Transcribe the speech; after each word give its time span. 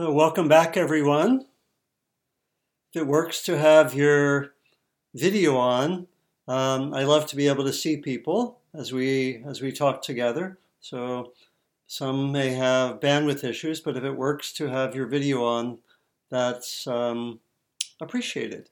Uh, 0.00 0.12
welcome 0.12 0.46
back, 0.46 0.76
everyone. 0.76 1.44
If 2.94 3.02
it 3.02 3.06
works 3.08 3.42
to 3.42 3.58
have 3.58 3.94
your 3.94 4.52
video 5.12 5.56
on, 5.56 6.06
um, 6.46 6.94
I 6.94 7.02
love 7.02 7.26
to 7.26 7.36
be 7.36 7.48
able 7.48 7.64
to 7.64 7.72
see 7.72 7.96
people 7.96 8.60
as 8.72 8.92
we 8.92 9.42
as 9.44 9.60
we 9.60 9.72
talk 9.72 10.00
together. 10.00 10.60
So 10.78 11.32
some 11.88 12.30
may 12.30 12.50
have 12.50 13.00
bandwidth 13.00 13.42
issues, 13.42 13.80
but 13.80 13.96
if 13.96 14.04
it 14.04 14.12
works 14.12 14.52
to 14.52 14.68
have 14.68 14.94
your 14.94 15.08
video 15.08 15.44
on, 15.44 15.78
that's 16.30 16.86
um, 16.86 17.40
appreciated. 18.00 18.70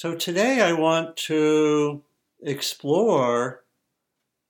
So 0.00 0.14
today 0.14 0.62
I 0.62 0.72
want 0.72 1.14
to 1.28 2.02
explore 2.40 3.64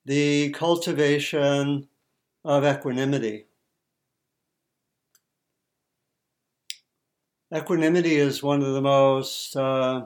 the 0.05 0.49
cultivation 0.51 1.89
of 2.45 2.63
equanimity. 2.63 3.47
Equanimity 7.53 8.15
is 8.15 8.41
one 8.41 8.61
of 8.61 8.71
the 8.71 8.81
most 8.81 9.57
uh, 9.57 10.05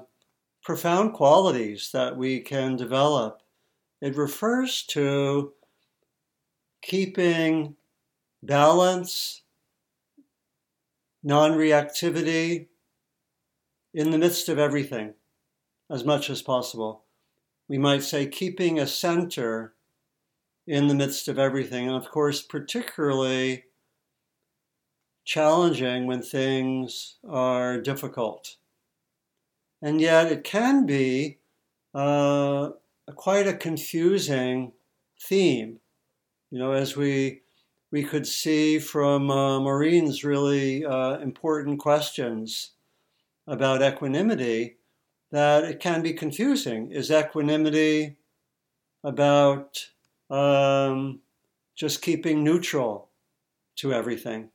profound 0.63 1.13
qualities 1.13 1.91
that 1.93 2.17
we 2.17 2.39
can 2.39 2.75
develop. 2.75 3.43
It 4.01 4.17
refers 4.17 4.81
to 4.87 5.53
keeping 6.81 7.75
balance, 8.41 9.43
non 11.21 11.51
reactivity 11.51 12.65
in 13.93 14.09
the 14.09 14.17
midst 14.17 14.49
of 14.49 14.57
everything 14.57 15.13
as 15.89 16.03
much 16.03 16.29
as 16.29 16.41
possible. 16.41 17.03
We 17.67 17.77
might 17.77 18.03
say 18.03 18.27
keeping 18.27 18.79
a 18.79 18.87
center 18.87 19.73
in 20.67 20.87
the 20.87 20.95
midst 20.95 21.27
of 21.27 21.39
everything. 21.39 21.87
And 21.87 21.95
of 21.95 22.09
course, 22.09 22.41
particularly 22.41 23.65
challenging 25.23 26.05
when 26.05 26.21
things 26.21 27.17
are 27.27 27.81
difficult. 27.81 28.55
And 29.81 29.99
yet, 29.99 30.31
it 30.31 30.43
can 30.43 30.85
be 30.85 31.39
uh, 31.93 32.69
quite 33.15 33.47
a 33.47 33.53
confusing 33.53 34.71
theme. 35.19 35.79
You 36.51 36.59
know, 36.59 36.71
as 36.71 36.95
we 36.95 37.41
we 37.91 38.03
could 38.03 38.27
see 38.27 38.79
from 38.79 39.29
uh, 39.29 39.59
Maureen's 39.59 40.23
really 40.23 40.83
uh, 40.83 41.19
important 41.19 41.79
questions 41.79 42.71
about 43.47 43.83
equanimity, 43.83 44.77
that 45.35 45.65
it 45.65 45.81
can 45.81 46.01
be 46.01 46.13
confusing. 46.13 46.89
Is 46.91 47.11
equanimity 47.11 48.15
about 49.03 49.85
um, 50.29 51.19
just 51.75 52.01
keeping 52.01 52.41
neutral 52.41 53.09
to 53.75 53.91
everything? 53.91 54.47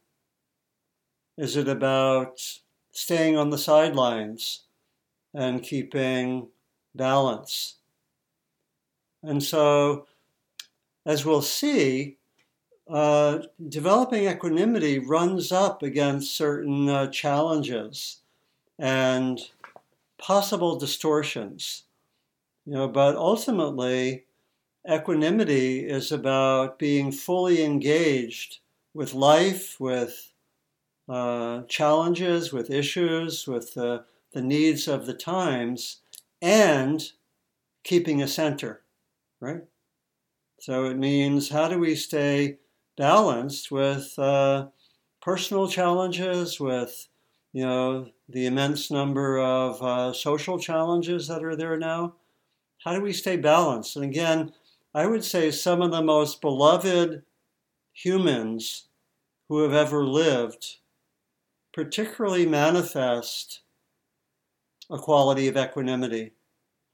Is 1.37 1.59
it 1.59 1.69
about 1.69 2.41
staying 2.93 3.37
on 3.37 3.51
the 3.51 3.59
sidelines 3.59 4.63
and 5.35 5.63
keeping 5.63 6.49
balance? 6.95 7.75
And 9.23 9.43
so, 9.43 10.07
as 11.05 11.27
we'll 11.27 11.43
see, 11.43 12.17
uh, 12.89 13.41
developing 13.69 14.25
equanimity 14.25 14.99
runs 14.99 15.53
up 15.53 15.83
against 15.83 16.35
certain 16.35 16.89
uh, 16.89 17.09
challenges 17.09 18.21
and 18.79 19.39
possible 20.21 20.79
distortions. 20.79 21.85
You 22.67 22.75
know, 22.75 22.89
but 22.89 23.17
ultimately, 23.17 24.27
equanimity 24.91 25.89
is 25.89 26.13
about 26.13 26.79
being 26.79 27.13
fully 27.13 27.65
engaged 27.65 28.61
with 28.95 29.15
life, 29.15 29.81
with 29.81 30.33
uh, 31.09 31.63
challenges, 31.65 32.53
with 32.53 32.71
issues, 32.71 33.47
with 33.47 33.75
the, 33.75 34.05
the 34.33 34.43
needs 34.43 34.89
of 34.89 35.07
the 35.07 35.15
times, 35.15 36.03
and 36.43 37.13
keeping 37.85 38.23
a 38.23 38.29
center, 38.29 38.83
right? 39.41 39.63
So 40.61 40.85
it 40.87 40.99
means 40.99 41.49
how 41.51 41.69
do 41.69 41.79
we 41.79 41.95
stay 41.97 42.59
balanced 42.97 43.71
with 43.73 44.19
uh, 44.19 44.69
personal 45.23 45.69
challenges, 45.69 46.61
with 46.61 47.09
you 47.53 47.65
know, 47.65 48.07
the 48.29 48.47
immense 48.47 48.91
number 48.91 49.39
of 49.41 49.83
uh, 49.83 50.13
social 50.13 50.59
challenges 50.59 51.27
that 51.29 51.45
are 51.45 51.57
there 51.57 51.77
now. 51.77 52.15
How 52.85 52.95
do 52.95 53.01
we 53.01 53.13
stay 53.13 53.37
balanced? 53.37 53.97
And 53.97 54.05
again, 54.05 54.53
I 54.95 55.07
would 55.07 55.25
say 55.25 55.51
some 55.51 55.83
of 55.83 55.91
the 55.91 56.03
most 56.03 56.41
beloved 56.41 57.23
humans 57.93 58.89
who 59.49 59.63
have 59.63 59.73
ever 59.73 60.05
lived 60.05 60.77
particularly 61.73 62.47
manifest 62.47 63.61
a 64.91 64.99
quality 64.99 65.49
of 65.49 65.57
equanimity. 65.57 66.33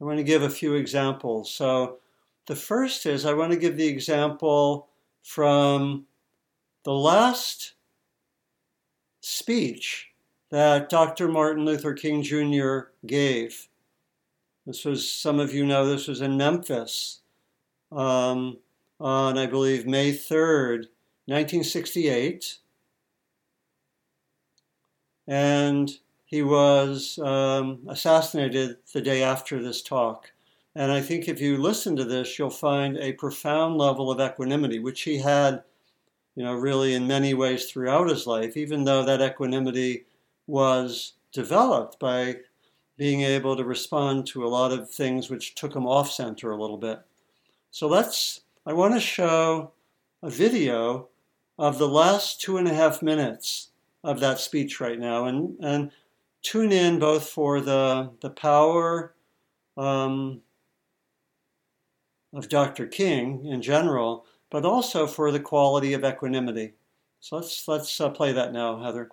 I 0.01 0.05
want 0.05 0.19
to 0.19 0.25
give 0.25 0.43
a 0.43 0.51
few 0.51 0.75
examples. 0.75 1.51
So, 1.51 1.99
the 2.47 2.57
first 2.57 3.07
is 3.07 3.25
I 3.25 3.33
want 3.33 3.53
to 3.53 3.59
give 3.59 3.77
the 3.77 3.89
example 3.89 4.89
from 5.23 6.07
the 6.85 6.93
last 6.93 7.75
speech 9.21 10.11
that 10.57 10.89
Dr. 10.89 11.29
Martin 11.29 11.67
Luther 11.67 11.93
King 11.93 12.23
Jr. 12.23 12.89
gave. 13.05 13.69
This 14.65 14.87
was, 14.87 15.07
some 15.07 15.39
of 15.39 15.53
you 15.53 15.67
know, 15.67 15.87
this 15.87 16.09
was 16.09 16.23
in 16.23 16.39
Memphis 16.39 17.21
um, 17.93 18.57
on, 18.99 19.37
I 19.37 19.45
believe, 19.45 19.87
May 19.87 20.13
3rd, 20.13 20.87
1968. 21.27 22.57
And 25.27 25.91
he 26.25 26.41
was 26.41 27.19
um, 27.19 27.81
assassinated 27.87 28.79
the 28.95 29.03
day 29.03 29.23
after 29.23 29.63
this 29.63 29.83
talk. 29.83 30.33
And 30.75 30.91
I 30.91 31.03
think 31.03 31.29
if 31.29 31.39
you 31.39 31.59
listen 31.59 31.97
to 31.97 32.05
this, 32.05 32.39
you'll 32.39 32.49
find 32.49 32.97
a 32.97 33.13
profound 33.13 33.77
level 33.77 34.11
of 34.11 34.21
equanimity, 34.21 34.79
which 34.79 35.03
he 35.03 35.19
had, 35.19 35.65
you 36.35 36.45
know, 36.45 36.55
really 36.55 36.95
in 36.95 37.07
many 37.07 37.35
ways 37.35 37.67
throughout 37.67 38.09
his 38.09 38.27
life, 38.27 38.57
even 38.57 38.85
though 38.85 39.05
that 39.05 39.21
equanimity 39.21 40.07
was 40.47 41.15
developed 41.33 41.99
by 41.99 42.37
being 42.97 43.23
able 43.23 43.57
to 43.57 43.65
respond 43.65 44.27
to 44.27 44.45
a 44.45 44.49
lot 44.49 44.73
of 44.73 44.91
things 44.91 45.29
which 45.29 45.55
took 45.55 45.75
him 45.75 45.87
off 45.87 46.11
center 46.11 46.51
a 46.51 46.61
little 46.61 46.79
bit. 46.79 47.01
So 47.71 47.89
let's, 47.89 48.41
I 48.65 48.73
want 48.73 48.95
to 48.95 49.01
show 49.01 49.73
a 50.23 50.31
video 50.31 51.09
of 51.59 51.79
the 51.79 51.89
last 51.89 52.41
two 52.41 52.57
and 52.57 52.67
a 52.67 52.75
half 52.75 53.03
minutes 53.03 53.71
of 54.03 54.21
that 54.21 54.39
speech 54.39 54.81
right 54.81 54.99
now 54.99 55.27
and, 55.27 55.57
and 55.61 55.91
tune 56.43 56.73
in 56.73 56.99
both 56.99 57.29
for 57.29 57.61
the, 57.61 58.11
the 58.21 58.31
power 58.31 59.15
um, 59.77 60.41
of 62.33 62.49
Dr. 62.49 62.87
King 62.87 63.45
in 63.47 63.61
general, 63.61 64.25
but 64.51 64.65
also 64.65 65.07
for 65.07 65.31
the 65.31 65.41
quality 65.41 65.93
of 65.93 66.05
equanimity. 66.05 66.73
So 67.21 67.37
let's, 67.37 67.67
let's 67.67 68.01
uh, 68.01 68.11
play 68.11 68.33
that 68.33 68.53
now, 68.53 68.83
Heather. 68.83 69.11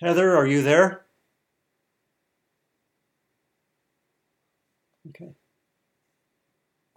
Heather, 0.00 0.36
are 0.36 0.46
you 0.46 0.62
there? 0.62 1.06
Okay. 5.08 5.32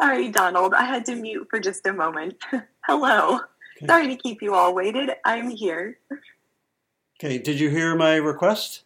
Sorry, 0.02 0.30
Donald. 0.30 0.74
I 0.74 0.84
had 0.84 1.06
to 1.06 1.16
mute 1.16 1.48
for 1.50 1.60
just 1.60 1.86
a 1.88 1.94
moment. 1.94 2.36
Hello. 2.86 3.40
Okay. 3.78 3.88
Sorry 3.88 4.08
to 4.08 4.16
keep 4.18 4.42
you 4.42 4.54
all 4.54 4.76
waited. 4.76 5.12
I'm 5.24 5.50
here. 5.50 5.98
Okay. 7.18 7.38
Did 7.38 7.60
you 7.60 7.70
hear 7.70 7.96
my 7.96 8.16
request? 8.16 8.84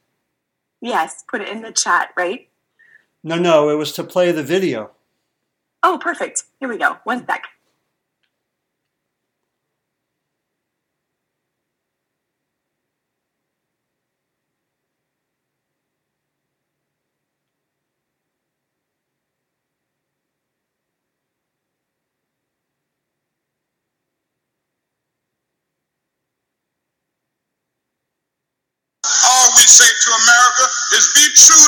Yes. 0.82 1.24
Put 1.28 1.42
it 1.42 1.50
in 1.50 1.62
the 1.64 1.72
chat, 1.72 2.10
right? 2.16 2.48
No, 3.24 3.38
no. 3.38 3.70
It 3.70 3.76
was 3.76 3.94
to 3.94 4.04
play 4.04 4.32
the 4.32 4.44
video. 4.44 4.92
Oh, 5.82 5.98
perfect. 6.00 6.44
Here 6.60 6.70
we 6.70 6.78
go. 6.78 6.98
One 7.04 7.26
sec. 7.26 7.46
America 30.14 30.66
is 30.94 31.06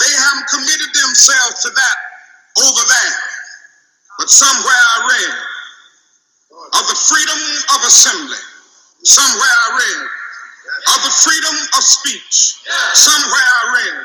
they 0.00 0.12
haven't 0.14 0.48
committed 0.48 0.90
themselves 0.94 1.62
to 1.62 1.70
that 1.70 1.96
over 2.66 2.82
there. 2.86 3.16
But 4.18 4.30
somewhere 4.30 4.82
I 4.94 4.96
read 5.06 5.34
of 6.74 6.84
the 6.88 6.98
freedom 6.98 7.40
of 7.74 7.80
assembly. 7.86 8.42
Somewhere 9.04 9.56
I 9.66 9.68
read 9.78 10.00
of 10.94 11.00
the 11.06 11.14
freedom 11.22 11.56
of 11.78 11.82
speech. 11.82 12.62
Somewhere 12.94 13.46
I 13.46 13.62
read 13.78 13.96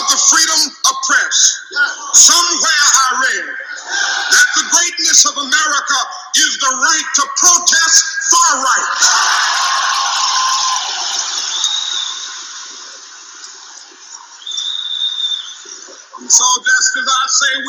of 0.00 0.02
the 0.08 0.20
freedom 0.30 0.60
of 0.88 0.94
press. 1.06 1.36
Somewhere 2.14 2.84
I 2.96 3.08
read 3.20 3.46
that 4.32 4.48
the 4.56 4.64
greatness 4.72 5.24
of 5.26 5.36
America 5.36 5.98
is 6.36 6.52
the 6.60 6.72
right 6.80 7.08
to 7.16 7.24
protest 7.36 8.04
far 8.32 8.52
right. 8.64 8.90
So 16.30 16.44
just 16.62 16.96
as 16.96 17.08
I 17.10 17.24
say 17.28 17.52
we 17.58 17.68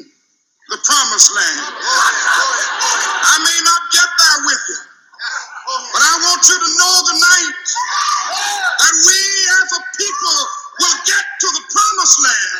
the 0.71 0.79
promised 0.83 1.31
land. 1.35 1.61
I 3.11 3.35
may 3.43 3.59
not 3.65 3.81
get 3.93 4.09
there 4.19 4.39
with 4.47 4.63
you, 4.69 4.79
but 5.93 6.01
I 6.03 6.13
want 6.23 6.41
you 6.49 6.57
to 6.59 6.71
know 6.79 6.95
tonight 7.13 7.55
that 8.65 8.95
we 9.07 9.19
as 9.61 9.69
a 9.77 9.81
people 9.97 10.37
will 10.81 10.99
get 11.07 11.25
to 11.41 11.47
the 11.53 11.63
promised 11.71 12.19
land. 12.23 12.53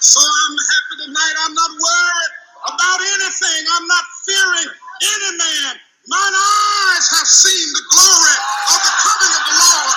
So 0.00 0.20
I'm 0.20 0.56
happy 0.56 0.96
tonight. 1.06 1.36
I'm 1.46 1.54
not 1.54 1.72
worried 1.72 2.32
about 2.72 3.00
anything. 3.02 3.62
I'm 3.76 3.86
not 3.88 4.06
fearing 4.26 4.70
any 4.72 5.32
man. 5.38 5.74
Mine 6.08 6.36
eyes 6.36 7.06
have 7.18 7.28
seen 7.28 7.68
the 7.74 7.84
glory 7.92 8.38
of 8.74 8.80
the 8.82 8.94
coming 9.04 9.32
of 9.36 9.44
the 9.46 9.56
Lord. 9.60 9.92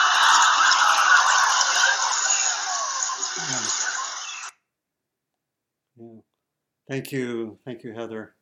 Yeah. 5.97 6.19
Thank 6.89 7.11
you. 7.13 7.59
Thank 7.63 7.83
you, 7.83 7.93
Heather. 7.93 8.35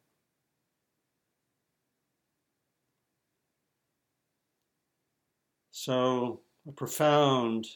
So, 5.72 6.42
a 6.68 6.72
profound 6.72 7.68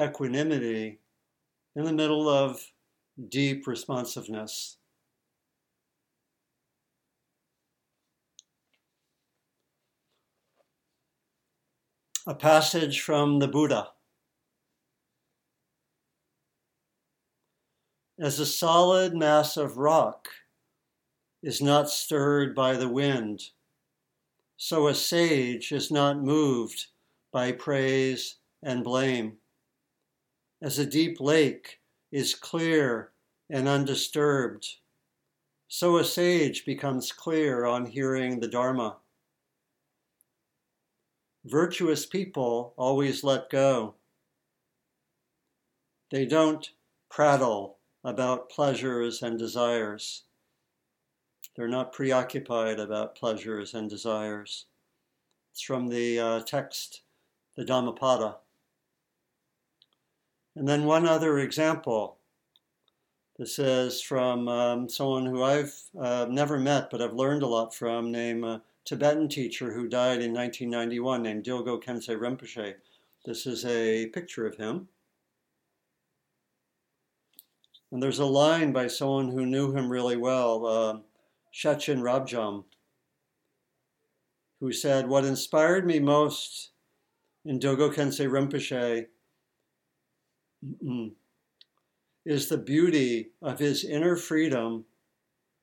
equanimity 0.00 1.00
in 1.76 1.84
the 1.84 1.92
middle 1.92 2.28
of 2.28 2.72
deep 3.28 3.66
responsiveness. 3.66 4.78
A 12.26 12.34
passage 12.34 13.02
from 13.02 13.40
the 13.40 13.46
Buddha. 13.46 13.92
As 18.20 18.38
a 18.38 18.44
solid 18.44 19.16
mass 19.16 19.56
of 19.56 19.78
rock 19.78 20.28
is 21.42 21.62
not 21.62 21.88
stirred 21.88 22.54
by 22.54 22.76
the 22.76 22.86
wind, 22.88 23.48
so 24.58 24.88
a 24.88 24.94
sage 24.94 25.72
is 25.72 25.90
not 25.90 26.22
moved 26.22 26.88
by 27.32 27.50
praise 27.52 28.36
and 28.62 28.84
blame. 28.84 29.38
As 30.60 30.78
a 30.78 30.84
deep 30.84 31.18
lake 31.18 31.80
is 32.12 32.34
clear 32.34 33.10
and 33.48 33.66
undisturbed, 33.66 34.68
so 35.66 35.96
a 35.96 36.04
sage 36.04 36.66
becomes 36.66 37.12
clear 37.12 37.64
on 37.64 37.86
hearing 37.86 38.40
the 38.40 38.48
Dharma. 38.48 38.98
Virtuous 41.46 42.04
people 42.04 42.74
always 42.76 43.24
let 43.24 43.48
go. 43.48 43.94
They 46.10 46.26
don't 46.26 46.68
prattle 47.08 47.78
about 48.02 48.50
pleasures 48.50 49.22
and 49.22 49.38
desires. 49.38 50.24
They're 51.56 51.68
not 51.68 51.92
preoccupied 51.92 52.80
about 52.80 53.16
pleasures 53.16 53.74
and 53.74 53.90
desires. 53.90 54.66
It's 55.52 55.62
from 55.62 55.88
the 55.88 56.18
uh, 56.18 56.40
text, 56.40 57.02
the 57.56 57.64
Dhammapada. 57.64 58.36
And 60.56 60.68
then 60.68 60.84
one 60.84 61.06
other 61.06 61.38
example. 61.38 62.18
This 63.38 63.58
is 63.58 64.02
from 64.02 64.48
um, 64.48 64.88
someone 64.88 65.26
who 65.26 65.42
I've 65.42 65.74
uh, 65.98 66.26
never 66.28 66.58
met, 66.58 66.90
but 66.90 67.00
I've 67.00 67.14
learned 67.14 67.42
a 67.42 67.46
lot 67.46 67.74
from, 67.74 68.12
named 68.12 68.44
a 68.44 68.62
Tibetan 68.84 69.28
teacher 69.28 69.72
who 69.72 69.88
died 69.88 70.20
in 70.20 70.34
1991, 70.34 71.22
named 71.22 71.44
Dilgo 71.44 71.82
Khyentse 71.82 72.18
Rinpoche. 72.18 72.74
This 73.24 73.46
is 73.46 73.64
a 73.64 74.06
picture 74.08 74.46
of 74.46 74.56
him. 74.56 74.88
And 77.92 78.02
there's 78.02 78.18
a 78.18 78.24
line 78.24 78.72
by 78.72 78.86
someone 78.86 79.30
who 79.30 79.44
knew 79.44 79.72
him 79.72 79.90
really 79.90 80.16
well, 80.16 80.66
uh, 80.66 80.98
Rabjam, 81.52 82.64
who 84.60 84.72
said, 84.72 85.08
What 85.08 85.24
inspired 85.24 85.86
me 85.86 85.98
most 85.98 86.70
in 87.44 87.58
Dilgo 87.58 87.92
Khyentse 87.92 88.28
Rinpoche 88.28 89.06
is 92.24 92.48
the 92.48 92.58
beauty 92.58 93.30
of 93.42 93.58
his 93.58 93.84
inner 93.84 94.14
freedom 94.14 94.84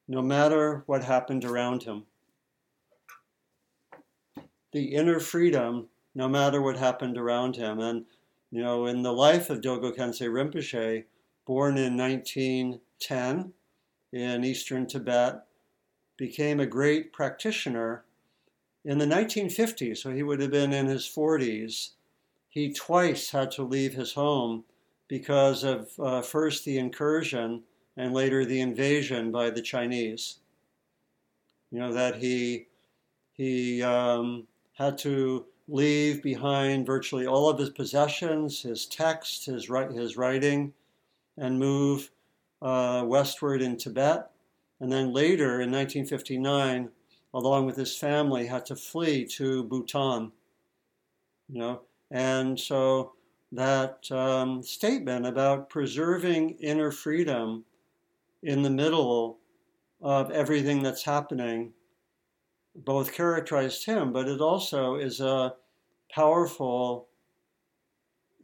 no 0.08 0.22
matter 0.22 0.84
what 0.86 1.04
happened 1.04 1.46
around 1.46 1.84
him. 1.84 2.04
The 4.74 4.96
inner 4.96 5.20
freedom 5.20 5.88
no 6.16 6.28
matter 6.28 6.62
what 6.62 6.78
happened 6.78 7.18
around 7.18 7.56
him. 7.56 7.80
And, 7.80 8.06
you 8.52 8.62
know, 8.62 8.88
in 8.88 9.04
the 9.04 9.14
life 9.14 9.50
of 9.50 9.62
Dilgo 9.62 9.96
Khyentse 9.96 10.22
Rinpoche, 10.22 11.04
born 11.48 11.78
in 11.78 11.96
1910 11.98 13.54
in 14.12 14.44
eastern 14.44 14.86
Tibet, 14.86 15.46
became 16.18 16.60
a 16.60 16.66
great 16.66 17.14
practitioner 17.14 18.04
in 18.84 18.98
the 18.98 19.06
1950s, 19.06 19.98
so 19.98 20.12
he 20.12 20.24
would 20.24 20.42
have 20.42 20.52
been 20.52 20.74
in 20.74 20.88
his 20.88 21.06
40s. 21.06 21.92
He 22.50 22.74
twice 22.74 23.32
had 23.32 23.52
to 23.52 23.64
leave 23.64 23.94
his 23.94 24.14
home 24.14 24.66
because 25.08 25.64
of 25.64 25.90
uh, 26.00 26.22
first 26.22 26.66
the 26.66 26.78
incursion 26.78 27.64
and 27.96 28.14
later 28.14 28.46
the 28.46 28.62
invasion 28.62 29.32
by 29.32 29.50
the 29.50 29.62
Chinese. 29.62 30.38
You 31.72 31.80
know 31.80 31.94
that 31.94 32.18
he 32.18 32.68
he 33.34 33.84
um, 33.84 34.48
had 34.74 34.98
to 35.00 35.46
leave 35.68 36.24
behind 36.24 36.86
virtually 36.86 37.28
all 37.28 37.50
of 37.50 37.60
his 37.60 37.70
possessions, 37.70 38.62
his 38.62 38.86
text, 38.86 39.46
his, 39.46 39.68
his 39.94 40.18
writing, 40.18 40.74
and 41.38 41.60
move 41.60 42.12
uh, 42.62 43.04
westward 43.06 43.62
in 43.62 43.78
Tibet. 43.78 44.30
And 44.80 44.92
then 44.92 45.14
later 45.14 45.62
in 45.62 45.72
1959, 45.72 46.90
along 47.34 47.66
with 47.66 47.76
his 47.76 47.96
family, 47.96 48.48
had 48.48 48.66
to 48.68 48.76
flee 48.76 49.26
to 49.26 49.64
Bhutan. 49.64 50.32
You 51.50 51.60
know, 51.60 51.82
and 52.12 52.60
so 52.60 53.14
that 53.52 54.12
um, 54.12 54.62
statement 54.62 55.26
about 55.26 55.70
preserving 55.70 56.58
inner 56.60 56.92
freedom 56.92 57.64
in 58.44 58.62
the 58.62 58.70
middle 58.70 59.38
of 60.02 60.32
everything 60.32 60.84
that's 60.84 61.04
happening 61.04 61.74
both 62.76 63.14
characterized 63.14 63.86
him, 63.86 64.14
but 64.14 64.28
it 64.28 64.42
also 64.42 64.96
is 64.96 65.20
a 65.20 65.56
powerful 66.12 67.08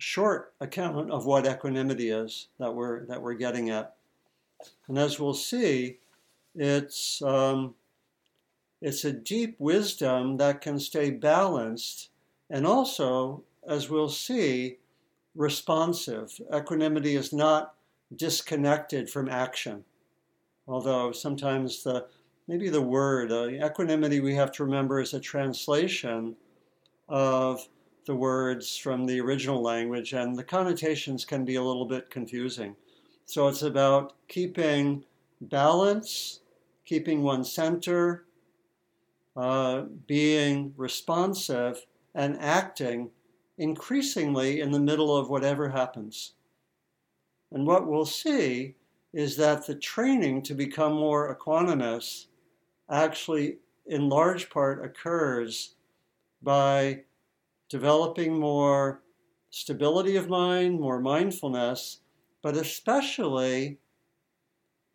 short 0.04 0.54
account 0.60 1.10
of 1.10 1.26
what 1.26 1.48
equanimity 1.48 2.10
is 2.10 2.50
that 2.60 2.76
we're 2.76 3.06
that 3.06 3.22
we're 3.22 3.34
getting 3.34 3.70
at. 3.70 3.96
And 4.90 4.98
as 5.00 5.18
we'll 5.18 5.34
see, 5.34 6.00
it's 6.54 7.22
um, 7.22 7.76
it's 8.82 9.06
a 9.06 9.14
deep 9.14 9.56
wisdom 9.60 10.36
that 10.38 10.60
can 10.60 10.78
stay 10.78 11.10
balanced 11.10 12.10
and 12.50 12.68
also, 12.68 13.44
as 13.66 13.90
we'll 13.90 14.10
see, 14.10 14.78
responsive. 15.36 16.38
Equanimity 16.54 17.16
is 17.16 17.32
not 17.32 17.76
disconnected 18.14 19.10
from 19.10 19.30
action. 19.30 19.86
Although 20.68 21.14
sometimes 21.14 21.82
the 21.84 22.08
maybe 22.50 22.68
the 22.68 22.82
word 22.82 23.32
uh, 23.32 23.48
equanimity 23.48 24.20
we 24.20 24.36
have 24.36 24.52
to 24.52 24.66
remember 24.66 25.00
is 25.00 25.14
a 25.14 25.20
translation 25.22 26.36
of 27.08 27.70
the 28.06 28.16
words 28.16 28.78
from 28.78 29.06
the 29.06 29.20
original 29.20 29.62
language, 29.62 30.14
and 30.14 30.36
the 30.36 30.44
connotations 30.44 31.26
can 31.26 31.46
be 31.46 31.56
a 31.56 31.64
little 31.64 31.86
bit 31.86 32.10
confusing. 32.10 32.76
So 33.26 33.48
it's 33.48 33.62
about 33.62 34.14
keeping 34.28 35.04
balance, 35.42 36.42
keeping 36.86 37.24
one 37.24 37.44
center, 37.44 38.26
uh, 39.36 39.84
being 40.08 40.74
responsive, 40.78 41.86
and 42.16 42.38
acting 42.40 43.10
increasingly 43.58 44.62
in 44.62 44.72
the 44.72 44.80
middle 44.80 45.16
of 45.16 45.30
whatever 45.30 45.70
happens. 45.70 46.34
And 47.52 47.66
what 47.66 47.88
we'll 47.88 48.06
see 48.06 48.76
is 49.14 49.38
that 49.38 49.66
the 49.66 49.76
training 49.76 50.42
to 50.44 50.54
become 50.56 50.94
more 50.94 51.36
equanimous 51.36 52.26
actually, 52.90 53.58
in 53.86 54.10
large 54.10 54.50
part, 54.50 54.84
occurs 54.84 55.76
by 56.42 57.04
developing 57.74 58.40
more 58.40 59.02
stability 59.50 60.16
of 60.16 60.30
mind, 60.30 60.80
more 60.80 61.00
mindfulness, 61.00 62.02
but 62.44 62.56
especially 62.56 63.80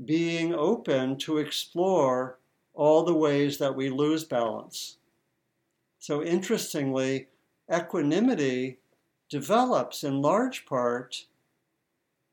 being 0.05 0.55
open 0.55 1.19
to 1.19 1.39
explore 1.39 2.39
all 2.75 3.03
the 3.03 3.13
ways 3.13 3.59
that 3.59 3.75
we 3.75 3.91
lose 3.91 4.23
balance. 4.23 4.99
So, 5.99 6.23
interestingly, 6.23 7.27
equanimity 7.69 8.79
develops 9.29 10.05
in 10.05 10.23
large 10.23 10.65
part 10.65 11.27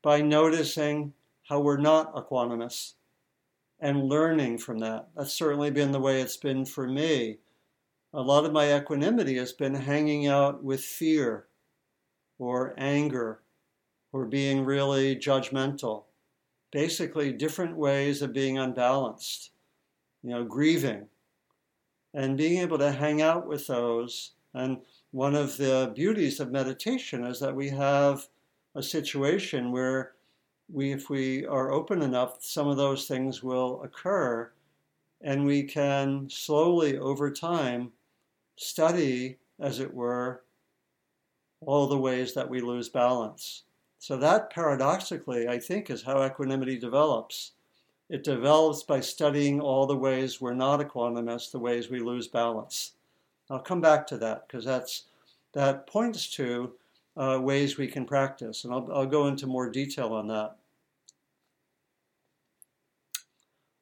by 0.00 0.20
noticing 0.20 1.12
how 1.48 1.58
we're 1.58 1.76
not 1.76 2.14
equanimous 2.14 2.92
and 3.80 4.08
learning 4.08 4.58
from 4.58 4.78
that. 4.78 5.08
That's 5.16 5.32
certainly 5.32 5.72
been 5.72 5.90
the 5.90 5.98
way 5.98 6.20
it's 6.20 6.36
been 6.36 6.64
for 6.64 6.86
me. 6.86 7.38
A 8.14 8.22
lot 8.22 8.44
of 8.44 8.52
my 8.52 8.74
equanimity 8.74 9.36
has 9.36 9.52
been 9.52 9.74
hanging 9.74 10.26
out 10.26 10.62
with 10.64 10.80
fear 10.80 11.48
or 12.38 12.74
anger 12.78 13.42
or 14.12 14.24
being 14.24 14.64
really 14.64 15.16
judgmental. 15.16 16.04
Basically, 16.72 17.32
different 17.32 17.76
ways 17.76 18.22
of 18.22 18.32
being 18.32 18.58
unbalanced, 18.58 19.50
you 20.22 20.30
know, 20.30 20.44
grieving, 20.44 21.08
and 22.14 22.36
being 22.36 22.58
able 22.58 22.78
to 22.78 22.92
hang 22.92 23.20
out 23.20 23.46
with 23.46 23.66
those. 23.66 24.32
And 24.54 24.78
one 25.10 25.34
of 25.34 25.56
the 25.56 25.92
beauties 25.94 26.40
of 26.40 26.50
meditation 26.50 27.24
is 27.24 27.40
that 27.40 27.54
we 27.54 27.68
have 27.70 28.28
a 28.74 28.82
situation 28.82 29.72
where 29.72 30.12
we, 30.72 30.92
if 30.92 31.10
we 31.10 31.44
are 31.46 31.70
open 31.70 32.02
enough, 32.02 32.42
some 32.42 32.68
of 32.68 32.76
those 32.76 33.06
things 33.06 33.42
will 33.42 33.82
occur, 33.82 34.50
and 35.20 35.44
we 35.44 35.62
can 35.62 36.28
slowly 36.30 36.98
over 36.98 37.30
time 37.30 37.92
study, 38.56 39.38
as 39.60 39.80
it 39.80 39.92
were, 39.92 40.42
all 41.60 41.86
the 41.86 41.98
ways 41.98 42.34
that 42.34 42.48
we 42.48 42.60
lose 42.60 42.88
balance. 42.88 43.62
So, 43.98 44.16
that 44.18 44.50
paradoxically, 44.50 45.48
I 45.48 45.58
think, 45.58 45.90
is 45.90 46.02
how 46.02 46.24
equanimity 46.24 46.78
develops. 46.78 47.52
It 48.08 48.22
develops 48.22 48.82
by 48.82 49.00
studying 49.00 49.60
all 49.60 49.86
the 49.86 49.96
ways 49.96 50.40
we're 50.40 50.54
not 50.54 50.80
equanimous, 50.80 51.50
the 51.50 51.58
ways 51.58 51.90
we 51.90 52.00
lose 52.00 52.28
balance. 52.28 52.92
I'll 53.50 53.58
come 53.58 53.80
back 53.80 54.06
to 54.08 54.18
that 54.18 54.46
because 54.46 54.64
that's 54.64 55.04
that 55.52 55.86
points 55.86 56.30
to 56.32 56.72
uh, 57.16 57.38
ways 57.42 57.78
we 57.78 57.86
can 57.86 58.04
practice. 58.04 58.64
And 58.64 58.72
I'll, 58.72 58.88
I'll 58.92 59.06
go 59.06 59.26
into 59.26 59.46
more 59.46 59.70
detail 59.70 60.12
on 60.12 60.28
that. 60.28 60.56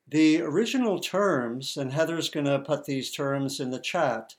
The 0.09 0.43
original 0.43 1.01
terms, 1.01 1.77
and 1.77 1.93
Heather's 1.93 2.29
going 2.29 2.47
to 2.47 2.61
put 2.61 2.85
these 2.85 3.11
terms 3.11 3.59
in 3.59 3.71
the 3.71 3.81
chat, 3.81 4.37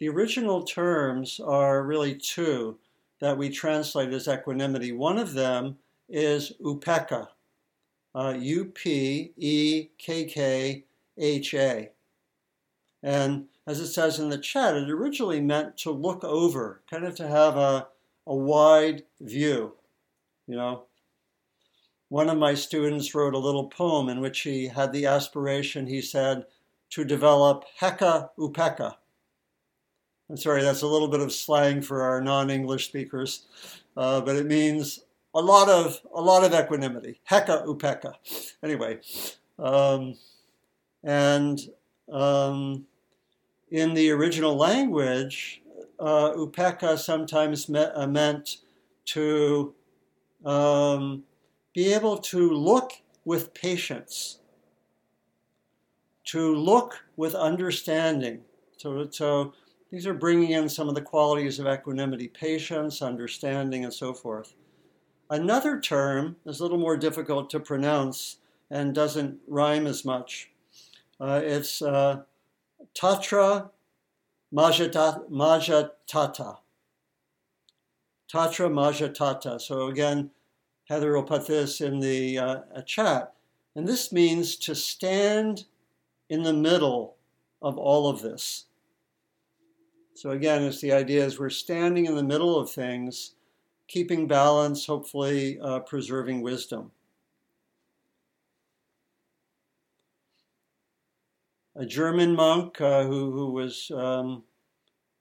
the 0.00 0.08
original 0.08 0.62
terms 0.62 1.40
are 1.40 1.84
really 1.84 2.14
two 2.14 2.78
that 3.20 3.36
we 3.36 3.50
translate 3.50 4.12
as 4.12 4.26
equanimity. 4.26 4.92
One 4.92 5.18
of 5.18 5.34
them 5.34 5.76
is 6.08 6.54
upekkha, 6.60 7.28
uh, 8.14 8.34
U 8.38 8.64
P 8.64 9.32
E 9.36 9.88
K 9.98 10.24
K 10.24 10.84
H 11.18 11.54
A. 11.54 11.90
And 13.02 13.44
as 13.66 13.78
it 13.78 13.88
says 13.88 14.18
in 14.18 14.30
the 14.30 14.38
chat, 14.38 14.74
it 14.74 14.90
originally 14.90 15.40
meant 15.40 15.76
to 15.78 15.90
look 15.90 16.24
over, 16.24 16.80
kind 16.90 17.04
of 17.04 17.14
to 17.16 17.28
have 17.28 17.58
a, 17.58 17.86
a 18.26 18.34
wide 18.34 19.04
view. 19.20 19.74
You 20.46 20.56
know, 20.56 20.84
one 22.08 22.30
of 22.30 22.38
my 22.38 22.54
students 22.54 23.14
wrote 23.14 23.34
a 23.34 23.38
little 23.38 23.68
poem 23.68 24.08
in 24.08 24.20
which 24.20 24.40
he 24.40 24.68
had 24.68 24.92
the 24.92 25.04
aspiration, 25.04 25.86
he 25.86 26.00
said, 26.00 26.46
to 26.88 27.04
develop 27.04 27.66
heka 27.80 28.30
upekkha. 28.38 28.94
I'm 30.30 30.36
sorry, 30.36 30.62
that's 30.62 30.82
a 30.82 30.86
little 30.86 31.08
bit 31.08 31.18
of 31.18 31.32
slang 31.32 31.82
for 31.82 32.02
our 32.02 32.20
non-English 32.20 32.86
speakers, 32.86 33.46
uh, 33.96 34.20
but 34.20 34.36
it 34.36 34.46
means 34.46 35.00
a 35.34 35.40
lot 35.40 35.68
of 35.68 36.00
a 36.14 36.20
lot 36.20 36.44
of 36.44 36.54
equanimity. 36.54 37.20
Heka 37.28 37.66
upekkha. 37.66 38.14
Anyway, 38.62 39.00
um, 39.58 40.14
and 41.02 41.58
um, 42.12 42.86
in 43.72 43.94
the 43.94 44.12
original 44.12 44.56
language, 44.56 45.62
uh, 45.98 46.30
upekkha 46.36 46.96
sometimes 46.96 47.68
me- 47.68 47.80
uh, 47.80 48.06
meant 48.06 48.58
to 49.06 49.74
um, 50.44 51.24
be 51.74 51.92
able 51.92 52.18
to 52.18 52.50
look 52.52 52.92
with 53.24 53.52
patience, 53.52 54.38
to 56.26 56.54
look 56.54 57.02
with 57.16 57.34
understanding. 57.34 58.42
So, 58.76 59.08
so 59.10 59.54
these 59.90 60.06
are 60.06 60.14
bringing 60.14 60.52
in 60.52 60.68
some 60.68 60.88
of 60.88 60.94
the 60.94 61.02
qualities 61.02 61.58
of 61.58 61.66
equanimity, 61.66 62.28
patience, 62.28 63.02
understanding, 63.02 63.84
and 63.84 63.92
so 63.92 64.12
forth. 64.12 64.54
Another 65.28 65.80
term 65.80 66.36
is 66.46 66.60
a 66.60 66.62
little 66.62 66.78
more 66.78 66.96
difficult 66.96 67.50
to 67.50 67.60
pronounce 67.60 68.36
and 68.70 68.94
doesn't 68.94 69.38
rhyme 69.48 69.86
as 69.86 70.04
much. 70.04 70.50
Uh, 71.20 71.40
it's 71.42 71.82
uh, 71.82 72.22
Tatra 72.94 73.70
Majatata. 74.52 75.22
tatramajjhattata. 78.32 79.60
So 79.60 79.88
again, 79.88 80.30
Heather 80.88 81.12
will 81.12 81.22
put 81.22 81.46
this 81.46 81.80
in 81.80 82.00
the 82.00 82.38
uh, 82.38 82.82
chat. 82.82 83.34
And 83.76 83.86
this 83.86 84.12
means 84.12 84.56
to 84.56 84.74
stand 84.74 85.64
in 86.28 86.42
the 86.42 86.52
middle 86.52 87.16
of 87.62 87.78
all 87.78 88.08
of 88.08 88.22
this. 88.22 88.66
So 90.20 90.32
again, 90.32 90.64
it's 90.64 90.82
the 90.82 90.92
idea 90.92 91.24
is 91.24 91.38
we're 91.38 91.48
standing 91.48 92.04
in 92.04 92.14
the 92.14 92.22
middle 92.22 92.58
of 92.58 92.70
things, 92.70 93.36
keeping 93.88 94.28
balance, 94.28 94.84
hopefully 94.84 95.58
uh, 95.62 95.80
preserving 95.80 96.42
wisdom. 96.42 96.90
A 101.74 101.86
German 101.86 102.34
monk 102.34 102.78
uh, 102.82 103.04
who, 103.04 103.30
who 103.30 103.52
was 103.52 103.90
um, 103.94 104.42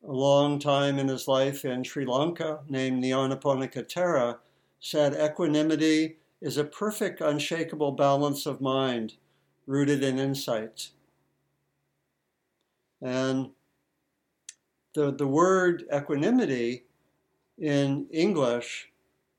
a 0.06 0.12
long 0.12 0.60
time 0.60 1.00
in 1.00 1.08
his 1.08 1.30
life 1.30 1.64
in 1.64 1.82
Sri 1.82 2.06
Lanka, 2.06 2.60
named 2.68 3.02
Nyanaponika 3.02 3.90
Thera, 3.90 4.40
said 4.82 5.14
equanimity 5.14 6.18
is 6.42 6.58
a 6.58 6.66
perfect, 6.66 7.22
unshakable 7.22 7.94
balance 7.94 8.46
of 8.46 8.60
mind 8.60 9.14
rooted 9.66 10.04
in 10.04 10.20
insight. 10.20 10.90
And 13.02 13.52
the, 15.00 15.12
the 15.14 15.28
word 15.28 15.86
equanimity 15.96 16.84
in 17.58 18.06
English 18.12 18.92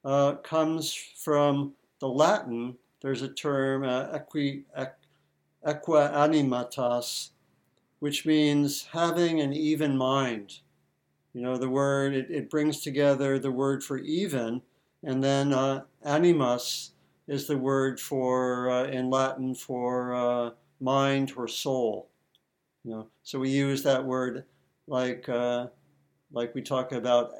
uh, 0.07 0.37
comes 0.37 0.95
from 0.95 1.75
the 1.99 2.09
Latin. 2.09 2.79
There's 3.02 3.21
a 3.21 3.29
term, 3.29 3.85
uh, 3.85 4.07
equi, 4.11 4.64
aequanimitas, 5.67 7.31
which 7.99 8.25
means 8.25 8.87
having 8.90 9.43
an 9.43 9.52
even 9.52 9.99
mind. 9.99 10.61
You 11.35 11.43
know, 11.43 11.59
the 11.59 11.69
word, 11.69 12.14
it, 12.14 12.31
it 12.31 12.49
brings 12.49 12.81
together 12.81 13.38
the 13.38 13.52
word 13.52 13.85
for 13.85 13.99
even, 13.99 14.62
and 15.05 15.23
then 15.23 15.52
uh, 15.52 15.83
animus 16.02 16.93
is 17.29 17.47
the 17.47 17.59
word 17.59 18.00
for, 18.00 18.71
uh, 18.71 18.85
in 18.85 19.11
Latin, 19.11 19.55
for 19.55 20.14
uh, 20.14 20.50
mind 20.81 21.35
or 21.37 21.47
soul. 21.47 22.09
You 22.83 22.93
know, 22.93 23.09
so 23.23 23.38
we 23.38 23.50
use 23.50 23.83
that 23.83 24.02
word 24.02 24.45
like, 24.90 25.28
uh, 25.28 25.68
like 26.32 26.54
we 26.54 26.62
talk 26.62 26.92
about 26.92 27.32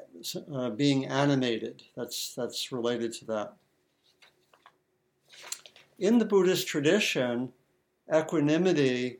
uh, 0.53 0.69
being 0.69 1.05
animated. 1.05 1.83
That's, 1.95 2.33
that's 2.33 2.71
related 2.71 3.13
to 3.13 3.25
that. 3.25 3.53
In 5.99 6.17
the 6.17 6.25
Buddhist 6.25 6.67
tradition, 6.67 7.51
equanimity 8.13 9.19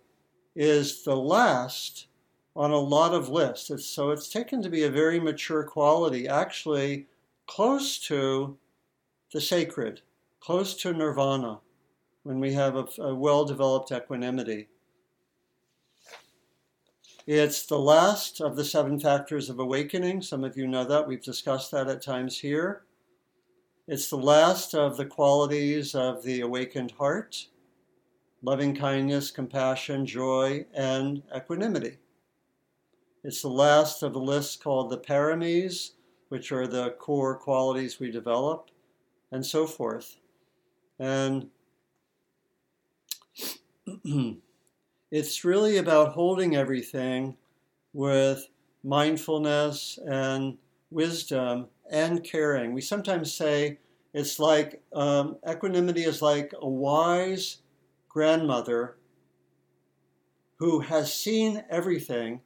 is 0.55 1.03
the 1.03 1.15
last 1.15 2.07
on 2.55 2.71
a 2.71 2.77
lot 2.77 3.13
of 3.13 3.29
lists. 3.29 3.69
It's, 3.69 3.85
so 3.85 4.11
it's 4.11 4.29
taken 4.29 4.61
to 4.61 4.69
be 4.69 4.83
a 4.83 4.89
very 4.89 5.19
mature 5.19 5.63
quality, 5.63 6.27
actually 6.27 7.07
close 7.47 7.99
to 7.99 8.57
the 9.31 9.41
sacred, 9.41 10.01
close 10.39 10.75
to 10.81 10.93
nirvana, 10.93 11.59
when 12.23 12.39
we 12.39 12.53
have 12.53 12.75
a, 12.75 12.85
a 13.01 13.15
well 13.15 13.45
developed 13.45 13.91
equanimity. 13.91 14.67
It's 17.33 17.65
the 17.65 17.79
last 17.79 18.41
of 18.41 18.57
the 18.57 18.65
seven 18.65 18.99
factors 18.99 19.49
of 19.49 19.57
awakening. 19.57 20.21
Some 20.21 20.43
of 20.43 20.57
you 20.57 20.67
know 20.67 20.83
that. 20.83 21.07
We've 21.07 21.23
discussed 21.23 21.71
that 21.71 21.87
at 21.87 22.01
times 22.01 22.37
here. 22.37 22.83
It's 23.87 24.09
the 24.09 24.17
last 24.17 24.75
of 24.75 24.97
the 24.97 25.05
qualities 25.05 25.95
of 25.95 26.23
the 26.23 26.41
awakened 26.41 26.91
heart 26.91 27.47
loving 28.43 28.75
kindness, 28.75 29.31
compassion, 29.31 30.05
joy, 30.05 30.65
and 30.73 31.23
equanimity. 31.33 31.99
It's 33.23 33.43
the 33.43 33.47
last 33.47 34.03
of 34.03 34.11
the 34.11 34.19
list 34.19 34.61
called 34.61 34.89
the 34.89 34.97
paramis, 34.97 35.91
which 36.27 36.51
are 36.51 36.67
the 36.67 36.95
core 36.99 37.37
qualities 37.37 37.97
we 37.97 38.11
develop, 38.11 38.71
and 39.31 39.45
so 39.45 39.65
forth. 39.65 40.17
And 40.99 41.49
it's 45.11 45.43
really 45.43 45.77
about 45.77 46.13
holding 46.13 46.55
everything 46.55 47.35
with 47.93 48.47
mindfulness 48.83 49.99
and 50.07 50.57
wisdom 50.89 51.67
and 51.91 52.23
caring. 52.23 52.73
We 52.73 52.81
sometimes 52.81 53.33
say 53.33 53.77
it's 54.13 54.39
like 54.39 54.81
um, 54.93 55.37
equanimity 55.49 56.03
is 56.03 56.21
like 56.21 56.53
a 56.59 56.67
wise 56.67 57.57
grandmother 58.09 58.97
who 60.57 60.79
has 60.79 61.13
seen 61.13 61.63
everything, 61.69 62.39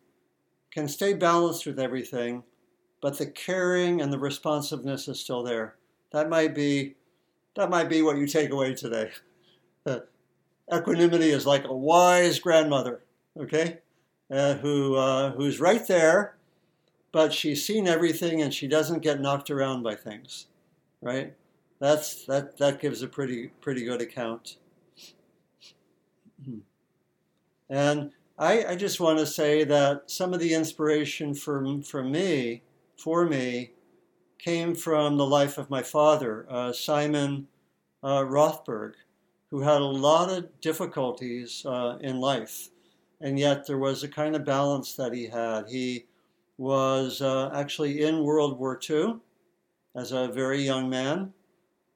can 0.72 0.88
stay 0.88 1.14
balanced 1.14 1.66
with 1.66 1.80
everything, 1.80 2.44
but 3.02 3.18
the 3.18 3.28
caring 3.28 4.02
and 4.02 4.12
the 4.12 4.20
responsiveness 4.20 5.08
is 5.08 5.20
still 5.20 5.44
there. 5.44 5.76
That 6.12 6.30
might 6.30 6.56
be 6.56 6.96
that 7.56 7.70
might 7.70 7.90
be 7.90 8.02
what 8.02 8.18
you 8.18 8.28
take 8.28 8.52
away 8.52 8.74
today. 8.74 9.12
equanimity 10.74 11.30
is 11.30 11.46
like 11.46 11.66
a 11.66 11.76
wise 11.76 12.40
grandmother, 12.40 13.02
okay, 13.40 13.80
uh, 14.32 14.56
who 14.56 14.96
uh, 14.96 15.32
who's 15.34 15.60
right 15.60 15.86
there, 15.88 16.36
but 17.12 17.34
she's 17.34 17.66
seen 17.66 17.88
everything 17.88 18.42
and 18.42 18.54
she 18.54 18.68
doesn't 18.68 19.00
get 19.00 19.22
knocked 19.22 19.50
around 19.50 19.84
by 19.84 19.96
things, 19.96 20.48
right? 21.02 21.34
That's 21.80 22.26
that 22.26 22.58
that 22.58 22.80
gives 22.80 23.02
a 23.02 23.08
pretty 23.08 23.48
pretty 23.62 23.86
good 23.86 24.02
account. 24.02 24.58
And 27.68 28.12
I, 28.38 28.66
I 28.66 28.76
just 28.76 29.00
want 29.00 29.20
to 29.20 29.26
say 29.26 29.64
that 29.64 30.12
some 30.12 30.34
of 30.34 30.40
the 30.40 30.54
inspiration 30.54 31.34
from, 31.34 31.82
from 31.82 32.12
me, 32.12 32.64
for 32.98 33.26
me, 33.26 33.72
came 34.38 34.76
from 34.76 35.18
the 35.18 35.26
life 35.26 35.58
of 35.58 35.70
my 35.70 35.82
father, 35.82 36.46
uh, 36.50 36.72
Simon 36.74 37.48
uh, 38.04 38.22
Rothberg, 38.24 38.94
who 39.56 39.62
had 39.62 39.82
a 39.82 39.86
lot 39.86 40.30
of 40.30 40.60
difficulties 40.60 41.66
uh, 41.66 41.98
in 42.02 42.20
life. 42.20 42.70
And 43.22 43.40
yet 43.40 43.66
there 43.66 43.78
was 43.78 44.04
a 44.04 44.10
kind 44.10 44.36
of 44.36 44.44
balance 44.44 44.96
that 44.96 45.14
he 45.14 45.28
had. 45.28 45.70
He 45.70 46.06
was 46.58 47.22
uh, 47.22 47.52
actually 47.54 48.04
in 48.04 48.24
World 48.24 48.60
War 48.60 48.78
II 48.90 49.16
as 49.96 50.12
a 50.12 50.28
very 50.28 50.62
young 50.62 50.90
man 50.90 51.34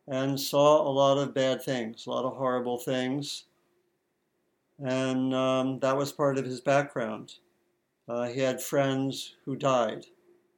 and 0.07 0.39
saw 0.39 0.81
a 0.81 0.89
lot 0.89 1.17
of 1.17 1.33
bad 1.33 1.61
things, 1.61 2.05
a 2.05 2.09
lot 2.09 2.23
of 2.23 2.37
horrible 2.37 2.77
things 2.77 3.45
and 4.81 5.33
um, 5.33 5.79
that 5.79 5.97
was 5.97 6.11
part 6.11 6.37
of 6.37 6.45
his 6.45 6.61
background. 6.61 7.35
Uh, 8.07 8.27
he 8.27 8.39
had 8.39 8.61
friends 8.61 9.35
who 9.45 9.55
died. 9.55 10.05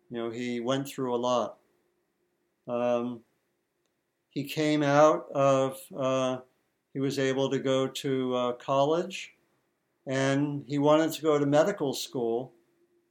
You 0.09 0.17
know, 0.17 0.29
he 0.29 0.59
went 0.59 0.87
through 0.87 1.15
a 1.15 1.17
lot. 1.17 1.57
Um, 2.67 3.21
he 4.29 4.43
came 4.43 4.83
out 4.83 5.27
of, 5.31 5.79
uh, 5.95 6.37
he 6.93 6.99
was 6.99 7.19
able 7.19 7.49
to 7.49 7.59
go 7.59 7.87
to 7.87 8.35
uh, 8.35 8.51
college 8.53 9.33
and 10.05 10.63
he 10.67 10.77
wanted 10.77 11.11
to 11.13 11.21
go 11.21 11.37
to 11.37 11.45
medical 11.45 11.93
school. 11.93 12.53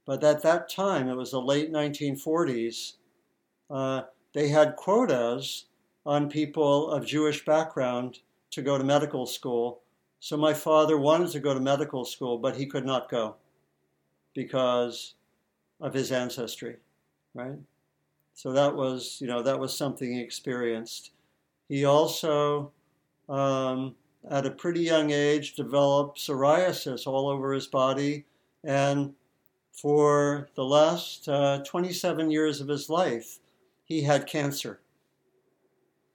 But 0.05 0.23
at 0.23 0.43
that 0.43 0.69
time, 0.69 1.07
it 1.07 1.15
was 1.15 1.31
the 1.31 1.41
late 1.41 1.71
1940s, 1.71 2.93
uh, 3.69 4.03
they 4.33 4.49
had 4.49 4.75
quotas 4.75 5.65
on 6.05 6.29
people 6.29 6.89
of 6.91 7.05
Jewish 7.05 7.45
background 7.45 8.19
to 8.51 8.61
go 8.61 8.77
to 8.77 8.83
medical 8.83 9.25
school 9.25 9.81
so 10.23 10.37
my 10.37 10.53
father 10.53 10.99
wanted 10.99 11.31
to 11.31 11.39
go 11.39 11.55
to 11.55 11.59
medical 11.59 12.05
school, 12.05 12.37
but 12.37 12.55
he 12.55 12.67
could 12.67 12.85
not 12.85 13.09
go 13.09 13.37
because 14.35 15.15
of 15.81 15.95
his 15.95 16.11
ancestry, 16.11 16.77
right? 17.33 17.57
So 18.35 18.53
that 18.53 18.75
was, 18.75 19.17
you 19.19 19.25
know, 19.25 19.41
that 19.41 19.59
was 19.59 19.75
something 19.75 20.13
he 20.13 20.21
experienced. 20.21 21.09
He 21.67 21.85
also, 21.85 22.71
um, 23.29 23.95
at 24.29 24.45
a 24.45 24.51
pretty 24.51 24.81
young 24.81 25.11
age, 25.11 25.55
developed 25.55 26.19
psoriasis 26.19 27.07
all 27.07 27.27
over 27.27 27.53
his 27.53 27.67
body, 27.67 28.25
and 28.63 29.13
for 29.71 30.49
the 30.55 30.65
last 30.65 31.27
uh, 31.27 31.63
27 31.65 32.29
years 32.29 32.61
of 32.61 32.67
his 32.67 32.89
life, 32.89 33.39
he 33.83 34.01
had 34.03 34.27
cancer. 34.27 34.79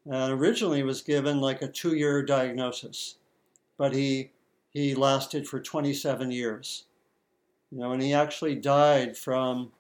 And 0.05 0.33
originally 0.33 0.83
was 0.83 1.03
given 1.03 1.40
like 1.40 1.62
a 1.62 1.69
two-year 1.69 2.23
diagnosis 2.23 3.16
but 3.77 3.95
he 3.95 4.31
he 4.73 4.95
lasted 4.95 5.49
for 5.49 5.61
27 5.61 6.31
years. 6.31 6.85
You 7.71 7.79
know, 7.79 7.92
and 7.92 8.03
he 8.03 8.12
actually 8.12 8.57
died 8.57 9.16
from 9.16 9.73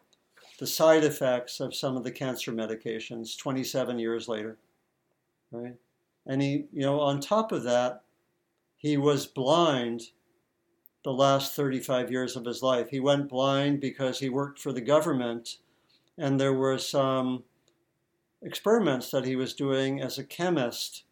the 0.58 0.66
side 0.66 1.04
effects 1.04 1.60
of 1.60 1.74
some 1.74 1.96
of 1.96 2.04
the 2.04 2.10
cancer 2.10 2.50
medications 2.50 3.36
27 3.36 3.98
years 3.98 4.26
later. 4.26 4.56
Right? 5.52 5.74
And 6.26 6.42
he, 6.42 6.66
you 6.72 6.82
know, 6.82 7.00
on 7.00 7.20
top 7.20 7.52
of 7.52 7.62
that, 7.64 8.02
he 8.76 8.96
was 8.96 9.26
blind 9.26 10.02
the 11.04 11.12
last 11.12 11.54
35 11.54 12.10
years 12.10 12.36
of 12.36 12.44
his 12.44 12.62
life. 12.62 12.88
He 12.90 13.00
went 13.00 13.28
blind 13.28 13.80
because 13.80 14.18
he 14.18 14.28
worked 14.28 14.58
for 14.58 14.72
the 14.72 14.80
government 14.80 15.58
and 16.18 16.40
there 16.40 16.54
were 16.54 16.78
some 16.78 17.44
experiments 18.42 19.10
that 19.10 19.24
he 19.24 19.36
was 19.36 19.54
doing 19.54 20.00
as 20.00 20.18
a 20.18 20.24
chemist 20.24 21.04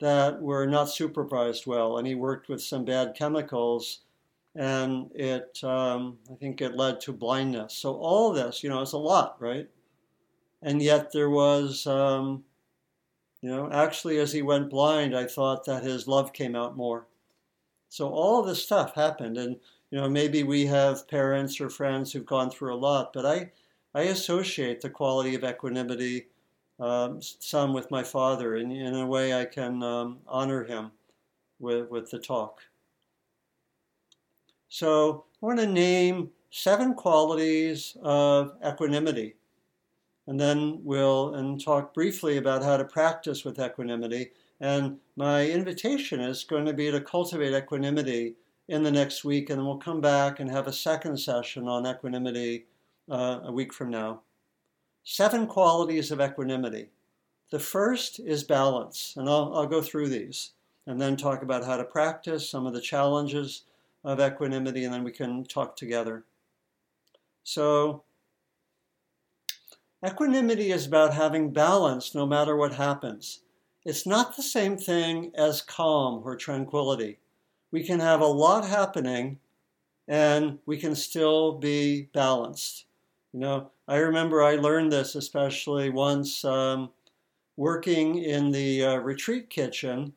that 0.00 0.42
were 0.42 0.66
not 0.66 0.90
supervised 0.90 1.66
well, 1.66 1.96
and 1.96 2.06
he 2.06 2.14
worked 2.14 2.48
with 2.48 2.60
some 2.60 2.84
bad 2.84 3.14
chemicals, 3.16 4.00
and 4.54 5.10
it, 5.14 5.58
um, 5.62 6.18
I 6.30 6.34
think, 6.34 6.60
it 6.60 6.76
led 6.76 7.00
to 7.02 7.12
blindness. 7.12 7.74
So 7.74 7.94
all 7.94 8.32
this, 8.32 8.62
you 8.62 8.68
know, 8.68 8.82
it's 8.82 8.92
a 8.92 8.98
lot, 8.98 9.40
right? 9.40 9.68
And 10.60 10.82
yet 10.82 11.12
there 11.12 11.30
was, 11.30 11.86
um, 11.86 12.44
you 13.42 13.50
know, 13.50 13.70
actually, 13.70 14.18
as 14.18 14.32
he 14.32 14.40
went 14.40 14.70
blind, 14.70 15.16
I 15.16 15.26
thought 15.26 15.64
that 15.66 15.82
his 15.82 16.08
love 16.08 16.32
came 16.32 16.56
out 16.56 16.76
more. 16.76 17.06
So 17.88 18.08
all 18.08 18.42
this 18.42 18.62
stuff 18.62 18.94
happened, 18.94 19.36
and 19.36 19.56
you 19.90 20.00
know, 20.00 20.08
maybe 20.08 20.44
we 20.44 20.64
have 20.66 21.08
parents 21.08 21.60
or 21.60 21.68
friends 21.68 22.12
who've 22.12 22.24
gone 22.24 22.50
through 22.50 22.72
a 22.72 22.76
lot, 22.76 23.12
but 23.12 23.26
I, 23.26 23.50
I 23.94 24.02
associate 24.04 24.80
the 24.80 24.88
quality 24.88 25.34
of 25.34 25.44
equanimity 25.44 26.28
um, 26.80 27.20
some 27.20 27.72
with 27.72 27.90
my 27.90 28.02
father, 28.02 28.56
and 28.56 28.72
in 28.72 28.94
a 28.94 29.06
way 29.06 29.34
I 29.34 29.44
can 29.44 29.82
um, 29.82 30.18
honor 30.26 30.64
him 30.64 30.90
with, 31.60 31.90
with 31.90 32.10
the 32.10 32.18
talk. 32.18 32.60
So 34.68 35.24
I 35.42 35.46
want 35.46 35.60
to 35.60 35.66
name 35.66 36.30
seven 36.50 36.94
qualities 36.94 37.96
of 38.02 38.56
equanimity, 38.66 39.36
and 40.26 40.38
then 40.38 40.80
we'll 40.82 41.34
and 41.34 41.62
talk 41.62 41.94
briefly 41.94 42.36
about 42.36 42.62
how 42.62 42.76
to 42.76 42.84
practice 42.84 43.44
with 43.44 43.58
equanimity. 43.58 44.30
And 44.60 44.98
my 45.16 45.46
invitation 45.46 46.20
is 46.20 46.44
going 46.44 46.66
to 46.66 46.72
be 46.72 46.90
to 46.90 47.00
cultivate 47.00 47.54
equanimity 47.54 48.34
in 48.68 48.82
the 48.82 48.92
next 48.92 49.24
week, 49.24 49.50
and 49.50 49.58
then 49.58 49.66
we'll 49.66 49.78
come 49.78 50.00
back 50.00 50.38
and 50.38 50.50
have 50.50 50.66
a 50.66 50.72
second 50.72 51.18
session 51.18 51.66
on 51.66 51.86
equanimity 51.86 52.66
uh, 53.10 53.40
a 53.44 53.52
week 53.52 53.72
from 53.72 53.90
now. 53.90 54.20
Seven 55.04 55.46
qualities 55.46 56.12
of 56.12 56.20
equanimity. 56.20 56.90
The 57.50 57.58
first 57.58 58.20
is 58.20 58.44
balance, 58.44 59.14
and 59.16 59.28
I'll, 59.28 59.52
I'll 59.54 59.66
go 59.66 59.82
through 59.82 60.08
these 60.08 60.52
and 60.86 61.00
then 61.00 61.16
talk 61.16 61.42
about 61.42 61.64
how 61.64 61.76
to 61.76 61.84
practice 61.84 62.48
some 62.48 62.66
of 62.66 62.72
the 62.72 62.80
challenges 62.80 63.64
of 64.04 64.20
equanimity, 64.20 64.84
and 64.84 64.94
then 64.94 65.04
we 65.04 65.12
can 65.12 65.44
talk 65.44 65.76
together. 65.76 66.24
So, 67.44 68.02
equanimity 70.04 70.70
is 70.70 70.86
about 70.86 71.14
having 71.14 71.52
balance 71.52 72.14
no 72.14 72.26
matter 72.26 72.56
what 72.56 72.74
happens. 72.74 73.40
It's 73.84 74.06
not 74.06 74.36
the 74.36 74.42
same 74.42 74.76
thing 74.76 75.32
as 75.34 75.62
calm 75.62 76.22
or 76.24 76.36
tranquility. 76.36 77.18
We 77.70 77.84
can 77.84 78.00
have 78.00 78.20
a 78.20 78.26
lot 78.26 78.66
happening 78.66 79.38
and 80.08 80.58
we 80.66 80.76
can 80.76 80.94
still 80.94 81.52
be 81.52 82.08
balanced. 82.12 82.86
You 83.32 83.40
know, 83.40 83.70
I 83.88 83.96
remember 83.96 84.42
I 84.42 84.56
learned 84.56 84.92
this 84.92 85.14
especially 85.14 85.90
once 85.90 86.44
um, 86.44 86.90
working 87.56 88.18
in 88.18 88.50
the 88.50 88.84
uh, 88.84 88.96
retreat 88.96 89.50
kitchen. 89.50 90.14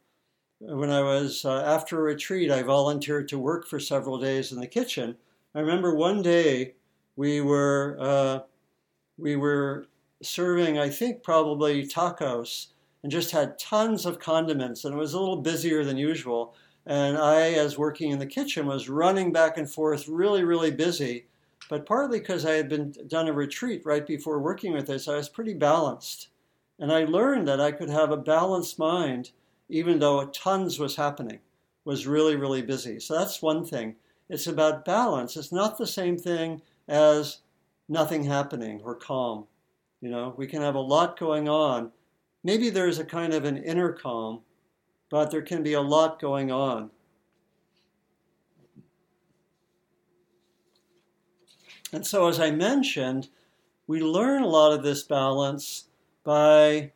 When 0.60 0.89
I 0.89 1.02
was 1.02 1.45
uh, 1.45 1.63
after 1.63 2.00
a 2.00 2.04
retreat, 2.04 2.52
I 2.52 2.63
volunteered 2.63 3.28
to 3.30 3.39
work 3.39 3.67
for 3.67 3.80
several 3.80 4.17
days 4.17 4.52
in 4.52 4.60
the 4.60 4.67
kitchen. 4.67 5.17
I 5.54 5.60
remember 5.60 5.95
one 5.95 6.21
day 6.21 6.76
we 7.15 7.41
were 7.41 7.98
uh, 8.00 8.39
we 9.17 9.36
were 9.36 9.88
serving, 10.21 10.78
I 10.80 10.89
think, 10.89 11.23
probably 11.23 11.86
tacos, 11.86 12.67
and 13.04 13.12
just 13.12 13.32
had 13.32 13.60
tons 13.60 14.06
of 14.06 14.19
condiments, 14.19 14.84
and 14.84 14.93
it 14.93 14.97
was 14.97 15.13
a 15.13 15.19
little 15.19 15.41
busier 15.41 15.84
than 15.84 15.97
usual. 15.97 16.56
And 16.86 17.17
I, 17.17 17.54
as 17.54 17.78
working 17.78 18.12
in 18.12 18.19
the 18.19 18.25
kitchen, 18.25 18.67
was 18.67 18.89
running 18.89 19.32
back 19.32 19.58
and 19.58 19.69
forth, 19.69 20.08
really, 20.08 20.43
really 20.43 20.71
busy. 20.71 21.28
But 21.69 21.86
partly 21.86 22.19
because 22.19 22.45
I 22.45 22.54
had 22.54 22.69
been 22.69 22.93
done 23.08 23.28
a 23.28 23.34
retreat 23.34 23.82
right 23.86 24.06
before 24.06 24.39
working 24.39 24.73
with 24.73 24.86
this, 24.88 25.08
I 25.08 25.15
was 25.15 25.30
pretty 25.30 25.54
balanced. 25.54 26.28
And 26.78 26.91
I 26.91 27.06
learned 27.06 27.47
that 27.47 27.60
I 27.60 27.71
could 27.71 27.89
have 27.89 28.12
a 28.12 28.17
balanced 28.17 28.78
mind 28.78 29.32
even 29.69 29.99
though 29.99 30.25
tons 30.28 30.80
was 30.80 30.95
happening, 30.95 31.39
was 31.84 32.08
really, 32.08 32.36
really 32.36 32.62
busy. 32.62 32.99
So 32.99 33.17
that's 33.17 33.41
one 33.41 33.65
thing. 33.65 33.95
It's 34.30 34.47
about 34.47 34.86
balance. 34.86 35.38
It's 35.38 35.51
not 35.51 35.78
the 35.78 35.88
same 35.88 36.17
thing 36.17 36.62
as 36.88 37.39
nothing 37.88 38.24
happening 38.24 38.82
or 38.84 38.95
calm. 38.95 39.45
You 40.02 40.10
know, 40.10 40.34
we 40.38 40.48
can 40.48 40.62
have 40.62 40.76
a 40.76 40.80
lot 40.80 41.19
going 41.19 41.50
on. 41.50 41.91
Maybe 42.43 42.69
there's 42.69 43.00
a 43.00 43.06
kind 43.06 43.34
of 43.34 43.45
an 43.45 43.58
inner 43.58 43.91
calm, 43.91 44.41
but 45.10 45.32
there 45.32 45.41
can 45.41 45.63
be 45.63 45.74
a 45.74 45.82
lot 45.82 46.19
going 46.19 46.52
on. 46.52 46.91
And 51.91 52.06
so, 52.06 52.28
as 52.28 52.39
I 52.39 52.52
mentioned, 52.52 53.30
we 53.88 54.02
learn 54.02 54.43
a 54.43 54.48
lot 54.48 54.74
of 54.74 54.84
this 54.84 55.04
balance 55.04 55.86
by 56.24 56.91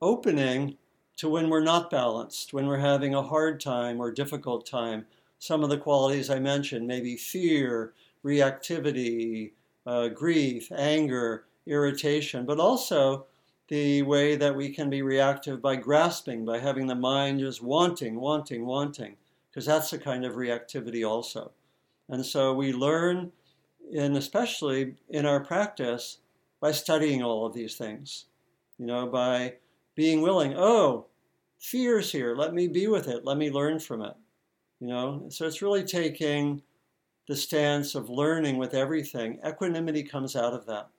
opening 0.00 0.76
to 1.16 1.28
when 1.28 1.50
we're 1.50 1.62
not 1.62 1.90
balanced, 1.90 2.52
when 2.52 2.66
we're 2.66 2.78
having 2.78 3.14
a 3.14 3.22
hard 3.22 3.60
time 3.60 4.00
or 4.00 4.10
difficult 4.10 4.64
time. 4.66 5.04
Some 5.38 5.62
of 5.62 5.70
the 5.70 5.78
qualities 5.78 6.30
I 6.30 6.38
mentioned, 6.38 6.86
maybe 6.86 7.16
fear, 7.16 7.92
reactivity, 8.24 9.52
uh, 9.86 10.08
grief, 10.08 10.70
anger, 10.72 11.44
irritation, 11.66 12.46
but 12.46 12.60
also 12.60 13.26
the 13.68 14.02
way 14.02 14.36
that 14.36 14.54
we 14.54 14.68
can 14.68 14.90
be 14.90 15.02
reactive 15.02 15.62
by 15.62 15.76
grasping, 15.76 16.44
by 16.44 16.58
having 16.58 16.86
the 16.86 16.94
mind 16.94 17.40
just 17.40 17.62
wanting, 17.62 18.20
wanting, 18.20 18.66
wanting, 18.66 19.16
because 19.50 19.64
that's 19.64 19.92
a 19.92 19.98
kind 19.98 20.24
of 20.24 20.34
reactivity 20.34 21.08
also. 21.08 21.52
And 22.08 22.24
so 22.26 22.52
we 22.52 22.72
learn, 22.72 23.32
and 23.96 24.16
especially 24.16 24.96
in 25.08 25.24
our 25.24 25.40
practice, 25.40 26.18
by 26.60 26.72
studying 26.72 27.22
all 27.22 27.46
of 27.46 27.54
these 27.54 27.76
things, 27.76 28.26
you 28.78 28.86
know, 28.86 29.06
by 29.06 29.54
being 29.94 30.20
willing, 30.20 30.54
oh, 30.56 31.06
fear's 31.58 32.12
here, 32.12 32.34
let 32.36 32.52
me 32.52 32.68
be 32.68 32.86
with 32.88 33.08
it, 33.08 33.24
let 33.24 33.38
me 33.38 33.50
learn 33.50 33.78
from 33.78 34.02
it. 34.02 34.14
You 34.80 34.88
know, 34.88 35.26
so 35.28 35.46
it's 35.46 35.62
really 35.62 35.84
taking 35.84 36.62
the 37.32 37.36
stance 37.38 37.94
of 37.94 38.10
learning 38.10 38.58
with 38.58 38.74
everything. 38.74 39.38
Equanimity 39.42 40.02
comes 40.02 40.36
out 40.36 40.52
of 40.52 40.66
that. 40.66 40.90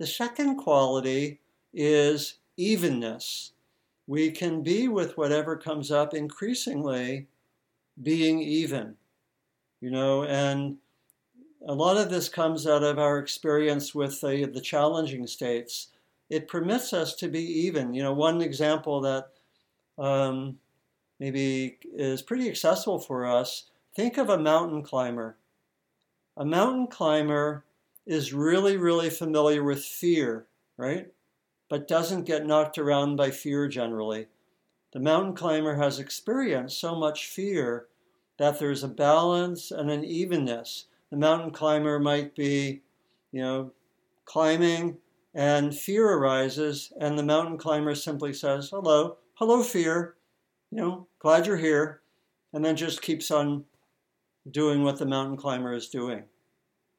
The 0.00 0.06
second 0.08 0.56
quality 0.56 1.38
is 1.72 2.38
evenness. 2.56 3.52
We 4.08 4.32
can 4.32 4.64
be 4.64 4.88
with 4.88 5.16
whatever 5.16 5.56
comes 5.56 5.92
up 5.92 6.12
increasingly 6.12 7.28
being 8.02 8.40
even, 8.40 8.96
you 9.80 9.92
know, 9.92 10.24
and 10.24 10.78
a 11.68 11.72
lot 11.72 11.96
of 11.96 12.10
this 12.10 12.28
comes 12.28 12.66
out 12.66 12.82
of 12.82 12.98
our 12.98 13.20
experience 13.20 13.94
with 13.94 14.20
the, 14.20 14.50
the 14.52 14.60
challenging 14.60 15.28
states. 15.28 15.90
It 16.28 16.48
permits 16.48 16.92
us 16.92 17.14
to 17.14 17.28
be 17.28 17.44
even. 17.44 17.94
You 17.94 18.02
know, 18.02 18.12
one 18.12 18.42
example 18.42 19.02
that 19.02 19.28
um, 19.98 20.58
maybe 21.20 21.78
is 21.94 22.22
pretty 22.22 22.48
accessible 22.48 22.98
for 22.98 23.24
us 23.24 23.70
think 23.94 24.18
of 24.18 24.28
a 24.28 24.38
mountain 24.38 24.82
climber. 24.82 25.36
A 26.36 26.44
mountain 26.44 26.86
climber 26.86 27.64
is 28.06 28.32
really, 28.32 28.76
really 28.76 29.10
familiar 29.10 29.62
with 29.62 29.84
fear, 29.84 30.46
right? 30.76 31.08
But 31.68 31.88
doesn't 31.88 32.24
get 32.24 32.46
knocked 32.46 32.78
around 32.78 33.16
by 33.16 33.30
fear 33.30 33.68
generally. 33.68 34.26
The 34.92 35.00
mountain 35.00 35.34
climber 35.34 35.76
has 35.76 35.98
experienced 35.98 36.80
so 36.80 36.96
much 36.96 37.28
fear 37.28 37.86
that 38.38 38.58
there's 38.58 38.82
a 38.82 38.88
balance 38.88 39.70
and 39.70 39.90
an 39.90 40.04
evenness. 40.04 40.86
The 41.10 41.16
mountain 41.16 41.50
climber 41.50 42.00
might 42.00 42.34
be, 42.34 42.80
you 43.32 43.40
know, 43.42 43.72
climbing 44.24 44.96
and 45.34 45.76
fear 45.76 46.08
arises, 46.08 46.92
and 46.98 47.18
the 47.18 47.22
mountain 47.22 47.58
climber 47.58 47.94
simply 47.94 48.32
says, 48.32 48.70
Hello, 48.70 49.18
hello, 49.34 49.62
fear, 49.62 50.16
you 50.70 50.78
know, 50.78 51.06
glad 51.20 51.46
you're 51.46 51.56
here, 51.56 52.00
and 52.52 52.64
then 52.64 52.74
just 52.74 53.02
keeps 53.02 53.30
on 53.30 53.64
doing 54.50 54.82
what 54.82 54.98
the 54.98 55.06
mountain 55.06 55.36
climber 55.36 55.72
is 55.72 55.88
doing, 55.88 56.22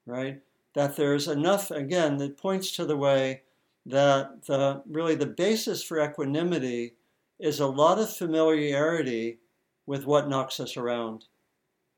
right? 0.06 0.40
that 0.74 0.96
there's 0.96 1.28
enough, 1.28 1.70
again, 1.70 2.16
that 2.18 2.36
points 2.36 2.72
to 2.72 2.84
the 2.84 2.96
way 2.96 3.42
that 3.84 4.44
the, 4.46 4.82
really 4.88 5.14
the 5.14 5.26
basis 5.26 5.82
for 5.82 6.02
equanimity 6.02 6.94
is 7.38 7.60
a 7.60 7.66
lot 7.66 7.98
of 7.98 8.14
familiarity 8.14 9.38
with 9.86 10.06
what 10.06 10.28
knocks 10.28 10.60
us 10.60 10.76
around. 10.76 11.24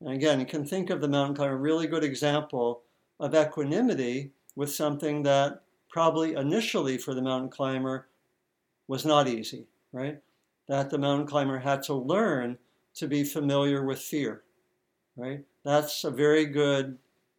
And 0.01 0.11
again, 0.11 0.41
you 0.41 0.47
can 0.47 0.65
think 0.65 0.91
of 0.91 1.01
the 1.01 1.09
mountain 1.09 1.37
climber, 1.37 1.55
a 1.55 1.59
really 1.59 1.87
good 1.87 2.05
example 2.05 2.83
of 3.21 3.35
equanimity 3.35 4.33
with 4.57 4.75
something 4.75 5.23
that 5.23 5.63
probably 5.89 6.35
initially 6.35 6.99
for 6.99 7.15
the 7.15 7.23
mountain 7.23 7.51
climber 7.51 8.09
was 8.89 9.05
not 9.05 9.29
easy, 9.29 9.67
right? 9.93 10.19
That 10.69 10.91
the 10.91 10.99
mountain 10.99 11.27
climber 11.27 11.59
had 11.59 11.83
to 11.85 11.95
learn 11.95 12.59
to 12.95 13.07
be 13.07 13.23
familiar 13.25 13.85
with 13.85 14.01
fear, 14.01 14.43
right? 15.17 15.45
That's 15.65 16.05
a 16.05 16.11
very 16.11 16.47
good 16.47 16.99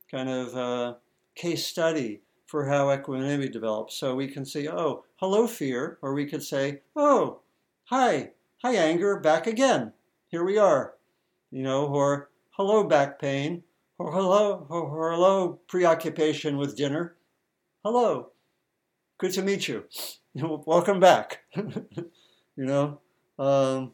kind 0.09 0.29
of 0.29 0.55
uh, 0.55 0.93
case 1.35 1.65
study 1.65 2.21
for 2.45 2.67
how 2.67 2.91
equanimity 2.91 3.49
develops. 3.49 3.95
So 3.95 4.15
we 4.15 4.27
can 4.27 4.45
say, 4.45 4.67
oh, 4.67 5.03
hello, 5.17 5.47
fear, 5.47 5.97
or 6.01 6.13
we 6.13 6.25
could 6.25 6.43
say, 6.43 6.81
oh, 6.95 7.39
hi, 7.85 8.31
hi, 8.61 8.75
anger, 8.75 9.19
back 9.19 9.47
again. 9.47 9.93
Here 10.27 10.43
we 10.43 10.57
are. 10.57 10.93
You 11.51 11.63
know, 11.63 11.85
or 11.87 12.29
hello, 12.51 12.83
back 12.83 13.19
pain, 13.19 13.63
or 13.97 14.11
hello, 14.11 14.65
or 14.69 15.11
hello, 15.11 15.59
preoccupation 15.67 16.57
with 16.57 16.75
dinner. 16.75 17.15
Hello, 17.83 18.31
good 19.17 19.31
to 19.33 19.41
meet 19.41 19.67
you. 19.67 19.85
Welcome 20.35 20.99
back. 20.99 21.43
you 21.55 22.09
know, 22.55 22.99
um, 23.39 23.93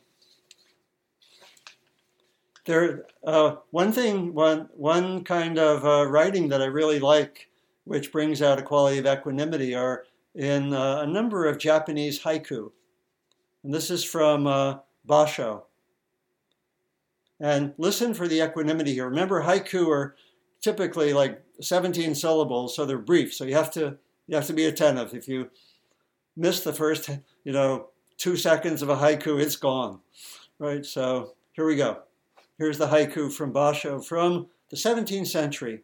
there 2.65 3.05
uh, 3.25 3.55
one 3.71 3.91
thing 3.91 4.33
one 4.33 4.69
one 4.73 5.23
kind 5.23 5.57
of 5.57 5.85
uh, 5.85 6.09
writing 6.09 6.49
that 6.49 6.61
I 6.61 6.65
really 6.65 6.99
like, 6.99 7.49
which 7.85 8.11
brings 8.11 8.41
out 8.41 8.59
a 8.59 8.63
quality 8.63 8.99
of 8.99 9.05
equanimity, 9.05 9.75
are 9.75 10.05
in 10.35 10.73
uh, 10.73 11.01
a 11.01 11.07
number 11.07 11.45
of 11.45 11.57
Japanese 11.57 12.21
haiku, 12.21 12.71
and 13.63 13.73
this 13.73 13.89
is 13.89 14.03
from 14.03 14.47
uh, 14.47 14.77
Basho. 15.07 15.63
And 17.39 17.73
listen 17.77 18.13
for 18.13 18.27
the 18.27 18.41
equanimity 18.41 18.93
here. 18.93 19.09
Remember, 19.09 19.43
haiku 19.43 19.89
are 19.89 20.15
typically 20.61 21.11
like 21.11 21.41
17 21.59 22.13
syllables, 22.13 22.75
so 22.75 22.85
they're 22.85 22.99
brief. 22.99 23.33
So 23.33 23.45
you 23.45 23.55
have 23.55 23.71
to 23.71 23.97
you 24.27 24.35
have 24.35 24.47
to 24.47 24.53
be 24.53 24.65
attentive. 24.65 25.13
If 25.13 25.27
you 25.27 25.49
miss 26.37 26.63
the 26.63 26.73
first, 26.73 27.09
you 27.43 27.51
know, 27.51 27.87
two 28.17 28.37
seconds 28.37 28.83
of 28.83 28.89
a 28.89 28.95
haiku, 28.95 29.41
it's 29.41 29.55
gone, 29.55 29.99
right? 30.59 30.85
So 30.85 31.33
here 31.53 31.65
we 31.65 31.75
go. 31.75 32.03
Here's 32.61 32.77
the 32.77 32.89
haiku 32.89 33.33
from 33.33 33.51
Basho 33.51 34.05
from 34.05 34.45
the 34.69 34.77
17th 34.77 35.25
century. 35.25 35.81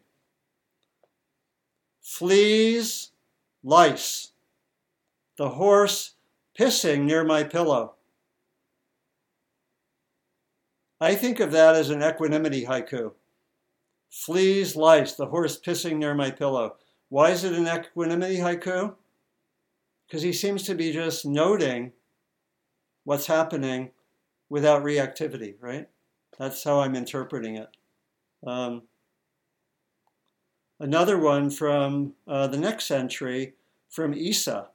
Fleas, 2.00 3.10
lice, 3.64 4.30
the 5.36 5.48
horse 5.48 6.12
pissing 6.56 7.02
near 7.02 7.24
my 7.24 7.42
pillow. 7.42 7.94
I 11.00 11.16
think 11.16 11.40
of 11.40 11.50
that 11.50 11.74
as 11.74 11.90
an 11.90 12.00
equanimity 12.00 12.66
haiku. 12.66 13.10
Fleas, 14.08 14.76
lice, 14.76 15.14
the 15.14 15.26
horse 15.26 15.58
pissing 15.58 15.96
near 15.96 16.14
my 16.14 16.30
pillow. 16.30 16.76
Why 17.08 17.30
is 17.30 17.42
it 17.42 17.54
an 17.54 17.66
equanimity 17.66 18.36
haiku? 18.36 18.94
Because 20.06 20.22
he 20.22 20.32
seems 20.32 20.62
to 20.62 20.76
be 20.76 20.92
just 20.92 21.26
noting 21.26 21.90
what's 23.02 23.26
happening 23.26 23.90
without 24.48 24.84
reactivity, 24.84 25.56
right? 25.60 25.88
That's 26.38 26.62
how 26.62 26.80
I'm 26.80 26.94
interpreting 26.94 27.56
it. 27.56 27.68
Um, 28.46 28.82
another 30.78 31.18
one 31.18 31.50
from 31.50 32.14
uh, 32.26 32.46
the 32.46 32.56
next 32.56 32.86
century 32.86 33.54
from 33.90 34.14
Issa, 34.14 34.68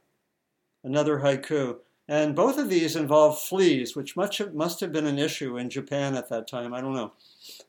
another 0.83 1.19
haiku. 1.19 1.77
And 2.09 2.35
both 2.35 2.57
of 2.57 2.69
these 2.69 2.97
involve 2.97 3.39
fleas, 3.39 3.95
which 3.95 4.17
much 4.17 4.41
must 4.53 4.81
have 4.81 4.91
been 4.91 5.07
an 5.07 5.17
issue 5.17 5.57
in 5.57 5.69
Japan 5.69 6.15
at 6.15 6.27
that 6.29 6.49
time. 6.49 6.73
I 6.73 6.81
don't 6.81 6.93
know. 6.93 7.13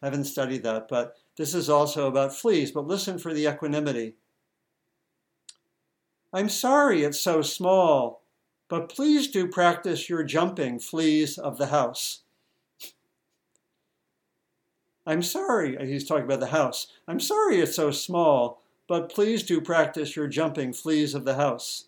I 0.03 0.07
haven't 0.07 0.25
studied 0.25 0.65
that, 0.65 0.89
but 0.89 1.17
this 1.37 1.55
is 1.55 1.71
also 1.71 2.09
about 2.09 2.35
fleas. 2.35 2.73
But 2.73 2.89
listen 2.89 3.19
for 3.19 3.33
the 3.33 3.47
equanimity. 3.47 4.15
I'm 6.33 6.49
sorry 6.49 7.05
it's 7.05 7.21
so 7.21 7.43
small, 7.43 8.25
but 8.69 8.89
please 8.89 9.29
do 9.29 9.47
practice 9.47 10.09
your 10.09 10.25
jumping, 10.25 10.81
fleas 10.81 11.39
of 11.39 11.59
the 11.59 11.67
house. 11.67 12.24
I'm 15.07 15.23
sorry, 15.23 15.77
he's 15.87 16.07
talking 16.07 16.25
about 16.25 16.41
the 16.41 16.47
house. 16.47 16.87
I'm 17.07 17.21
sorry 17.21 17.61
it's 17.61 17.77
so 17.77 17.91
small, 17.91 18.63
but 18.89 19.13
please 19.13 19.43
do 19.43 19.61
practice 19.61 20.17
your 20.17 20.29
jumping, 20.29 20.73
fleas 20.73 21.15
of 21.15 21.25
the 21.25 21.35
house. 21.35 21.87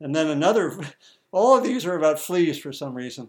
And 0.00 0.14
then 0.14 0.28
another, 0.28 0.78
all 1.32 1.56
of 1.56 1.64
these 1.64 1.84
are 1.84 1.96
about 1.96 2.20
fleas 2.20 2.58
for 2.58 2.72
some 2.72 2.94
reason. 2.94 3.28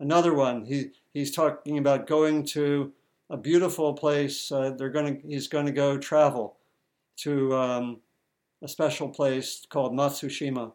Another 0.00 0.34
one, 0.34 0.64
he, 0.64 0.90
he's 1.12 1.30
talking 1.30 1.78
about 1.78 2.06
going 2.06 2.44
to 2.46 2.92
a 3.30 3.36
beautiful 3.36 3.94
place. 3.94 4.50
Uh, 4.50 4.70
they're 4.70 4.90
going 4.90 5.20
to, 5.20 5.28
he's 5.28 5.48
going 5.48 5.66
to 5.66 5.72
go 5.72 5.96
travel 5.96 6.56
to 7.18 7.54
um, 7.54 8.00
a 8.62 8.68
special 8.68 9.08
place 9.08 9.64
called 9.68 9.92
Matsushima. 9.92 10.72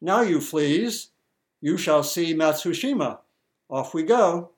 Now, 0.00 0.22
you 0.22 0.40
fleas, 0.40 1.10
you 1.60 1.76
shall 1.76 2.02
see 2.02 2.34
Matsushima. 2.34 3.18
Off 3.70 3.94
we 3.94 4.02
go. 4.02 4.50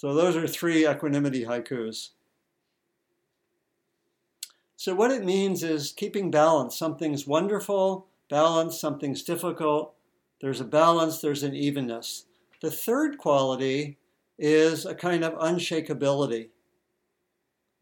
So 0.00 0.14
those 0.14 0.34
are 0.34 0.46
three 0.46 0.88
equanimity 0.88 1.44
haikus. 1.44 2.12
So 4.74 4.94
what 4.94 5.10
it 5.10 5.26
means 5.26 5.62
is 5.62 5.92
keeping 5.92 6.30
balance. 6.30 6.74
Something's 6.78 7.26
wonderful, 7.26 8.06
balance, 8.30 8.80
something's 8.80 9.22
difficult. 9.22 9.92
There's 10.40 10.62
a 10.62 10.64
balance, 10.64 11.20
there's 11.20 11.42
an 11.42 11.54
evenness. 11.54 12.24
The 12.62 12.70
third 12.70 13.18
quality 13.18 13.98
is 14.38 14.86
a 14.86 14.94
kind 14.94 15.22
of 15.22 15.34
unshakability. 15.34 16.48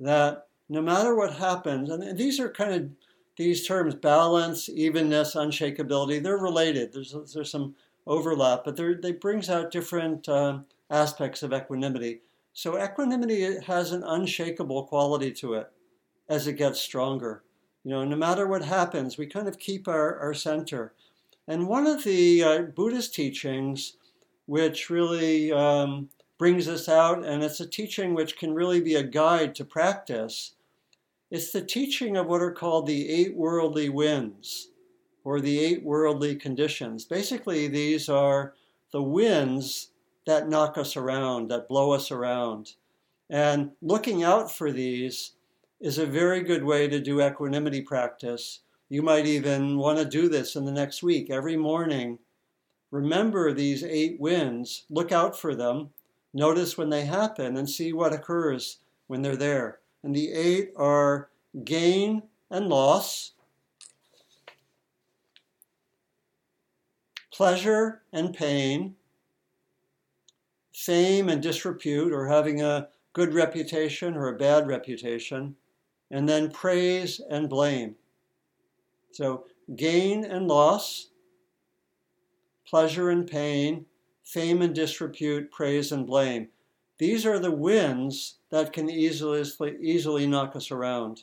That 0.00 0.48
no 0.68 0.82
matter 0.82 1.14
what 1.14 1.34
happens, 1.34 1.88
and 1.88 2.18
these 2.18 2.40
are 2.40 2.50
kind 2.50 2.74
of 2.74 2.90
these 3.36 3.64
terms 3.64 3.94
balance, 3.94 4.68
evenness, 4.68 5.36
unshakability, 5.36 6.20
they're 6.20 6.36
related. 6.36 6.92
There's, 6.92 7.14
there's 7.32 7.52
some 7.52 7.76
overlap, 8.08 8.64
but 8.64 8.76
they 8.76 9.12
brings 9.12 9.48
out 9.48 9.70
different 9.70 10.28
uh, 10.28 10.58
aspects 10.90 11.42
of 11.42 11.52
equanimity. 11.52 12.20
So 12.52 12.82
equanimity 12.82 13.60
has 13.66 13.92
an 13.92 14.02
unshakable 14.02 14.84
quality 14.84 15.32
to 15.32 15.54
it 15.54 15.70
as 16.28 16.46
it 16.46 16.54
gets 16.54 16.80
stronger. 16.80 17.42
You 17.84 17.92
know, 17.92 18.04
no 18.04 18.16
matter 18.16 18.46
what 18.46 18.64
happens, 18.64 19.16
we 19.16 19.26
kind 19.26 19.48
of 19.48 19.58
keep 19.58 19.88
our, 19.88 20.18
our 20.18 20.34
center. 20.34 20.92
And 21.46 21.68
one 21.68 21.86
of 21.86 22.04
the 22.04 22.42
uh, 22.42 22.62
Buddhist 22.62 23.14
teachings, 23.14 23.96
which 24.46 24.90
really 24.90 25.52
um, 25.52 26.10
brings 26.38 26.68
us 26.68 26.88
out, 26.88 27.24
and 27.24 27.42
it's 27.42 27.60
a 27.60 27.66
teaching 27.66 28.14
which 28.14 28.36
can 28.36 28.54
really 28.54 28.80
be 28.80 28.94
a 28.94 29.02
guide 29.02 29.54
to 29.54 29.64
practice, 29.64 30.54
it's 31.30 31.52
the 31.52 31.62
teaching 31.62 32.16
of 32.16 32.26
what 32.26 32.42
are 32.42 32.52
called 32.52 32.86
the 32.86 33.08
eight 33.08 33.36
worldly 33.36 33.88
winds, 33.88 34.68
or 35.24 35.40
the 35.40 35.58
eight 35.58 35.82
worldly 35.82 36.36
conditions. 36.36 37.04
Basically, 37.04 37.68
these 37.68 38.08
are 38.08 38.54
the 38.92 39.02
winds 39.02 39.90
that 40.28 40.46
knock 40.46 40.76
us 40.76 40.94
around, 40.94 41.48
that 41.48 41.66
blow 41.68 41.92
us 41.92 42.10
around. 42.10 42.74
And 43.30 43.70
looking 43.80 44.22
out 44.22 44.52
for 44.52 44.70
these 44.70 45.32
is 45.80 45.96
a 45.96 46.04
very 46.04 46.42
good 46.42 46.62
way 46.62 46.86
to 46.86 47.00
do 47.00 47.22
equanimity 47.22 47.80
practice. 47.80 48.60
You 48.90 49.00
might 49.00 49.24
even 49.24 49.78
want 49.78 49.98
to 49.98 50.04
do 50.04 50.28
this 50.28 50.54
in 50.54 50.66
the 50.66 50.70
next 50.70 51.02
week. 51.02 51.30
Every 51.30 51.56
morning, 51.56 52.18
remember 52.90 53.54
these 53.54 53.82
eight 53.82 54.20
winds, 54.20 54.84
look 54.90 55.12
out 55.12 55.34
for 55.34 55.54
them, 55.54 55.88
notice 56.34 56.76
when 56.76 56.90
they 56.90 57.06
happen, 57.06 57.56
and 57.56 57.68
see 57.68 57.94
what 57.94 58.12
occurs 58.12 58.80
when 59.06 59.22
they're 59.22 59.34
there. 59.34 59.78
And 60.02 60.14
the 60.14 60.30
eight 60.30 60.72
are 60.76 61.30
gain 61.64 62.22
and 62.50 62.68
loss, 62.68 63.32
pleasure 67.32 68.02
and 68.12 68.34
pain, 68.34 68.96
fame 70.78 71.28
and 71.28 71.42
disrepute, 71.42 72.12
or 72.12 72.28
having 72.28 72.62
a 72.62 72.88
good 73.12 73.34
reputation 73.34 74.16
or 74.16 74.28
a 74.28 74.38
bad 74.38 74.68
reputation, 74.68 75.56
and 76.08 76.28
then 76.28 76.48
praise 76.48 77.20
and 77.28 77.48
blame. 77.48 77.96
So, 79.10 79.44
gain 79.74 80.24
and 80.24 80.46
loss, 80.46 81.08
pleasure 82.64 83.10
and 83.10 83.26
pain, 83.26 83.86
fame 84.22 84.62
and 84.62 84.72
disrepute, 84.72 85.50
praise 85.50 85.90
and 85.90 86.06
blame. 86.06 86.48
These 86.98 87.26
are 87.26 87.40
the 87.40 87.50
winds 87.50 88.36
that 88.50 88.72
can 88.72 88.88
easily, 88.88 89.42
easily 89.80 90.28
knock 90.28 90.54
us 90.54 90.70
around. 90.70 91.22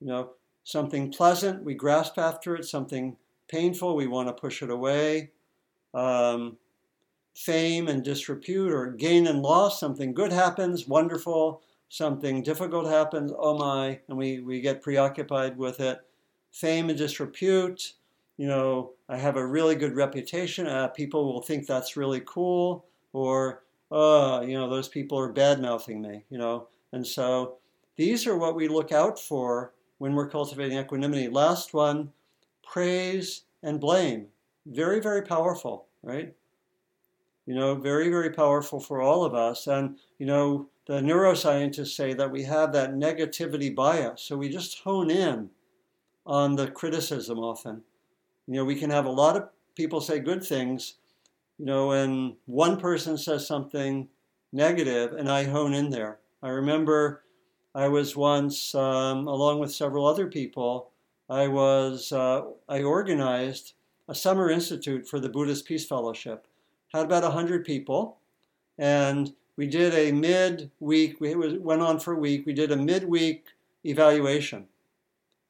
You 0.00 0.06
know, 0.06 0.30
something 0.64 1.12
pleasant, 1.12 1.62
we 1.62 1.74
grasp 1.74 2.16
after 2.16 2.56
it, 2.56 2.64
something 2.64 3.18
painful, 3.48 3.96
we 3.96 4.06
want 4.06 4.28
to 4.28 4.32
push 4.32 4.62
it 4.62 4.70
away. 4.70 5.32
Um, 5.92 6.56
fame 7.34 7.88
and 7.88 8.02
disrepute 8.02 8.72
or 8.72 8.92
gain 8.92 9.26
and 9.26 9.42
loss. 9.42 9.80
Something 9.80 10.14
good 10.14 10.32
happens, 10.32 10.86
wonderful. 10.86 11.62
Something 11.88 12.42
difficult 12.42 12.86
happens, 12.86 13.32
oh 13.38 13.58
my, 13.58 14.00
and 14.08 14.16
we, 14.16 14.40
we 14.40 14.62
get 14.62 14.80
preoccupied 14.80 15.58
with 15.58 15.78
it. 15.78 16.00
Fame 16.50 16.88
and 16.88 16.96
disrepute, 16.96 17.92
you 18.38 18.46
know, 18.46 18.92
I 19.10 19.18
have 19.18 19.36
a 19.36 19.46
really 19.46 19.74
good 19.74 19.94
reputation. 19.94 20.66
Uh, 20.66 20.88
people 20.88 21.30
will 21.30 21.42
think 21.42 21.66
that's 21.66 21.96
really 21.96 22.22
cool, 22.24 22.86
or, 23.12 23.62
uh, 23.90 24.42
you 24.46 24.54
know, 24.54 24.70
those 24.70 24.88
people 24.88 25.18
are 25.18 25.32
bad 25.32 25.60
mouthing 25.60 26.00
me, 26.00 26.24
you 26.30 26.38
know. 26.38 26.68
And 26.92 27.06
so 27.06 27.56
these 27.96 28.26
are 28.26 28.38
what 28.38 28.54
we 28.54 28.68
look 28.68 28.90
out 28.90 29.18
for 29.18 29.74
when 29.98 30.14
we're 30.14 30.30
cultivating 30.30 30.78
equanimity. 30.78 31.28
Last 31.28 31.74
one, 31.74 32.10
praise 32.62 33.42
and 33.62 33.78
blame. 33.78 34.28
Very, 34.64 35.00
very 35.00 35.22
powerful, 35.22 35.88
right? 36.02 36.34
You 37.46 37.54
know, 37.54 37.74
very, 37.74 38.08
very 38.08 38.30
powerful 38.30 38.80
for 38.80 39.00
all 39.00 39.24
of 39.24 39.34
us. 39.34 39.66
And, 39.66 39.98
you 40.18 40.26
know, 40.26 40.68
the 40.86 41.00
neuroscientists 41.00 41.94
say 41.94 42.12
that 42.14 42.30
we 42.30 42.44
have 42.44 42.72
that 42.72 42.92
negativity 42.92 43.74
bias. 43.74 44.22
So 44.22 44.36
we 44.36 44.48
just 44.48 44.80
hone 44.80 45.10
in 45.10 45.50
on 46.26 46.56
the 46.56 46.70
criticism 46.70 47.38
often. 47.38 47.82
You 48.46 48.54
know, 48.54 48.64
we 48.64 48.76
can 48.76 48.90
have 48.90 49.06
a 49.06 49.10
lot 49.10 49.36
of 49.36 49.48
people 49.76 50.00
say 50.00 50.18
good 50.18 50.44
things, 50.44 50.94
you 51.58 51.66
know, 51.66 51.92
and 51.92 52.34
one 52.46 52.80
person 52.80 53.16
says 53.16 53.46
something 53.46 54.08
negative, 54.52 55.12
and 55.12 55.30
I 55.30 55.44
hone 55.44 55.72
in 55.72 55.90
there. 55.90 56.18
I 56.42 56.48
remember 56.48 57.22
I 57.74 57.88
was 57.88 58.16
once, 58.16 58.74
um, 58.74 59.26
along 59.26 59.60
with 59.60 59.72
several 59.72 60.06
other 60.06 60.26
people, 60.26 60.90
I 61.30 61.48
was, 61.48 62.12
uh, 62.12 62.42
I 62.68 62.82
organized 62.82 63.74
a 64.08 64.14
summer 64.14 64.50
institute 64.50 65.08
for 65.08 65.20
the 65.20 65.28
Buddhist 65.28 65.64
Peace 65.64 65.86
Fellowship 65.86 66.46
had 66.92 67.06
about 67.06 67.22
100 67.22 67.64
people. 67.64 68.18
And 68.78 69.32
we 69.56 69.66
did 69.66 69.94
a 69.94 70.12
mid-week, 70.12 71.20
we 71.20 71.34
went 71.34 71.82
on 71.82 72.00
for 72.00 72.12
a 72.14 72.18
week, 72.18 72.46
we 72.46 72.52
did 72.52 72.72
a 72.72 72.76
mid-week 72.76 73.44
evaluation. 73.84 74.66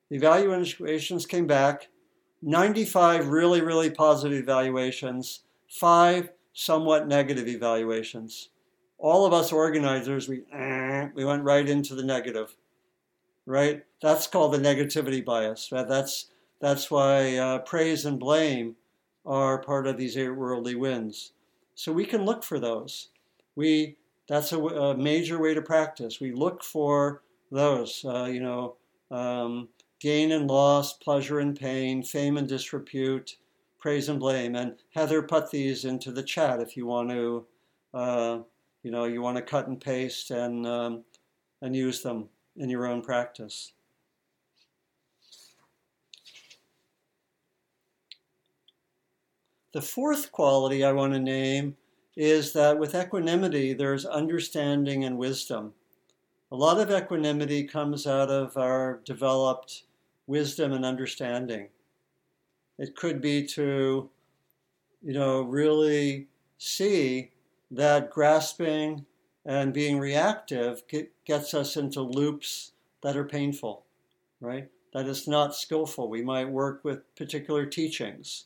The 0.09 0.17
evaluations 0.17 1.27
came 1.27 1.47
back, 1.47 1.89
95 2.43 3.29
really, 3.29 3.61
really 3.61 3.91
positive 3.91 4.39
evaluations, 4.39 5.45
five 5.69 6.31
somewhat 6.53 7.07
negative 7.07 7.49
evaluations. 7.49 8.51
All 8.99 9.25
of 9.25 9.33
us 9.33 9.53
organizers, 9.53 10.29
we, 10.29 10.43
eh, 10.53 11.09
we 11.15 11.25
went 11.25 11.45
right 11.45 11.69
into 11.69 11.95
the 11.95 12.05
negative, 12.05 12.57
right? 13.47 13.85
That's 14.01 14.27
called 14.27 14.53
the 14.53 14.59
negativity 14.59 15.25
bias. 15.25 15.69
That's, 15.71 16.27
that's 16.61 16.91
why 16.91 17.37
uh, 17.37 17.59
praise 17.61 18.05
and 18.05 18.19
blame 18.19 18.77
are 19.25 19.63
part 19.63 19.87
of 19.87 19.97
these 19.97 20.17
eight 20.17 20.31
worldly 20.31 20.75
winds. 20.75 21.33
So 21.75 21.93
we 21.93 22.05
can 22.05 22.25
look 22.25 22.43
for 22.43 22.59
those. 22.59 23.09
We 23.57 23.97
that's 24.29 24.53
a, 24.53 24.59
a 24.59 24.97
major 24.97 25.41
way 25.41 25.55
to 25.55 25.63
practice. 25.63 26.21
We 26.21 26.33
look 26.33 26.63
for 26.63 27.23
those. 27.51 28.05
Uh, 28.05 28.25
you 28.25 28.41
know, 28.41 28.77
um, 29.11 29.69
gain 30.01 30.33
and 30.33 30.49
loss, 30.49 30.95
pleasure 30.95 31.41
and 31.41 31.59
pain, 31.59 32.03
fame 32.03 32.37
and 32.37 32.49
disrepute, 32.49 33.37
praise 33.79 34.09
and 34.09 34.21
blame. 34.21 34.55
And 34.55 34.77
Heather 34.95 35.23
put 35.23 35.51
these 35.51 35.85
into 35.85 36.13
the 36.13 36.23
chat 36.23 36.61
if 36.61 36.77
you 36.77 36.87
want 36.87 37.11
to 37.11 37.47
uh, 37.95 38.39
you 38.83 38.91
know, 38.91 39.05
you 39.05 39.23
want 39.23 39.37
to 39.37 39.43
cut 39.43 39.69
and 39.69 39.81
paste 39.81 40.31
and 40.31 40.67
um, 40.67 41.05
and 41.61 41.75
use 41.77 42.03
them 42.03 42.29
in 42.57 42.69
your 42.69 42.87
own 42.87 43.03
practice. 43.03 43.73
The 49.73 49.81
fourth 49.81 50.33
quality 50.33 50.85
I 50.85 50.93
want 50.93 51.15
to 51.15 51.19
name 51.19 51.77
is 52.15 52.53
that 52.53 52.79
with 52.79 52.95
equanimity, 52.95 53.73
there's 53.73 54.05
understanding 54.05 55.03
and 55.03 55.17
wisdom. 55.17 55.73
A 56.51 56.57
lot 56.57 56.79
of 56.79 56.91
equanimity 56.91 57.65
comes 57.65 58.07
out 58.07 58.29
of 58.29 58.59
our 58.59 59.01
developed 59.07 59.85
wisdom 60.27 60.73
and 60.73 60.85
understanding. 60.85 61.69
It 62.79 62.95
could 62.95 63.23
be 63.23 63.47
to, 63.47 64.11
you 65.03 65.13
know, 65.15 65.41
really 65.41 66.27
see 66.59 67.31
that 67.71 68.11
grasping 68.11 69.07
and 69.47 69.73
being 69.73 69.99
reactive 69.99 70.83
get, 70.87 71.11
gets 71.25 71.55
us 71.55 71.79
into 71.79 72.03
loops 72.03 72.73
that 73.03 73.17
are 73.17 73.25
painful, 73.25 73.87
right? 74.39 74.69
That 74.93 75.07
is 75.07 75.27
not 75.27 75.55
skillful. 75.55 76.11
We 76.11 76.21
might 76.21 76.51
work 76.51 76.85
with 76.85 77.17
particular 77.17 77.65
teachings 77.65 78.45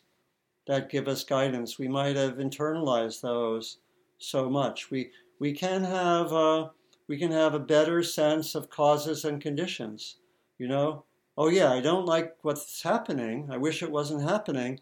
that 0.67 0.91
give 0.91 1.09
us 1.09 1.25
guidance. 1.25 1.79
We 1.79 1.89
might 1.89 2.17
have 2.17 2.39
internalized 2.39 3.21
those 3.21 3.79
so 4.19 4.51
much. 4.51 4.91
We 4.91 5.11
we 5.39 5.53
can 5.53 5.85
have 5.85 6.33
a, 6.33 6.71
we 7.09 7.19
can 7.19 7.31
have 7.31 7.55
a 7.55 7.59
better 7.59 8.03
sense 8.03 8.55
of 8.55 8.71
causes 8.71 9.25
and 9.25 9.41
conditions. 9.41 10.17
You 10.59 10.69
know, 10.69 11.05
oh 11.37 11.49
yeah, 11.49 11.73
I 11.73 11.81
don't 11.81 12.07
like 12.07 12.37
what's 12.43 12.83
happening. 12.83 13.49
I 13.51 13.59
wish 13.59 13.83
it 13.83 13.91
wasn't 13.91 14.29
happening, 14.29 14.81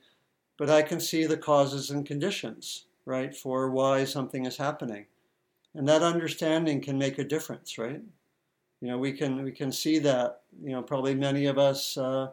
but 0.57 0.70
I 0.70 0.83
can 0.83 1.01
see 1.01 1.27
the 1.27 1.37
causes 1.37 1.90
and 1.90 2.07
conditions, 2.07 2.87
right, 3.05 3.35
for 3.35 3.70
why 3.70 4.05
something 4.05 4.47
is 4.47 4.57
happening. 4.57 5.07
And 5.75 5.88
that 5.88 6.03
understanding 6.03 6.81
can 6.81 6.97
make 6.99 7.18
a 7.18 7.25
difference, 7.25 7.77
right? 7.77 8.01
You 8.81 8.88
know, 8.88 8.99
we 8.99 9.12
can 9.12 9.42
we 9.42 9.51
can 9.51 9.73
see 9.73 9.99
that. 10.01 10.42
You 10.62 10.73
know, 10.73 10.83
probably 10.83 11.14
many 11.14 11.47
of 11.47 11.59
us 11.59 11.97
uh, 11.97 12.29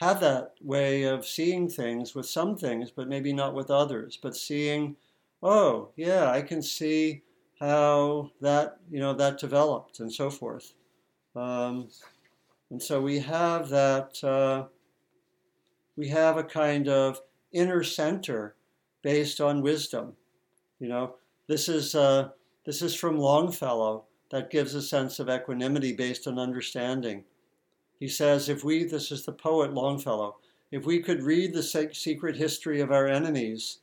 have 0.00 0.20
that 0.20 0.54
way 0.62 1.04
of 1.04 1.26
seeing 1.26 1.68
things 1.68 2.14
with 2.14 2.26
some 2.26 2.56
things, 2.56 2.90
but 2.90 3.08
maybe 3.08 3.32
not 3.32 3.54
with 3.54 3.70
others. 3.70 4.18
But 4.20 4.36
seeing, 4.36 4.96
oh 5.42 5.90
yeah, 5.96 6.30
I 6.30 6.42
can 6.42 6.62
see 6.62 7.22
how 7.60 8.30
that 8.40 8.78
you 8.90 8.98
know 8.98 9.14
that 9.14 9.38
developed 9.38 10.00
and 10.00 10.12
so 10.12 10.30
forth. 10.30 10.72
Um, 11.36 11.88
and 12.70 12.82
so 12.82 13.00
we 13.00 13.18
have 13.18 13.68
that, 13.70 14.22
uh, 14.22 14.66
we 15.96 16.08
have 16.08 16.36
a 16.36 16.44
kind 16.44 16.88
of 16.88 17.20
inner 17.52 17.82
center 17.82 18.54
based 19.02 19.40
on 19.40 19.62
wisdom. 19.62 20.12
You 20.78 20.88
know, 20.88 21.16
this 21.48 21.68
is, 21.68 21.94
uh, 21.94 22.30
this 22.64 22.80
is 22.80 22.94
from 22.94 23.18
Longfellow 23.18 24.04
that 24.30 24.50
gives 24.50 24.74
a 24.74 24.82
sense 24.82 25.18
of 25.18 25.28
equanimity 25.28 25.92
based 25.92 26.28
on 26.28 26.38
understanding. 26.38 27.24
He 28.00 28.08
says, 28.08 28.48
if 28.48 28.64
we, 28.64 28.82
this 28.84 29.12
is 29.12 29.24
the 29.24 29.32
poet 29.32 29.72
Longfellow, 29.72 30.38
if 30.72 30.84
we 30.84 31.00
could 31.00 31.22
read 31.22 31.52
the 31.52 31.62
secret 31.92 32.36
history 32.36 32.80
of 32.80 32.90
our 32.90 33.06
enemies, 33.06 33.78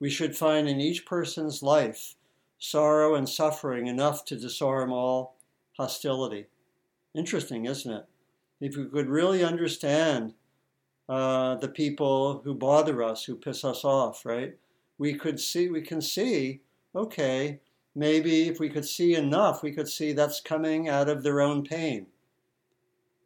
we 0.00 0.10
should 0.10 0.36
find 0.36 0.68
in 0.68 0.80
each 0.80 1.06
person's 1.06 1.62
life 1.62 2.14
sorrow 2.58 3.14
and 3.14 3.28
suffering 3.28 3.86
enough 3.86 4.24
to 4.24 4.36
disarm 4.36 4.92
all 4.92 5.36
hostility. 5.76 6.46
Interesting, 7.14 7.66
isn't 7.66 7.92
it? 7.92 8.06
if 8.60 8.76
we 8.76 8.86
could 8.86 9.08
really 9.08 9.42
understand 9.42 10.34
uh, 11.08 11.56
the 11.56 11.68
people 11.68 12.42
who 12.44 12.54
bother 12.54 13.02
us, 13.02 13.24
who 13.24 13.34
piss 13.34 13.64
us 13.64 13.84
off, 13.84 14.24
right? 14.24 14.56
We 14.98 15.14
could 15.14 15.40
see, 15.40 15.70
we 15.70 15.80
can 15.80 16.00
see, 16.00 16.60
okay, 16.94 17.60
maybe 17.94 18.48
if 18.48 18.60
we 18.60 18.68
could 18.68 18.84
see 18.84 19.14
enough, 19.14 19.62
we 19.62 19.72
could 19.72 19.88
see 19.88 20.12
that's 20.12 20.40
coming 20.40 20.88
out 20.88 21.08
of 21.08 21.22
their 21.22 21.40
own 21.40 21.64
pain. 21.64 22.06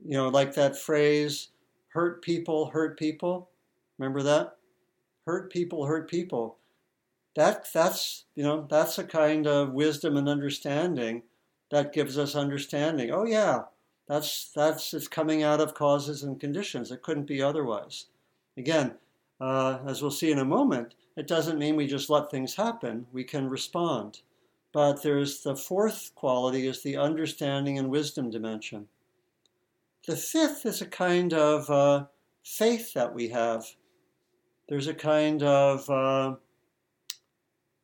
You 0.02 0.16
know, 0.16 0.28
like 0.28 0.54
that 0.54 0.78
phrase, 0.78 1.48
hurt 1.88 2.22
people, 2.22 2.70
hurt 2.70 2.98
people. 2.98 3.50
Remember 3.98 4.22
that? 4.22 4.56
Hurt 5.26 5.52
people, 5.52 5.86
hurt 5.86 6.08
people. 6.08 6.56
That, 7.36 7.66
that's, 7.72 8.24
you 8.34 8.44
know, 8.44 8.66
that's 8.68 8.98
a 8.98 9.04
kind 9.04 9.46
of 9.46 9.72
wisdom 9.72 10.16
and 10.16 10.28
understanding 10.28 11.22
that 11.70 11.92
gives 11.92 12.18
us 12.18 12.36
understanding. 12.36 13.10
Oh, 13.10 13.24
yeah, 13.24 13.62
that's 14.06 14.50
that's 14.54 14.92
it's 14.94 15.08
coming 15.08 15.42
out 15.42 15.60
of 15.60 15.74
causes 15.74 16.22
and 16.22 16.38
conditions. 16.38 16.90
It 16.90 17.02
couldn't 17.02 17.26
be 17.26 17.40
otherwise. 17.40 18.06
Again, 18.56 18.94
uh, 19.40 19.78
as 19.86 20.02
we'll 20.02 20.10
see 20.10 20.30
in 20.30 20.38
a 20.38 20.44
moment, 20.44 20.94
it 21.16 21.26
doesn't 21.26 21.58
mean 21.58 21.76
we 21.76 21.86
just 21.86 22.10
let 22.10 22.30
things 22.30 22.54
happen. 22.54 23.06
We 23.12 23.24
can 23.24 23.48
respond. 23.48 24.20
But 24.72 25.02
there's 25.02 25.42
the 25.42 25.56
fourth 25.56 26.12
quality 26.14 26.66
is 26.66 26.82
the 26.82 26.96
understanding 26.96 27.78
and 27.78 27.88
wisdom 27.88 28.30
dimension. 28.30 28.88
The 30.06 30.16
fifth 30.16 30.66
is 30.66 30.82
a 30.82 30.86
kind 30.86 31.32
of 31.32 31.70
uh, 31.70 32.06
faith 32.44 32.92
that 32.94 33.14
we 33.14 33.28
have. 33.28 33.64
There's 34.68 34.86
a 34.86 34.94
kind 34.94 35.42
of 35.42 35.88
uh, 35.88 36.36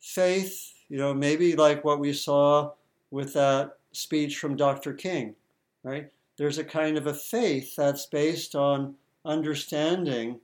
faith, 0.00 0.72
you 0.88 0.98
know, 0.98 1.14
maybe 1.14 1.56
like 1.56 1.85
what 1.85 2.00
we 2.00 2.12
saw 2.12 2.72
with 3.11 3.33
that 3.35 3.78
speech 3.92 4.38
from 4.38 4.56
Dr. 4.56 4.94
King 4.94 5.35
right? 5.83 6.11
There's 6.37 6.59
a 6.59 6.64
kind 6.64 6.96
of 6.96 7.06
a 7.06 7.14
faith 7.14 7.76
that's 7.76 8.06
based 8.06 8.54
on 8.54 8.94
understanding 9.24 10.40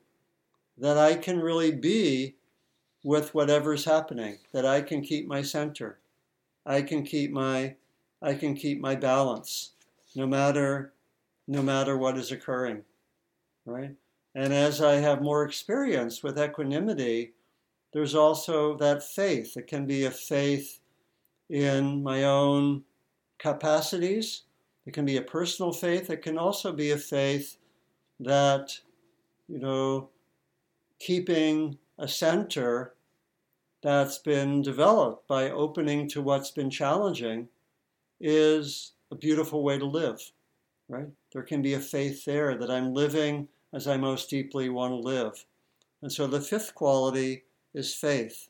that 0.79 0.99
I 0.99 1.15
can 1.15 1.41
really 1.41 1.73
be 1.73 2.35
with 3.03 3.35
whatever's 3.35 3.85
happening, 3.85 4.39
that 4.53 4.67
I 4.67 4.83
can 4.83 5.01
keep 5.01 5.27
my 5.27 5.43
center. 5.43 5.99
I 6.65 6.83
can 6.83 7.05
keep 7.05 7.31
my 7.31 7.77
I 8.21 8.35
can 8.35 8.55
keep 8.55 8.81
my 8.81 8.95
balance 8.97 9.73
no 10.15 10.27
matter 10.27 10.93
no 11.47 11.63
matter 11.63 11.97
what 11.97 12.19
is 12.19 12.33
occurring. 12.33 12.83
Right? 13.65 13.95
And 14.35 14.53
as 14.53 14.81
I 14.83 14.97
have 14.97 15.23
more 15.23 15.45
experience 15.45 16.23
with 16.23 16.39
equanimity, 16.39 17.33
there's 17.93 18.15
also 18.15 18.77
that 18.77 19.03
faith. 19.03 19.57
It 19.57 19.67
can 19.67 19.87
be 19.87 20.05
a 20.05 20.11
faith 20.11 20.81
in 21.49 22.03
my 22.03 22.25
own 22.25 22.83
capacities 23.39 24.43
it 24.87 24.95
can 24.95 25.05
be 25.05 25.17
a 25.17 25.23
personal 25.23 25.73
faith. 25.73 26.11
It 26.11 26.23
can 26.23 26.39
also 26.39 26.73
be 26.73 26.93
a 26.93 26.97
faith 26.97 27.59
that, 28.21 28.79
you 29.49 29.59
know, 29.59 30.11
keeping 31.01 31.77
a 31.99 32.07
center 32.07 32.95
that's 33.83 34.19
been 34.19 34.63
developed 34.63 35.27
by 35.27 35.51
opening 35.51 36.09
to 36.11 36.23
what's 36.23 36.51
been 36.53 36.71
challenging 36.71 37.49
is 38.21 38.93
a 39.11 39.17
beautiful 39.17 39.63
way 39.63 39.79
to 39.79 39.85
live, 39.85 40.21
right? 40.89 41.09
There 41.33 41.43
can 41.43 41.63
be 41.63 41.75
a 41.75 41.81
faith 41.81 42.25
there 42.25 42.57
that 42.57 42.71
I'm 42.71 42.95
living 42.95 43.49
as 43.73 43.87
I 43.87 43.97
most 43.97 44.31
deeply 44.31 44.69
want 44.69 44.93
to 44.93 44.97
live. 44.97 45.45
And 46.03 46.13
so 46.13 46.27
the 46.27 46.41
fifth 46.41 46.75
quality 46.75 47.45
is 47.75 47.95
faith. 47.95 48.49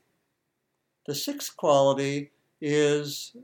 The 1.07 1.14
sixth 1.14 1.57
quality 1.57 2.31
is 2.61 3.35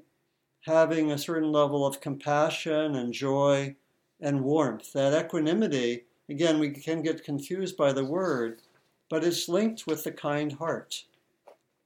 having 0.62 1.10
a 1.10 1.18
certain 1.18 1.50
level 1.50 1.86
of 1.86 2.00
compassion 2.00 2.94
and 2.94 3.12
joy 3.12 3.74
and 4.20 4.42
warmth. 4.42 4.92
That 4.92 5.24
equanimity, 5.24 6.04
again, 6.28 6.58
we 6.58 6.70
can 6.70 7.02
get 7.02 7.24
confused 7.24 7.76
by 7.76 7.92
the 7.92 8.04
word, 8.04 8.60
but 9.08 9.24
it's 9.24 9.48
linked 9.48 9.86
with 9.86 10.04
the 10.04 10.12
kind 10.12 10.52
heart. 10.52 11.04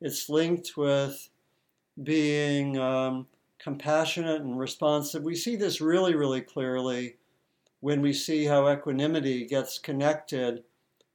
It's 0.01 0.29
linked 0.29 0.77
with 0.77 1.29
being 2.03 2.79
um, 2.79 3.27
compassionate 3.59 4.43
and 4.43 4.59
responsive. 4.59 5.23
We 5.23 5.35
see 5.35 5.57
this 5.57 5.81
really, 5.81 6.15
really 6.15 6.41
clearly 6.41 7.17
when 7.81 8.01
we 8.01 8.13
see 8.13 8.45
how 8.45 8.69
equanimity 8.69 9.47
gets 9.47 9.79
connected 9.79 10.65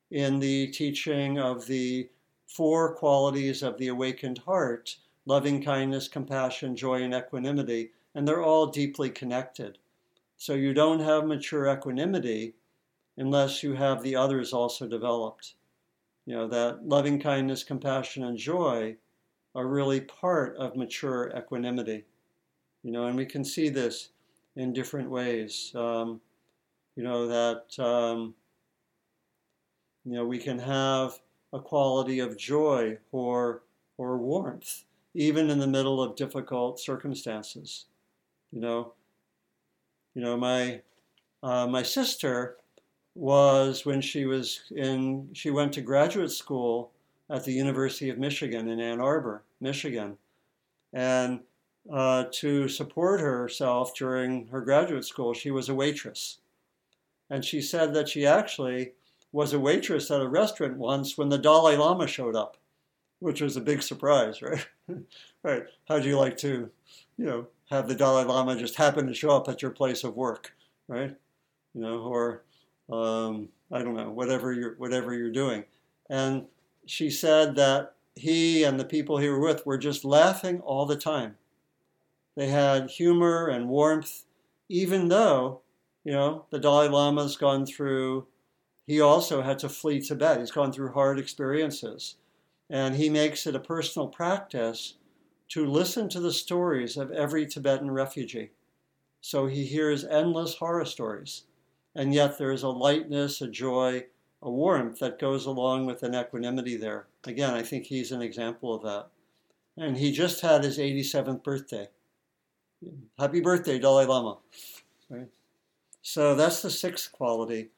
in 0.09 0.39
the 0.39 0.67
teaching 0.67 1.39
of 1.39 1.65
the 1.67 2.09
four 2.47 2.95
qualities 2.95 3.63
of 3.63 3.77
the 3.77 3.87
awakened 3.87 4.39
heart 4.39 4.97
loving 5.25 5.63
kindness, 5.63 6.07
compassion, 6.07 6.75
joy, 6.75 7.03
and 7.03 7.13
equanimity, 7.13 7.91
and 8.15 8.27
they're 8.27 8.43
all 8.43 8.67
deeply 8.67 9.09
connected. 9.09 9.77
So 10.37 10.53
you 10.53 10.73
don't 10.73 10.99
have 10.99 11.25
mature 11.25 11.71
equanimity 11.71 12.55
unless 13.17 13.61
you 13.61 13.73
have 13.73 14.01
the 14.01 14.15
others 14.15 14.51
also 14.53 14.87
developed. 14.87 15.53
You 16.25 16.35
know, 16.35 16.47
that 16.47 16.87
loving 16.87 17.19
kindness, 17.19 17.63
compassion, 17.63 18.23
and 18.23 18.37
joy 18.37 18.97
are 19.53 19.67
really 19.67 20.01
part 20.01 20.55
of 20.57 20.75
mature 20.75 21.31
equanimity. 21.35 22.05
You 22.83 22.91
know, 22.91 23.05
and 23.05 23.15
we 23.15 23.25
can 23.25 23.43
see 23.43 23.69
this 23.69 24.09
in 24.55 24.73
different 24.73 25.09
ways. 25.09 25.71
Um, 25.75 26.21
you 26.95 27.03
know, 27.03 27.27
that, 27.27 27.83
um, 27.83 28.35
you 30.03 30.13
know, 30.13 30.25
we 30.25 30.39
can 30.39 30.59
have 30.59 31.19
a 31.53 31.59
quality 31.59 32.19
of 32.19 32.37
joy 32.37 32.97
or, 33.11 33.63
or 33.97 34.17
warmth 34.17 34.83
even 35.13 35.49
in 35.49 35.59
the 35.59 35.67
middle 35.67 36.01
of 36.01 36.15
difficult 36.15 36.79
circumstances. 36.79 37.85
You 38.51 38.61
know, 38.61 38.93
you 40.13 40.21
know, 40.21 40.37
my 40.37 40.81
uh, 41.43 41.67
my 41.67 41.83
sister 41.83 42.57
was 43.15 43.85
when 43.85 44.01
she 44.01 44.25
was 44.25 44.61
in 44.75 45.29
she 45.33 45.49
went 45.49 45.73
to 45.73 45.81
graduate 45.81 46.31
school 46.31 46.91
at 47.29 47.43
the 47.43 47.53
University 47.53 48.09
of 48.09 48.17
Michigan 48.17 48.69
in 48.69 48.79
Ann 48.79 49.01
Arbor, 49.01 49.43
Michigan, 49.59 50.17
and 50.93 51.41
uh, 51.89 52.25
to 52.31 52.67
support 52.67 53.19
herself 53.19 53.95
during 53.95 54.47
her 54.47 54.61
graduate 54.61 55.05
school, 55.05 55.33
she 55.33 55.51
was 55.51 55.69
a 55.69 55.75
waitress. 55.75 56.39
And 57.29 57.43
she 57.45 57.61
said 57.61 57.93
that 57.93 58.09
she 58.09 58.25
actually 58.25 58.91
was 59.31 59.53
a 59.53 59.59
waitress 59.59 60.11
at 60.11 60.21
a 60.21 60.27
restaurant 60.27 60.77
once 60.77 61.17
when 61.17 61.29
the 61.29 61.37
Dalai 61.37 61.77
Lama 61.77 62.05
showed 62.07 62.35
up, 62.35 62.57
which 63.19 63.41
was 63.41 63.55
a 63.55 63.61
big 63.61 63.81
surprise, 63.81 64.41
right? 64.41 64.65
right. 65.43 65.63
How'd 65.87 66.05
you 66.05 66.17
like 66.17 66.37
to, 66.37 66.69
you 67.17 67.25
know, 67.25 67.47
have 67.69 67.87
the 67.87 67.95
Dalai 67.95 68.25
Lama 68.25 68.57
just 68.57 68.75
happen 68.75 69.07
to 69.07 69.13
show 69.13 69.31
up 69.31 69.47
at 69.47 69.61
your 69.61 69.71
place 69.71 70.03
of 70.03 70.15
work, 70.15 70.53
right? 70.87 71.15
You 71.73 71.81
know, 71.81 71.99
or 71.99 72.43
um, 72.91 73.47
I 73.71 73.81
don't 73.81 73.95
know, 73.95 74.09
whatever 74.09 74.51
you're 74.51 74.75
whatever 74.75 75.13
you're 75.13 75.31
doing. 75.31 75.63
And 76.09 76.45
she 76.85 77.09
said 77.09 77.55
that 77.55 77.93
he 78.15 78.63
and 78.63 78.77
the 78.77 78.85
people 78.85 79.17
he 79.17 79.29
were 79.29 79.39
with 79.39 79.65
were 79.65 79.77
just 79.77 80.03
laughing 80.03 80.59
all 80.59 80.85
the 80.85 80.97
time. 80.97 81.37
They 82.41 82.47
had 82.47 82.89
humor 82.89 83.49
and 83.49 83.69
warmth, 83.69 84.23
even 84.67 85.09
though, 85.09 85.61
you 86.03 86.11
know, 86.11 86.45
the 86.49 86.57
Dalai 86.57 86.87
Lama's 86.87 87.37
gone 87.37 87.67
through, 87.67 88.25
he 88.87 88.99
also 88.99 89.43
had 89.43 89.59
to 89.59 89.69
flee 89.69 90.01
Tibet. 90.01 90.39
He's 90.39 90.49
gone 90.49 90.73
through 90.73 90.93
hard 90.93 91.19
experiences. 91.19 92.15
And 92.67 92.95
he 92.95 93.11
makes 93.11 93.45
it 93.45 93.55
a 93.55 93.59
personal 93.59 94.07
practice 94.07 94.95
to 95.49 95.67
listen 95.67 96.09
to 96.09 96.19
the 96.19 96.33
stories 96.33 96.97
of 96.97 97.11
every 97.11 97.45
Tibetan 97.45 97.91
refugee. 97.91 98.49
So 99.21 99.45
he 99.45 99.65
hears 99.65 100.03
endless 100.03 100.55
horror 100.55 100.85
stories. 100.85 101.43
And 101.93 102.11
yet 102.11 102.39
there 102.39 102.51
is 102.51 102.63
a 102.63 102.69
lightness, 102.69 103.39
a 103.41 103.47
joy, 103.47 104.05
a 104.41 104.49
warmth 104.49 104.97
that 104.97 105.19
goes 105.19 105.45
along 105.45 105.85
with 105.85 106.01
an 106.01 106.15
equanimity 106.15 106.75
there. 106.75 107.05
Again, 107.23 107.53
I 107.53 107.61
think 107.61 107.85
he's 107.85 108.11
an 108.11 108.23
example 108.23 108.73
of 108.73 108.81
that. 108.81 109.09
And 109.77 109.97
he 109.97 110.11
just 110.11 110.41
had 110.41 110.63
his 110.63 110.79
87th 110.79 111.43
birthday. 111.43 111.89
Happy 113.17 113.41
birthday, 113.41 113.77
Dalai 113.77 114.05
Lama. 114.05 114.37
Right? 115.09 115.27
So 116.01 116.35
that's 116.35 116.61
the 116.61 116.69
sixth 116.71 117.11
quality. 117.11 117.69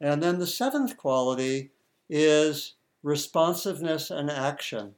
And 0.00 0.22
then 0.22 0.38
the 0.38 0.46
seventh 0.46 0.96
quality 0.96 1.70
is 2.08 2.74
responsiveness 3.02 4.10
and 4.10 4.30
action. 4.30 4.94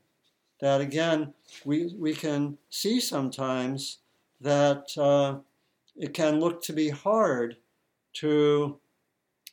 That 0.60 0.80
again, 0.80 1.34
we, 1.64 1.94
we 1.98 2.14
can 2.14 2.58
see 2.68 3.00
sometimes 3.00 3.98
that 4.40 4.96
uh, 4.96 5.38
it 5.96 6.14
can 6.14 6.40
look 6.40 6.62
to 6.64 6.72
be 6.72 6.90
hard 6.90 7.56
to 8.14 8.78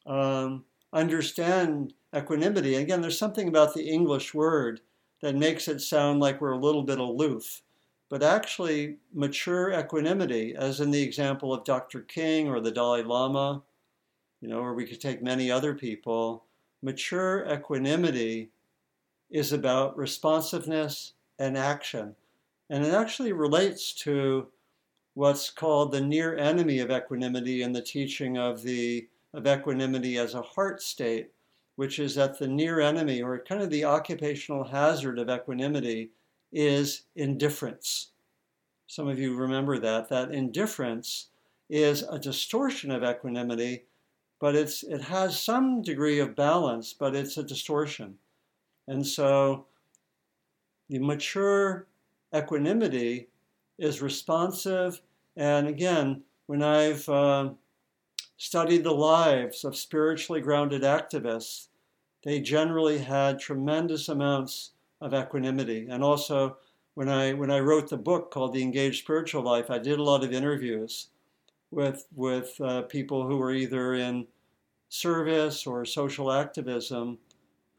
um, 0.05 0.63
understand 0.93 1.93
equanimity. 2.15 2.75
Again, 2.75 3.01
there's 3.01 3.19
something 3.19 3.47
about 3.47 3.73
the 3.73 3.89
English 3.89 4.33
word 4.33 4.81
that 5.21 5.35
makes 5.35 5.67
it 5.67 5.81
sound 5.81 6.19
like 6.19 6.39
we're 6.39 6.51
a 6.51 6.57
little 6.57 6.83
bit 6.83 6.99
aloof. 6.99 7.61
But 8.09 8.23
actually, 8.23 8.97
mature 9.13 9.71
equanimity, 9.71 10.55
as 10.55 10.79
in 10.79 10.91
the 10.91 11.01
example 11.01 11.53
of 11.53 11.65
Dr. 11.65 12.01
King 12.01 12.47
or 12.47 12.61
the 12.61 12.71
Dalai 12.71 13.03
Lama, 13.03 13.61
you 14.39 14.47
know, 14.47 14.59
or 14.59 14.73
we 14.73 14.85
could 14.85 15.01
take 15.01 15.21
many 15.21 15.51
other 15.51 15.73
people, 15.73 16.45
mature 16.81 17.45
equanimity 17.51 18.49
is 19.29 19.51
about 19.51 19.97
responsiveness 19.97 21.13
and 21.39 21.57
action. 21.57 22.15
And 22.69 22.85
it 22.85 22.93
actually 22.93 23.33
relates 23.33 23.93
to 24.03 24.47
what's 25.13 25.49
called 25.49 25.91
the 25.91 26.01
near 26.01 26.37
enemy 26.37 26.79
of 26.79 26.91
equanimity 26.91 27.61
in 27.61 27.73
the 27.73 27.81
teaching 27.81 28.37
of 28.37 28.61
the 28.61 29.07
of 29.33 29.45
equanimity 29.45 30.17
as 30.17 30.33
a 30.33 30.41
heart 30.41 30.81
state, 30.81 31.31
which 31.75 31.99
is 31.99 32.15
that 32.15 32.39
the 32.39 32.47
near 32.47 32.79
enemy 32.79 33.21
or 33.21 33.37
kind 33.39 33.61
of 33.61 33.69
the 33.69 33.83
occupational 33.83 34.63
hazard 34.63 35.19
of 35.19 35.29
equanimity 35.29 36.11
is 36.51 37.03
indifference. 37.15 38.11
Some 38.87 39.07
of 39.07 39.19
you 39.19 39.35
remember 39.35 39.79
that 39.79 40.09
that 40.09 40.31
indifference 40.31 41.27
is 41.69 42.03
a 42.03 42.17
distortion 42.17 42.91
of 42.91 43.03
equanimity, 43.03 43.83
but 44.39 44.55
it's 44.55 44.83
it 44.83 45.01
has 45.01 45.41
some 45.41 45.81
degree 45.81 46.19
of 46.19 46.35
balance, 46.35 46.93
but 46.93 47.15
it's 47.15 47.37
a 47.37 47.43
distortion. 47.43 48.17
And 48.87 49.05
so 49.05 49.65
the 50.89 50.99
mature 50.99 51.87
equanimity 52.33 53.27
is 53.77 54.01
responsive. 54.01 55.01
And 55.35 55.67
again, 55.67 56.23
when 56.45 56.63
I've 56.63 57.07
uh, 57.09 57.49
studied 58.37 58.83
the 58.83 58.91
lives 58.93 59.65
of 59.65 59.75
spiritually 59.75 60.41
grounded 60.41 60.83
activists, 60.83 61.67
they 62.23 62.39
generally 62.39 62.99
had 62.99 63.39
tremendous 63.39 64.07
amounts 64.07 64.71
of 65.01 65.13
equanimity. 65.13 65.87
And 65.89 66.03
also, 66.03 66.57
when 66.95 67.09
I 67.09 67.33
when 67.33 67.51
I 67.51 67.59
wrote 67.59 67.89
the 67.89 67.97
book 67.97 68.31
called 68.31 68.53
The 68.53 68.63
Engaged 68.63 69.03
Spiritual 69.03 69.43
Life, 69.43 69.69
I 69.69 69.77
did 69.77 69.99
a 69.99 70.03
lot 70.03 70.23
of 70.23 70.33
interviews 70.33 71.09
with 71.71 72.07
with 72.15 72.59
uh, 72.61 72.83
people 72.83 73.27
who 73.27 73.37
were 73.37 73.53
either 73.53 73.93
in 73.93 74.27
service 74.89 75.67
or 75.67 75.85
social 75.85 76.31
activism, 76.31 77.17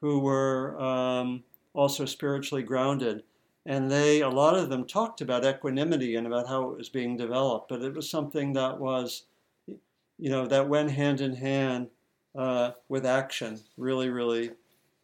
who 0.01 0.21
were 0.21 0.79
um, 0.81 1.43
also 1.75 2.05
spiritually 2.05 2.63
grounded. 2.63 3.23
And 3.67 3.91
they, 3.91 4.23
a 4.23 4.29
lot 4.31 4.57
of 4.57 4.71
them 4.71 4.87
talked 4.87 5.21
about 5.21 5.45
equanimity 5.45 6.17
and 6.17 6.27
about 6.27 6.49
how 6.49 6.71
it 6.71 6.79
was 6.79 6.89
being 6.89 7.17
developed, 7.17 7.69
but 7.69 7.83
it 7.83 7.95
was 7.95 8.09
something 8.09 8.55
that 8.55 8.79
was, 8.79 9.25
you 9.67 10.31
know, 10.31 10.47
that 10.47 10.69
went 10.69 10.91
hand 10.91 11.21
in 11.21 11.35
hand 11.35 11.89
uh, 12.35 12.71
with 12.89 13.05
action. 13.05 13.61
Really, 13.77 14.09
really, 14.09 14.53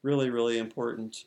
really, 0.03 0.31
really 0.31 0.59
important. 0.59 1.25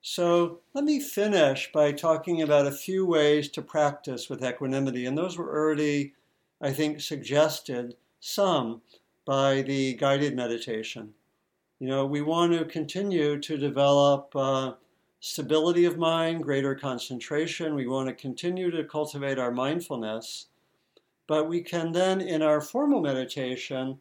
So 0.00 0.60
let 0.74 0.84
me 0.84 1.00
finish 1.00 1.70
by 1.72 1.92
talking 1.92 2.40
about 2.40 2.66
a 2.66 2.72
few 2.72 3.04
ways 3.04 3.48
to 3.50 3.62
practice 3.62 4.28
with 4.28 4.44
equanimity. 4.44 5.06
And 5.06 5.18
those 5.18 5.36
were 5.36 5.50
already, 5.50 6.14
I 6.60 6.72
think, 6.72 7.00
suggested 7.00 7.96
some 8.20 8.82
by 9.24 9.62
the 9.62 9.94
guided 9.94 10.36
meditation. 10.36 11.14
You 11.80 11.88
know, 11.88 12.06
we 12.06 12.22
want 12.22 12.52
to 12.52 12.64
continue 12.64 13.38
to 13.40 13.58
develop 13.58 14.34
uh, 14.34 14.74
stability 15.20 15.84
of 15.84 15.98
mind, 15.98 16.44
greater 16.44 16.74
concentration. 16.74 17.74
We 17.74 17.86
want 17.86 18.08
to 18.08 18.14
continue 18.14 18.70
to 18.70 18.84
cultivate 18.84 19.38
our 19.38 19.50
mindfulness. 19.50 20.46
But 21.26 21.48
we 21.48 21.60
can 21.60 21.92
then, 21.92 22.20
in 22.20 22.40
our 22.40 22.60
formal 22.60 23.00
meditation, 23.00 23.98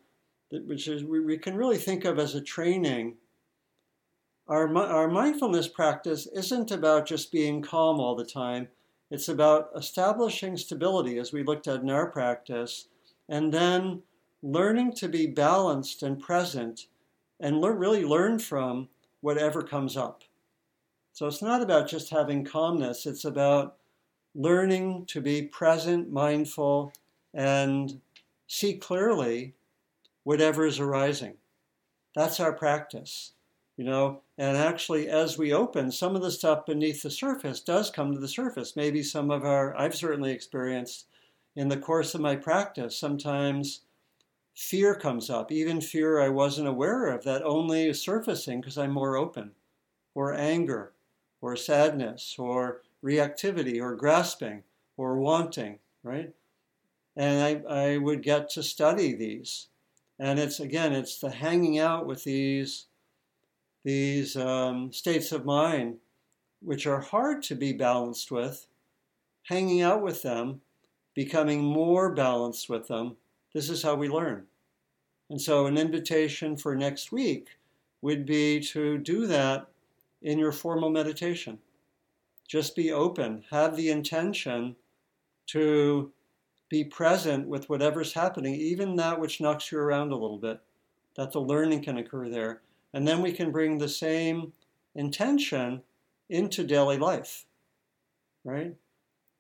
which 0.52 0.88
is 0.88 1.04
we, 1.04 1.20
we 1.20 1.38
can 1.38 1.56
really 1.56 1.78
think 1.78 2.06
of 2.06 2.20
as 2.20 2.36
a 2.36 2.42
training, 2.42 3.16
our, 4.48 4.76
our 4.78 5.08
mindfulness 5.08 5.68
practice 5.68 6.28
isn't 6.28 6.72
about 6.72 7.08
just 7.08 7.32
being 7.32 7.62
calm 7.62 8.00
all 8.00 8.16
the 8.16 8.26
time. 8.26 8.68
It's 9.10 9.28
about 9.28 9.70
establishing 9.76 10.58
stability, 10.58 11.18
as 11.18 11.34
we 11.34 11.44
looked 11.44 11.68
at 11.68 11.82
in 11.82 11.90
our 11.90 12.10
practice, 12.10 12.88
and 13.28 13.52
then 13.52 14.04
learning 14.44 14.94
to 14.94 15.08
be 15.08 15.26
balanced 15.26 16.04
and 16.04 16.20
present 16.20 16.88
and 17.40 17.64
really 17.64 18.06
learn 18.06 18.40
from 18.40 18.90
whatever 19.22 19.64
comes 19.64 19.98
up. 19.98 20.24
So 21.14 21.28
it's 21.28 21.42
not 21.42 21.62
about 21.62 21.88
just 21.88 22.10
having 22.10 22.46
calmness, 22.46 23.06
it's 23.06 23.26
about 23.26 23.78
learning 24.36 25.06
to 25.08 25.22
be 25.22 25.44
present, 25.44 26.12
mindful, 26.12 26.94
and 27.34 28.02
see 28.48 28.78
clearly 28.78 29.54
whatever 30.26 30.66
is 30.66 30.80
arising. 30.82 31.36
That's 32.16 32.42
our 32.42 32.52
practice, 32.52 33.32
you 33.78 33.86
know. 33.86 34.22
And 34.38 34.58
actually, 34.58 35.08
as 35.08 35.38
we 35.38 35.54
open, 35.54 35.92
some 35.92 36.16
of 36.16 36.22
the 36.22 36.32
stuff 36.32 36.66
beneath 36.66 37.02
the 37.04 37.12
surface 37.12 37.62
does 37.62 37.90
come 37.90 38.12
to 38.12 38.20
the 38.20 38.28
surface. 38.28 38.76
Maybe 38.76 39.04
some 39.04 39.32
of 39.32 39.46
our, 39.46 39.78
I've 39.80 39.96
certainly 39.96 40.32
experienced 40.32 41.06
in 41.56 41.70
the 41.70 41.78
course 41.78 42.14
of 42.16 42.22
my 42.22 42.36
practice, 42.36 42.98
sometimes 42.98 43.82
fear 44.56 44.96
comes 44.96 45.30
up, 45.30 45.52
even 45.52 45.80
fear 45.80 46.20
I 46.20 46.30
wasn't 46.30 46.68
aware 46.68 47.08
of 47.08 47.24
that 47.24 47.44
only 47.44 47.88
is 47.88 48.02
surfacing 48.02 48.62
because 48.62 48.78
I'm 48.78 48.92
more 48.92 49.16
open, 49.16 49.52
or 50.16 50.34
anger, 50.34 50.94
or 51.40 51.56
sadness, 51.56 52.36
or 52.38 52.82
reactivity, 53.04 53.82
or 53.82 53.96
grasping, 53.96 54.64
or 54.98 55.18
wanting, 55.18 55.80
right? 56.04 56.34
And 57.16 57.64
I, 57.68 57.94
I 57.94 57.98
would 57.98 58.24
get 58.24 58.50
to 58.52 58.64
study 58.64 59.14
these. 59.14 59.68
And 60.20 60.40
it's 60.40 60.60
again, 60.60 60.94
it's 60.94 61.20
the 61.20 61.30
hanging 61.30 61.80
out 61.80 62.06
with 62.06 62.24
these, 62.24 62.86
these 63.84 64.36
um, 64.36 64.92
states 64.94 65.32
of 65.32 65.46
mind, 65.46 65.98
which 66.62 66.88
are 66.88 67.02
hard 67.02 67.44
to 67.44 67.56
be 67.56 67.74
balanced 67.74 68.32
with, 68.32 68.68
hanging 69.44 69.82
out 69.82 70.02
with 70.02 70.22
them, 70.22 70.62
becoming 71.14 71.64
more 71.64 72.14
balanced 72.14 72.70
with 72.70 72.88
them, 72.88 73.18
this 73.56 73.70
is 73.70 73.82
how 73.82 73.96
we 73.96 74.10
learn. 74.10 74.46
And 75.30 75.42
so, 75.42 75.66
an 75.66 75.78
invitation 75.78 76.58
for 76.58 76.76
next 76.76 77.14
week 77.14 77.58
would 78.02 78.26
be 78.26 78.60
to 78.60 78.98
do 78.98 79.26
that 79.28 79.68
in 80.22 80.38
your 80.38 80.52
formal 80.52 80.90
meditation. 80.90 81.58
Just 82.48 82.76
be 82.76 82.92
open, 82.92 83.46
have 83.50 83.78
the 83.78 83.90
intention 83.90 84.76
to 85.48 86.12
be 86.70 86.84
present 86.84 87.48
with 87.48 87.70
whatever's 87.70 88.14
happening, 88.14 88.56
even 88.56 88.96
that 88.96 89.20
which 89.20 89.40
knocks 89.40 89.72
you 89.72 89.80
around 89.80 90.12
a 90.12 90.18
little 90.18 90.38
bit, 90.38 90.60
that 91.16 91.32
the 91.32 91.40
learning 91.40 91.84
can 91.84 91.98
occur 91.98 92.30
there. 92.30 92.62
And 92.94 93.08
then 93.08 93.22
we 93.22 93.32
can 93.32 93.52
bring 93.52 93.78
the 93.78 93.90
same 93.90 94.54
intention 94.96 95.84
into 96.30 96.64
daily 96.64 96.98
life, 96.98 97.46
right? 98.44 98.74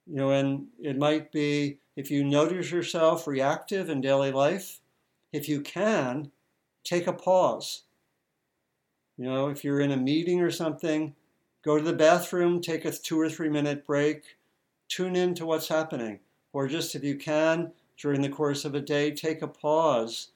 You 0.07 0.15
know, 0.15 0.29
and 0.29 0.67
it 0.79 0.97
might 0.97 1.31
be 1.31 1.79
if 1.95 2.11
you 2.11 2.23
notice 2.23 2.71
yourself 2.71 3.25
reactive 3.25 3.89
in 3.89 4.01
daily 4.01 4.31
life, 4.31 4.79
if 5.31 5.49
you 5.49 5.61
can, 5.61 6.31
take 6.83 7.07
a 7.07 7.13
pause. 7.13 7.83
You 9.17 9.25
know, 9.25 9.47
if 9.47 9.63
you're 9.63 9.79
in 9.79 9.91
a 9.91 9.97
meeting 9.97 10.41
or 10.41 10.51
something, 10.51 11.15
go 11.63 11.77
to 11.77 11.83
the 11.83 11.93
bathroom, 11.93 12.61
take 12.61 12.85
a 12.85 12.91
two 12.91 13.19
or 13.19 13.29
three 13.29 13.49
minute 13.49 13.85
break, 13.85 14.37
tune 14.89 15.15
in 15.15 15.33
to 15.35 15.45
what's 15.45 15.69
happening. 15.69 16.19
Or 16.55 16.69
just 16.69 16.95
if 16.95 17.03
you 17.03 17.17
can, 17.17 17.73
during 17.97 18.21
the 18.21 18.29
course 18.29 18.63
of 18.63 18.73
a 18.75 18.79
day, 18.79 19.11
take 19.11 19.41
a 19.41 19.47
pause 19.47 20.29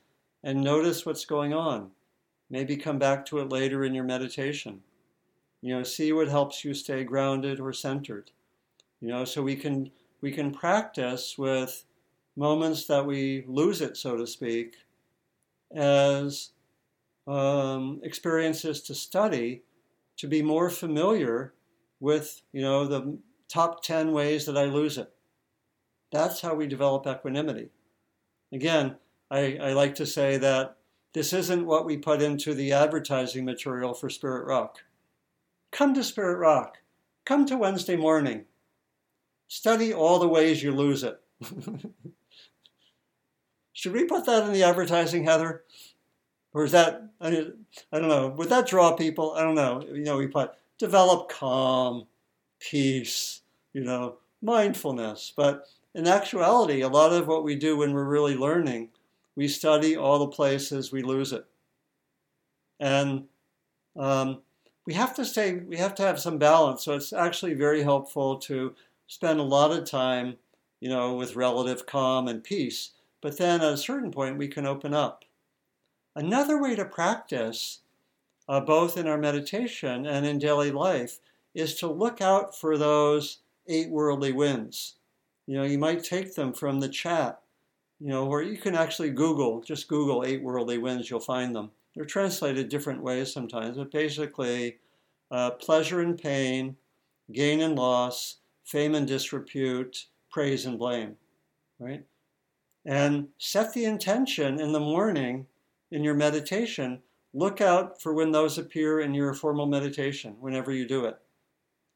and 0.43 0.59
notice 0.59 1.05
what's 1.05 1.23
going 1.23 1.53
on. 1.53 1.91
Maybe 2.49 2.75
come 2.75 2.99
back 2.99 3.25
to 3.27 3.39
it 3.39 3.47
later 3.47 3.85
in 3.85 3.95
your 3.95 4.03
meditation. 4.03 4.81
You 5.61 5.77
know, 5.77 5.83
see 5.83 6.11
what 6.11 6.27
helps 6.27 6.65
you 6.65 6.73
stay 6.73 7.05
grounded 7.05 7.61
or 7.61 7.71
centered. 7.71 8.31
You 8.99 9.07
know, 9.07 9.23
so 9.23 9.41
we 9.41 9.55
can 9.55 9.91
we 10.19 10.33
can 10.33 10.51
practice 10.51 11.37
with 11.37 11.85
moments 12.35 12.85
that 12.87 13.05
we 13.05 13.45
lose 13.47 13.79
it, 13.79 13.95
so 13.95 14.17
to 14.17 14.27
speak, 14.27 14.75
as 15.73 16.49
um, 17.27 18.01
experiences 18.03 18.81
to 18.81 18.93
study 18.93 19.61
to 20.17 20.27
be 20.27 20.41
more 20.41 20.69
familiar 20.69 21.53
with, 22.01 22.41
you 22.51 22.61
know, 22.61 22.85
the 22.85 23.17
top 23.47 23.83
10 23.83 24.11
ways 24.11 24.45
that 24.47 24.57
I 24.57 24.65
lose 24.65 24.97
it. 24.97 25.13
That's 26.11 26.41
how 26.41 26.55
we 26.55 26.67
develop 26.67 27.05
equanimity. 27.07 27.69
Again, 28.51 28.95
I, 29.29 29.57
I 29.61 29.73
like 29.73 29.95
to 29.95 30.05
say 30.05 30.37
that 30.37 30.77
this 31.13 31.33
isn't 31.33 31.65
what 31.65 31.85
we 31.85 31.97
put 31.97 32.21
into 32.21 32.53
the 32.53 32.71
advertising 32.71 33.45
material 33.45 33.93
for 33.93 34.09
Spirit 34.09 34.45
Rock. 34.45 34.79
Come 35.71 35.93
to 35.93 36.03
Spirit 36.03 36.37
Rock. 36.37 36.77
Come 37.25 37.45
to 37.45 37.57
Wednesday 37.57 37.95
morning. 37.95 38.45
Study 39.47 39.93
all 39.93 40.19
the 40.19 40.27
ways 40.27 40.63
you 40.63 40.71
lose 40.71 41.03
it. 41.03 41.19
Should 43.73 43.93
we 43.93 44.05
put 44.05 44.25
that 44.25 44.45
in 44.45 44.53
the 44.53 44.63
advertising, 44.63 45.23
Heather? 45.23 45.63
Or 46.53 46.63
is 46.63 46.71
that, 46.71 47.03
I, 47.21 47.29
don't 47.29 48.09
know, 48.09 48.29
would 48.29 48.49
that 48.49 48.67
draw 48.67 48.93
people? 48.93 49.33
I 49.33 49.41
don't 49.41 49.55
know. 49.55 49.83
You 49.87 50.03
know, 50.03 50.17
we 50.17 50.27
put 50.27 50.51
develop 50.77 51.29
calm, 51.29 52.07
peace, 52.59 53.41
you 53.73 53.83
know, 53.83 54.17
mindfulness. 54.41 55.31
But 55.35 55.67
in 55.95 56.07
actuality, 56.07 56.81
a 56.81 56.87
lot 56.87 57.13
of 57.13 57.27
what 57.27 57.43
we 57.43 57.55
do 57.55 57.77
when 57.77 57.93
we're 57.93 58.03
really 58.03 58.35
learning, 58.35 58.89
we 59.35 59.47
study 59.47 59.95
all 59.95 60.19
the 60.19 60.27
places 60.27 60.91
we 60.91 61.01
lose 61.01 61.33
it. 61.33 61.45
And 62.79 63.25
um, 63.97 64.41
we 64.85 64.93
have 64.93 65.15
to 65.15 65.25
stay, 65.25 65.55
we 65.55 65.77
have 65.77 65.95
to 65.95 66.03
have 66.03 66.19
some 66.19 66.37
balance. 66.37 66.83
So 66.83 66.93
it's 66.93 67.13
actually 67.13 67.53
very 67.53 67.83
helpful 67.83 68.37
to 68.39 68.75
spend 69.07 69.39
a 69.39 69.43
lot 69.43 69.71
of 69.71 69.89
time, 69.89 70.37
you 70.79 70.89
know, 70.89 71.15
with 71.15 71.35
relative 71.35 71.85
calm 71.85 72.27
and 72.27 72.43
peace. 72.43 72.91
But 73.21 73.37
then 73.37 73.61
at 73.61 73.73
a 73.73 73.77
certain 73.77 74.11
point, 74.11 74.37
we 74.37 74.47
can 74.47 74.65
open 74.65 74.93
up. 74.93 75.25
Another 76.15 76.61
way 76.61 76.75
to 76.75 76.85
practice, 76.85 77.79
uh, 78.47 78.59
both 78.59 78.97
in 78.97 79.07
our 79.07 79.17
meditation 79.17 80.05
and 80.05 80.25
in 80.25 80.39
daily 80.39 80.71
life, 80.71 81.19
is 81.53 81.75
to 81.75 81.87
look 81.87 82.21
out 82.21 82.57
for 82.57 82.77
those 82.77 83.39
eight 83.67 83.89
worldly 83.89 84.31
winds. 84.31 84.95
You 85.49 85.55
know, 85.55 85.63
you 85.63 85.79
might 85.79 86.03
take 86.03 86.35
them 86.35 86.53
from 86.53 86.79
the 86.79 86.87
chat, 86.87 87.41
you 87.99 88.09
know, 88.09 88.27
or 88.27 88.43
you 88.43 88.55
can 88.55 88.75
actually 88.75 89.09
Google, 89.09 89.61
just 89.61 89.87
Google 89.87 90.23
eight 90.23 90.43
worldly 90.43 90.77
winds, 90.77 91.09
you'll 91.09 91.19
find 91.19 91.55
them. 91.55 91.71
They're 91.95 92.05
translated 92.05 92.69
different 92.69 93.01
ways 93.01 93.33
sometimes, 93.33 93.75
but 93.75 93.89
basically, 93.89 94.77
uh, 95.31 95.49
pleasure 95.49 96.01
and 96.01 96.21
pain, 96.21 96.75
gain 97.31 97.61
and 97.61 97.75
loss, 97.75 98.35
fame 98.63 98.93
and 98.93 99.07
disrepute, 99.07 100.05
praise 100.29 100.67
and 100.67 100.77
blame, 100.77 101.15
right? 101.79 102.05
And 102.85 103.29
set 103.39 103.73
the 103.73 103.85
intention 103.85 104.59
in 104.59 104.71
the 104.71 104.79
morning 104.79 105.47
in 105.89 106.03
your 106.03 106.13
meditation. 106.13 107.01
Look 107.33 107.59
out 107.59 107.99
for 107.99 108.13
when 108.13 108.31
those 108.31 108.59
appear 108.59 108.99
in 108.99 109.15
your 109.15 109.33
formal 109.33 109.65
meditation, 109.65 110.35
whenever 110.39 110.71
you 110.71 110.87
do 110.87 111.05
it. 111.05 111.17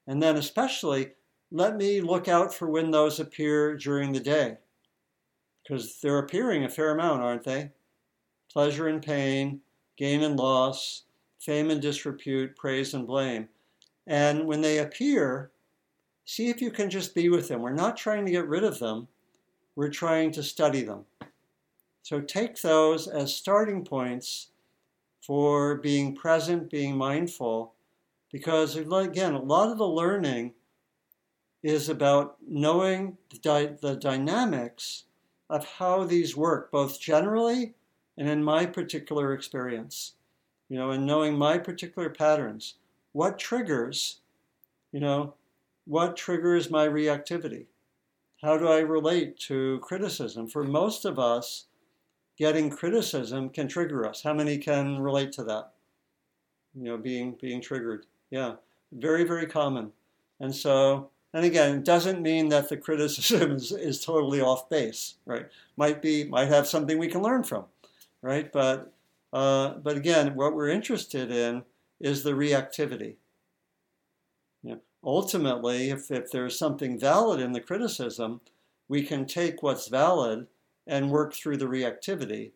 And 0.08 0.24
then, 0.24 0.38
especially, 0.38 1.12
let 1.54 1.78
me 1.78 2.02
look 2.02 2.28
out 2.28 2.52
for 2.52 2.68
when 2.68 2.90
those 2.90 3.20
appear 3.20 3.78
during 3.78 4.12
the 4.12 4.20
day. 4.20 4.58
Because 5.62 6.00
they're 6.02 6.18
appearing 6.18 6.64
a 6.64 6.70
fair 6.70 6.92
amount, 6.92 7.22
aren't 7.22 7.44
they? 7.44 7.70
Pleasure 8.52 8.88
and 8.88 9.02
pain, 9.02 9.62
gain 9.96 10.24
and 10.24 10.36
loss, 10.36 11.04
fame 11.40 11.70
and 11.70 11.80
disrepute, 11.80 12.56
praise 12.56 12.96
and 12.96 13.06
blame. 13.06 13.48
And 14.08 14.48
when 14.48 14.62
they 14.62 14.80
appear, 14.80 15.52
see 16.26 16.50
if 16.50 16.60
you 16.60 16.72
can 16.72 16.90
just 16.90 17.14
be 17.14 17.30
with 17.30 17.50
them. 17.50 17.62
We're 17.62 17.72
not 17.72 17.98
trying 17.98 18.26
to 18.26 18.32
get 18.32 18.48
rid 18.48 18.64
of 18.64 18.80
them, 18.80 19.08
we're 19.76 19.90
trying 19.90 20.32
to 20.32 20.44
study 20.44 20.82
them. 20.82 21.06
So 22.02 22.20
take 22.20 22.62
those 22.62 23.08
as 23.08 23.34
starting 23.34 23.86
points 23.86 24.50
for 25.22 25.76
being 25.76 26.16
present, 26.16 26.72
being 26.72 26.98
mindful, 26.98 27.74
because 28.32 28.76
again, 28.76 29.36
a 29.36 29.40
lot 29.40 29.72
of 29.72 29.78
the 29.78 29.88
learning 29.88 30.54
is 31.64 31.88
about 31.88 32.36
knowing 32.46 33.18
the, 33.30 33.78
the 33.82 33.96
dynamics 33.96 35.06
of 35.50 35.66
how 35.66 36.04
these 36.04 36.36
work, 36.36 36.72
both 36.72 37.00
generally 37.00 37.74
and 38.18 38.28
in 38.28 38.44
my 38.44 38.66
particular 38.66 39.34
experience. 39.34 40.14
You 40.70 40.78
know, 40.78 40.92
and 40.92 41.06
knowing 41.06 41.38
my 41.38 41.58
particular 41.58 42.10
patterns. 42.10 42.76
What 43.12 43.38
triggers, 43.38 44.22
you 44.92 45.00
know, 45.00 45.36
what 45.86 46.18
triggers 46.18 46.72
my 46.72 46.88
reactivity? 46.88 47.66
How 48.42 48.58
do 48.58 48.68
I 48.68 48.80
relate 48.80 49.38
to 49.42 49.80
criticism? 49.80 50.48
For 50.48 50.64
most 50.64 51.06
of 51.06 51.20
us, 51.20 51.68
getting 52.38 52.70
criticism 52.70 53.50
can 53.50 53.68
trigger 53.68 54.06
us. 54.06 54.24
How 54.24 54.34
many 54.34 54.58
can 54.58 55.00
relate 55.00 55.32
to 55.34 55.44
that? 55.44 55.74
You 56.74 56.84
know, 56.84 56.98
being 56.98 57.38
being 57.40 57.62
triggered. 57.62 58.06
Yeah, 58.32 58.56
very 58.92 59.24
very 59.24 59.46
common. 59.46 59.92
And 60.40 60.56
so 60.56 61.10
and 61.34 61.46
again, 61.46 61.78
it 61.78 61.84
doesn't 61.84 62.22
mean 62.22 62.50
that 62.50 62.70
the 62.70 62.78
criticism 62.78 63.54
is, 63.54 63.72
is 63.72 64.04
totally 64.04 64.42
off 64.42 64.70
base, 64.70 65.16
right? 65.26 65.48
Might 65.78 66.02
be, 66.02 66.24
might 66.24 66.50
have 66.50 66.68
something 66.68 66.98
we 66.98 67.08
can 67.08 67.22
learn 67.22 67.44
from, 67.44 67.66
right? 68.22 68.52
But, 68.52 68.94
uh, 69.32 69.76
but 69.76 69.98
again, 69.98 70.36
what 70.36 70.54
we're 70.54 70.70
interested 70.70 71.32
in 71.32 71.64
is 72.00 72.24
the 72.24 72.32
reactivity. 72.32 73.16
Ultimately, 75.06 75.90
if, 75.90 76.10
if 76.12 76.32
there's 76.32 76.58
something 76.58 76.98
valid 76.98 77.42
in 77.42 77.52
the 77.52 77.60
criticism, 77.60 78.40
we 78.88 79.04
can 79.04 79.26
take 79.26 79.62
what's 79.62 79.90
valid 79.90 80.48
and 80.88 81.12
work 81.12 81.34
through 81.34 81.58
the 81.58 81.66
reactivity 81.66 82.52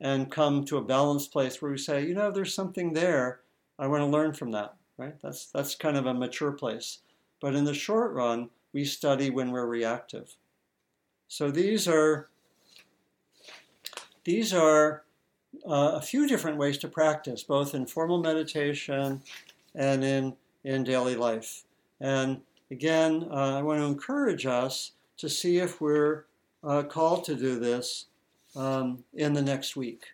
and 0.00 0.30
come 0.30 0.64
to 0.64 0.76
a 0.76 0.84
balanced 0.84 1.32
place 1.32 1.62
where 1.62 1.70
we 1.70 1.78
say, 1.78 2.04
you 2.04 2.14
know, 2.14 2.32
there's 2.32 2.52
something 2.52 2.94
there. 2.94 3.40
I 3.78 3.86
want 3.86 4.00
to 4.00 4.06
learn 4.06 4.32
from 4.32 4.50
that, 4.52 4.74
right? 4.96 5.14
That's, 5.22 5.46
that's 5.46 5.76
kind 5.76 5.96
of 5.96 6.06
a 6.06 6.14
mature 6.14 6.52
place. 6.52 6.98
But 7.44 7.54
in 7.54 7.64
the 7.64 7.74
short 7.74 8.14
run, 8.14 8.48
we 8.72 8.86
study 8.86 9.28
when 9.28 9.50
we're 9.50 9.66
reactive. 9.66 10.34
So 11.28 11.50
these 11.50 11.86
are 11.86 12.30
these 14.24 14.54
are 14.54 15.04
uh, 15.68 15.92
a 15.96 16.00
few 16.00 16.26
different 16.26 16.56
ways 16.56 16.78
to 16.78 16.88
practice, 16.88 17.42
both 17.42 17.74
in 17.74 17.84
formal 17.84 18.22
meditation 18.22 19.20
and 19.74 20.02
in, 20.02 20.36
in 20.64 20.84
daily 20.84 21.16
life. 21.16 21.64
And 22.00 22.40
again, 22.70 23.28
uh, 23.30 23.58
I 23.58 23.60
want 23.60 23.78
to 23.78 23.84
encourage 23.84 24.46
us 24.46 24.92
to 25.18 25.28
see 25.28 25.58
if 25.58 25.82
we're 25.82 26.24
uh, 26.66 26.84
called 26.84 27.24
to 27.24 27.34
do 27.34 27.60
this 27.60 28.06
um, 28.56 29.04
in 29.12 29.34
the 29.34 29.42
next 29.42 29.76
week. 29.76 30.06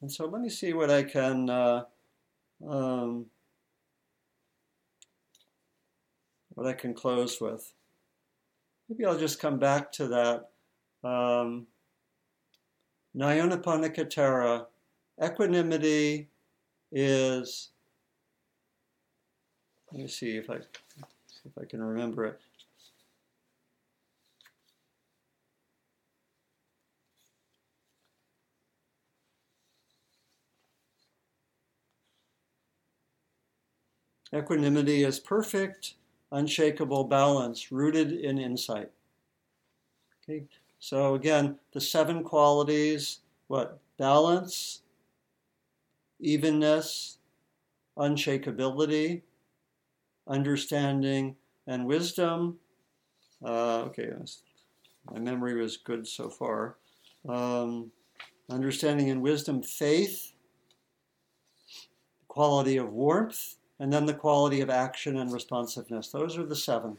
And 0.00 0.10
so 0.10 0.26
let 0.26 0.42
me 0.42 0.48
see 0.48 0.72
what 0.72 0.90
I 0.90 1.04
can 1.04 1.48
uh, 1.48 1.84
um, 2.68 3.26
what 6.60 6.68
I 6.68 6.74
can 6.74 6.92
close 6.92 7.40
with. 7.40 7.72
Maybe 8.86 9.06
I'll 9.06 9.18
just 9.18 9.40
come 9.40 9.58
back 9.58 9.90
to 9.92 10.08
that. 10.08 10.50
Um, 11.02 11.66
Nyanaponika 13.16 14.66
equanimity 15.24 16.28
is, 16.92 17.70
let 19.90 20.02
me 20.02 20.06
see 20.06 20.36
if 20.36 20.50
I, 20.50 20.58
see 20.58 21.46
if 21.46 21.52
I 21.58 21.64
can 21.64 21.82
remember 21.82 22.26
it. 22.26 22.40
Equanimity 34.34 35.04
is 35.04 35.18
perfect 35.18 35.94
unshakable 36.32 37.04
balance 37.04 37.72
rooted 37.72 38.12
in 38.12 38.38
insight. 38.38 38.90
Okay, 40.22 40.44
so 40.78 41.14
again, 41.14 41.58
the 41.72 41.80
seven 41.80 42.22
qualities 42.22 43.20
what? 43.50 43.80
Balance, 43.98 44.82
evenness, 46.20 47.18
unshakability, 47.98 49.22
understanding, 50.28 51.34
and 51.66 51.84
wisdom. 51.84 52.60
Uh, 53.44 53.80
okay, 53.86 54.08
my 55.10 55.18
memory 55.18 55.60
was 55.60 55.78
good 55.78 56.06
so 56.06 56.30
far. 56.30 56.76
Um, 57.28 57.90
understanding 58.48 59.10
and 59.10 59.20
wisdom, 59.20 59.64
faith, 59.64 60.32
quality 62.28 62.76
of 62.76 62.92
warmth, 62.92 63.56
and 63.80 63.90
then 63.90 64.04
the 64.04 64.14
quality 64.14 64.60
of 64.60 64.68
action 64.68 65.16
and 65.16 65.32
responsiveness. 65.32 66.10
Those 66.10 66.36
are 66.38 66.44
the 66.44 66.54
seven 66.54 66.98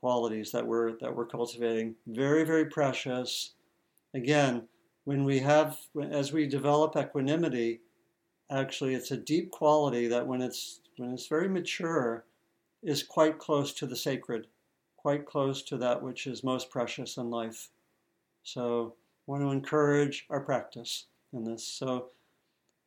qualities 0.00 0.52
that 0.52 0.66
we're 0.66 0.96
that 1.00 1.14
we're 1.14 1.26
cultivating. 1.26 1.96
Very, 2.06 2.44
very 2.44 2.66
precious. 2.66 3.54
Again, 4.14 4.68
when 5.04 5.24
we 5.24 5.40
have 5.40 5.76
as 6.10 6.32
we 6.32 6.46
develop 6.46 6.96
equanimity, 6.96 7.80
actually 8.50 8.94
it's 8.94 9.10
a 9.10 9.16
deep 9.16 9.50
quality 9.50 10.06
that 10.06 10.26
when 10.26 10.40
it's 10.40 10.80
when 10.96 11.10
it's 11.10 11.26
very 11.26 11.48
mature 11.48 12.24
is 12.82 13.02
quite 13.02 13.38
close 13.38 13.72
to 13.72 13.86
the 13.86 13.96
sacred, 13.96 14.46
quite 14.96 15.26
close 15.26 15.60
to 15.62 15.76
that 15.78 16.00
which 16.00 16.28
is 16.28 16.44
most 16.44 16.70
precious 16.70 17.16
in 17.16 17.30
life. 17.30 17.70
So 18.44 18.94
I 19.26 19.32
want 19.32 19.42
to 19.42 19.50
encourage 19.50 20.26
our 20.30 20.40
practice 20.40 21.06
in 21.32 21.42
this. 21.42 21.66
So 21.66 22.10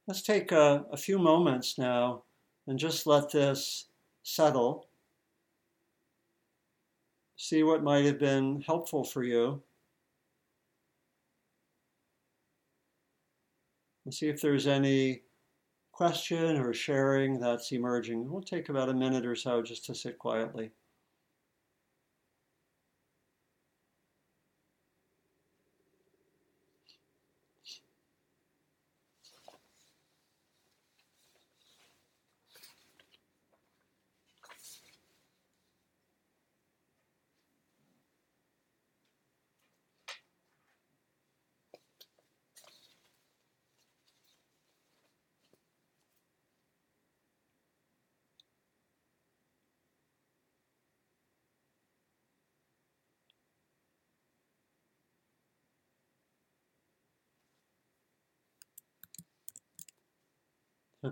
let's 0.08 0.22
take 0.22 0.54
a, 0.54 0.86
a 0.90 0.98
few 0.98 1.20
moments 1.20 1.78
now 1.78 2.24
and 2.68 2.78
just 2.78 3.07
let 3.07 3.32
this 3.32 3.88
settle. 4.24 4.89
See 7.38 7.63
what 7.63 7.84
might 7.84 8.05
have 8.05 8.20
been 8.20 8.61
helpful 8.61 9.03
for 9.03 9.24
you. 9.24 9.61
And 14.05 14.13
see 14.13 14.28
if 14.28 14.41
there's 14.41 14.68
any 14.68 15.22
question 15.91 16.57
or 16.57 16.74
sharing 16.74 17.39
that's 17.39 17.72
emerging. 17.72 18.30
We'll 18.30 18.41
take 18.41 18.70
about 18.70 18.89
a 18.89 18.93
minute 18.93 19.26
or 19.26 19.36
so 19.36 19.61
just 19.61 19.86
to 19.86 19.95
sit 19.95 20.18
quietly. 20.20 20.72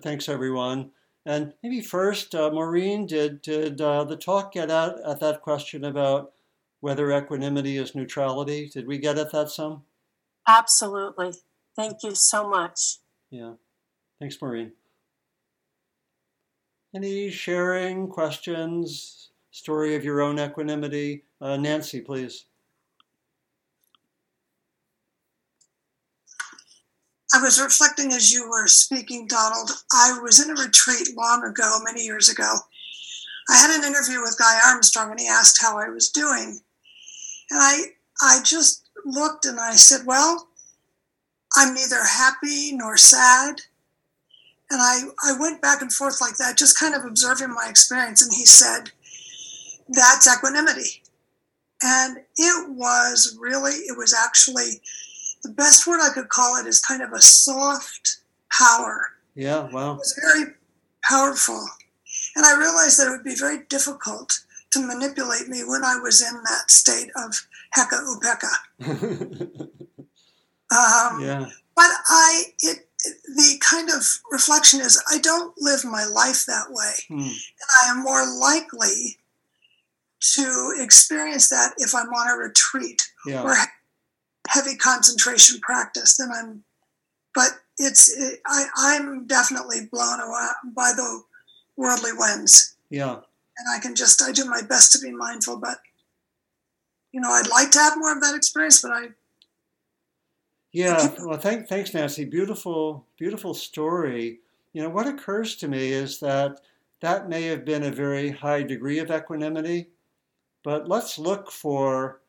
Thanks, 0.01 0.29
everyone. 0.29 0.91
And 1.25 1.53
maybe 1.63 1.81
first, 1.81 2.35
uh, 2.35 2.51
Maureen, 2.51 3.07
did, 3.07 3.41
did 3.41 3.81
uh, 3.81 4.03
the 4.03 4.15
talk 4.15 4.53
get 4.53 4.69
at, 4.69 4.99
at 5.05 5.19
that 5.21 5.41
question 5.41 5.83
about 5.83 6.33
whether 6.81 7.11
equanimity 7.11 7.77
is 7.77 7.95
neutrality? 7.95 8.69
Did 8.71 8.85
we 8.85 8.99
get 8.99 9.17
at 9.17 9.31
that 9.31 9.49
some? 9.49 9.83
Absolutely. 10.47 11.33
Thank 11.75 12.03
you 12.03 12.11
so 12.13 12.47
much. 12.47 12.99
Yeah. 13.31 13.53
Thanks, 14.19 14.37
Maureen. 14.41 14.73
Any 16.93 17.29
sharing, 17.29 18.07
questions, 18.07 19.31
story 19.51 19.95
of 19.95 20.05
your 20.05 20.21
own 20.21 20.39
equanimity? 20.39 21.23
Uh, 21.41 21.57
Nancy, 21.57 22.01
please. 22.01 22.45
I 27.36 27.41
was 27.41 27.59
reflecting 27.61 28.13
as 28.13 28.31
you 28.31 28.49
were 28.49 28.65
speaking, 28.65 29.27
Donald. 29.27 29.69
I 29.91 30.17
was 30.21 30.41
in 30.41 30.55
a 30.55 30.61
retreat 30.61 31.17
long 31.17 31.43
ago, 31.43 31.79
many 31.83 32.01
years 32.01 32.29
ago. 32.29 32.59
I 33.49 33.57
had 33.57 33.77
an 33.77 33.83
interview 33.83 34.21
with 34.21 34.39
Guy 34.39 34.57
Armstrong 34.65 35.11
and 35.11 35.19
he 35.19 35.27
asked 35.27 35.61
how 35.61 35.77
I 35.77 35.89
was 35.89 36.09
doing. 36.09 36.61
And 37.51 37.59
I 37.61 37.81
I 38.21 38.39
just 38.41 38.88
looked 39.03 39.43
and 39.43 39.59
I 39.59 39.73
said, 39.73 40.05
Well, 40.05 40.47
I'm 41.57 41.73
neither 41.73 42.05
happy 42.05 42.71
nor 42.71 42.95
sad. 42.95 43.59
And 44.71 44.81
I, 44.81 45.01
I 45.21 45.38
went 45.38 45.61
back 45.61 45.81
and 45.81 45.91
forth 45.91 46.21
like 46.21 46.38
that, 46.38 46.57
just 46.57 46.79
kind 46.79 46.95
of 46.95 47.03
observing 47.03 47.53
my 47.53 47.67
experience. 47.69 48.23
And 48.23 48.33
he 48.33 48.45
said, 48.45 48.91
That's 49.89 50.25
equanimity. 50.25 51.03
And 51.83 52.19
it 52.38 52.69
was 52.69 53.38
really, 53.41 53.73
it 53.73 53.97
was 53.97 54.13
actually 54.13 54.79
the 55.45 55.53
best 55.53 55.85
word 55.85 55.99
I 56.01 56.09
could 56.13 56.29
call 56.29 56.57
it 56.57 56.65
is 56.65 56.81
kind 56.81 57.01
of 57.01 57.11
a 57.13 57.21
soft 57.21 58.17
power. 58.51 59.09
Yeah, 59.35 59.69
wow. 59.71 59.93
It 59.93 59.97
was 59.97 60.19
very 60.21 60.53
powerful. 61.03 61.63
And 62.35 62.45
I 62.45 62.57
realized 62.57 62.99
that 62.99 63.07
it 63.07 63.11
would 63.11 63.23
be 63.23 63.35
very 63.35 63.59
difficult 63.69 64.39
to 64.71 64.85
manipulate 64.85 65.47
me 65.47 65.63
when 65.65 65.83
I 65.83 65.97
was 66.01 66.21
in 66.21 66.33
that 66.43 66.71
state 66.71 67.09
of 67.15 67.47
heka 67.77 68.01
upekkha. 68.11 69.51
um, 70.71 71.21
yeah. 71.21 71.45
But 71.75 71.91
I, 72.09 72.45
it, 72.61 72.87
the 73.27 73.61
kind 73.61 73.89
of 73.89 74.03
reflection 74.31 74.81
is 74.81 75.01
I 75.11 75.19
don't 75.19 75.53
live 75.59 75.85
my 75.85 76.05
life 76.05 76.45
that 76.47 76.67
way. 76.69 76.93
Hmm. 77.07 77.19
And 77.19 77.69
I 77.83 77.91
am 77.91 78.03
more 78.03 78.25
likely 78.39 79.17
to 80.33 80.73
experience 80.79 81.49
that 81.49 81.73
if 81.77 81.93
I'm 81.93 82.07
on 82.07 82.29
a 82.29 82.37
retreat 82.37 83.01
Yeah. 83.27 83.43
or 83.43 83.55
heavy 84.49 84.75
concentration 84.75 85.59
practice 85.61 86.17
then 86.17 86.29
i'm 86.35 86.63
but 87.33 87.49
it's 87.77 88.15
it, 88.15 88.39
I, 88.45 88.65
i'm 88.77 89.25
definitely 89.27 89.87
blown 89.91 90.19
away 90.21 90.47
by 90.75 90.93
the 90.95 91.21
worldly 91.77 92.11
winds 92.17 92.75
Yeah. 92.89 93.13
and 93.13 93.67
i 93.75 93.79
can 93.79 93.95
just 93.95 94.21
i 94.21 94.31
do 94.31 94.45
my 94.45 94.61
best 94.61 94.91
to 94.93 94.99
be 94.99 95.11
mindful 95.11 95.57
but 95.57 95.77
you 97.11 97.19
know 97.21 97.29
i'd 97.31 97.49
like 97.49 97.71
to 97.71 97.79
have 97.79 97.97
more 97.97 98.13
of 98.13 98.21
that 98.21 98.35
experience 98.35 98.81
but 98.81 98.91
i 98.91 99.07
Yeah, 100.73 101.15
well, 101.23 101.39
thank, 101.39 101.69
thanks, 101.69 101.93
Nancy. 101.93 102.25
Beautiful, 102.25 103.05
beautiful 103.17 103.53
story. 103.53 104.39
You 104.73 104.83
know, 104.83 104.89
what 104.89 105.07
occurs 105.07 105.55
to 105.57 105.69
me 105.69 105.93
is 105.93 106.19
that 106.19 106.59
that 106.99 107.29
may 107.29 107.43
have 107.43 107.63
been 107.63 107.83
a 107.83 107.91
very 107.91 108.29
high 108.29 108.61
degree 108.63 108.99
of 108.99 109.09
equanimity, 109.09 109.87
but 110.65 110.89
let's 110.89 111.17
look 111.17 111.49
for 111.49 112.19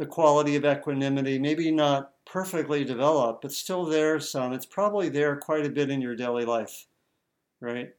the 0.00 0.06
quality 0.06 0.56
of 0.56 0.64
equanimity, 0.64 1.38
maybe 1.38 1.70
not 1.70 2.12
perfectly 2.24 2.84
developed, 2.84 3.42
but 3.42 3.52
still 3.52 3.84
there 3.84 4.18
some. 4.18 4.54
It's 4.54 4.64
probably 4.64 5.10
there 5.10 5.36
quite 5.36 5.66
a 5.66 5.70
bit 5.70 5.90
in 5.90 6.00
your 6.00 6.16
daily 6.16 6.46
life, 6.46 6.86
right? 7.60 7.90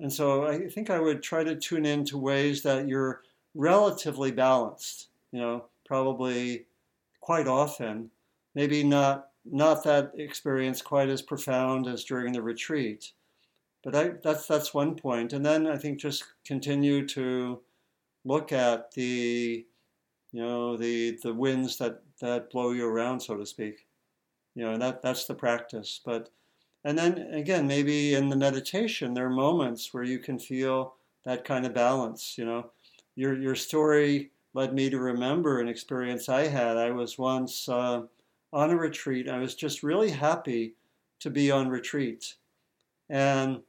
And 0.00 0.10
so 0.10 0.46
I 0.46 0.68
think 0.68 0.88
I 0.88 0.98
would 0.98 1.22
try 1.22 1.44
to 1.44 1.54
tune 1.54 1.84
into 1.84 2.16
ways 2.16 2.62
that 2.62 2.88
you're 2.88 3.22
relatively 3.54 4.32
balanced, 4.32 5.08
you 5.32 5.38
know, 5.38 5.66
probably 5.84 6.64
quite 7.20 7.46
often 7.46 8.10
maybe 8.54 8.82
not 8.82 9.28
not 9.44 9.84
that 9.84 10.12
experience 10.14 10.80
quite 10.80 11.08
as 11.08 11.22
profound 11.22 11.86
as 11.86 12.04
during 12.04 12.32
the 12.32 12.42
retreat 12.42 13.12
but 13.82 13.94
I, 13.94 14.10
that's 14.22 14.46
that's 14.46 14.74
one 14.74 14.94
point 14.94 15.32
and 15.32 15.44
then 15.44 15.66
i 15.66 15.76
think 15.76 15.98
just 15.98 16.24
continue 16.44 17.06
to 17.08 17.60
look 18.24 18.52
at 18.52 18.92
the 18.92 19.66
you 20.34 20.42
know 20.42 20.76
the 20.76 21.18
the 21.22 21.34
winds 21.34 21.78
that 21.78 22.02
that 22.20 22.50
blow 22.50 22.72
you 22.72 22.86
around 22.86 23.20
so 23.20 23.36
to 23.36 23.46
speak 23.46 23.86
you 24.54 24.64
know 24.64 24.72
and 24.72 24.82
that 24.82 25.02
that's 25.02 25.26
the 25.26 25.34
practice 25.34 26.00
but 26.04 26.30
and 26.84 26.98
then 26.98 27.18
again 27.34 27.66
maybe 27.66 28.14
in 28.14 28.28
the 28.28 28.36
meditation 28.36 29.14
there 29.14 29.26
are 29.26 29.30
moments 29.30 29.94
where 29.94 30.04
you 30.04 30.18
can 30.18 30.38
feel 30.38 30.96
that 31.24 31.44
kind 31.44 31.66
of 31.66 31.74
balance 31.74 32.38
you 32.38 32.44
know 32.44 32.70
your 33.16 33.38
your 33.40 33.56
story 33.56 34.32
led 34.54 34.74
me 34.74 34.90
to 34.90 34.98
remember 34.98 35.60
an 35.60 35.68
experience 35.68 36.28
i 36.28 36.46
had 36.46 36.76
i 36.76 36.90
was 36.90 37.18
once 37.18 37.68
uh, 37.68 38.02
on 38.54 38.70
a 38.70 38.76
retreat. 38.76 39.28
I 39.28 39.38
was 39.38 39.56
just 39.56 39.82
really 39.82 40.10
happy 40.10 40.76
to 41.18 41.28
be 41.28 41.50
on 41.50 41.68
retreat. 41.68 42.36
And 43.10 43.64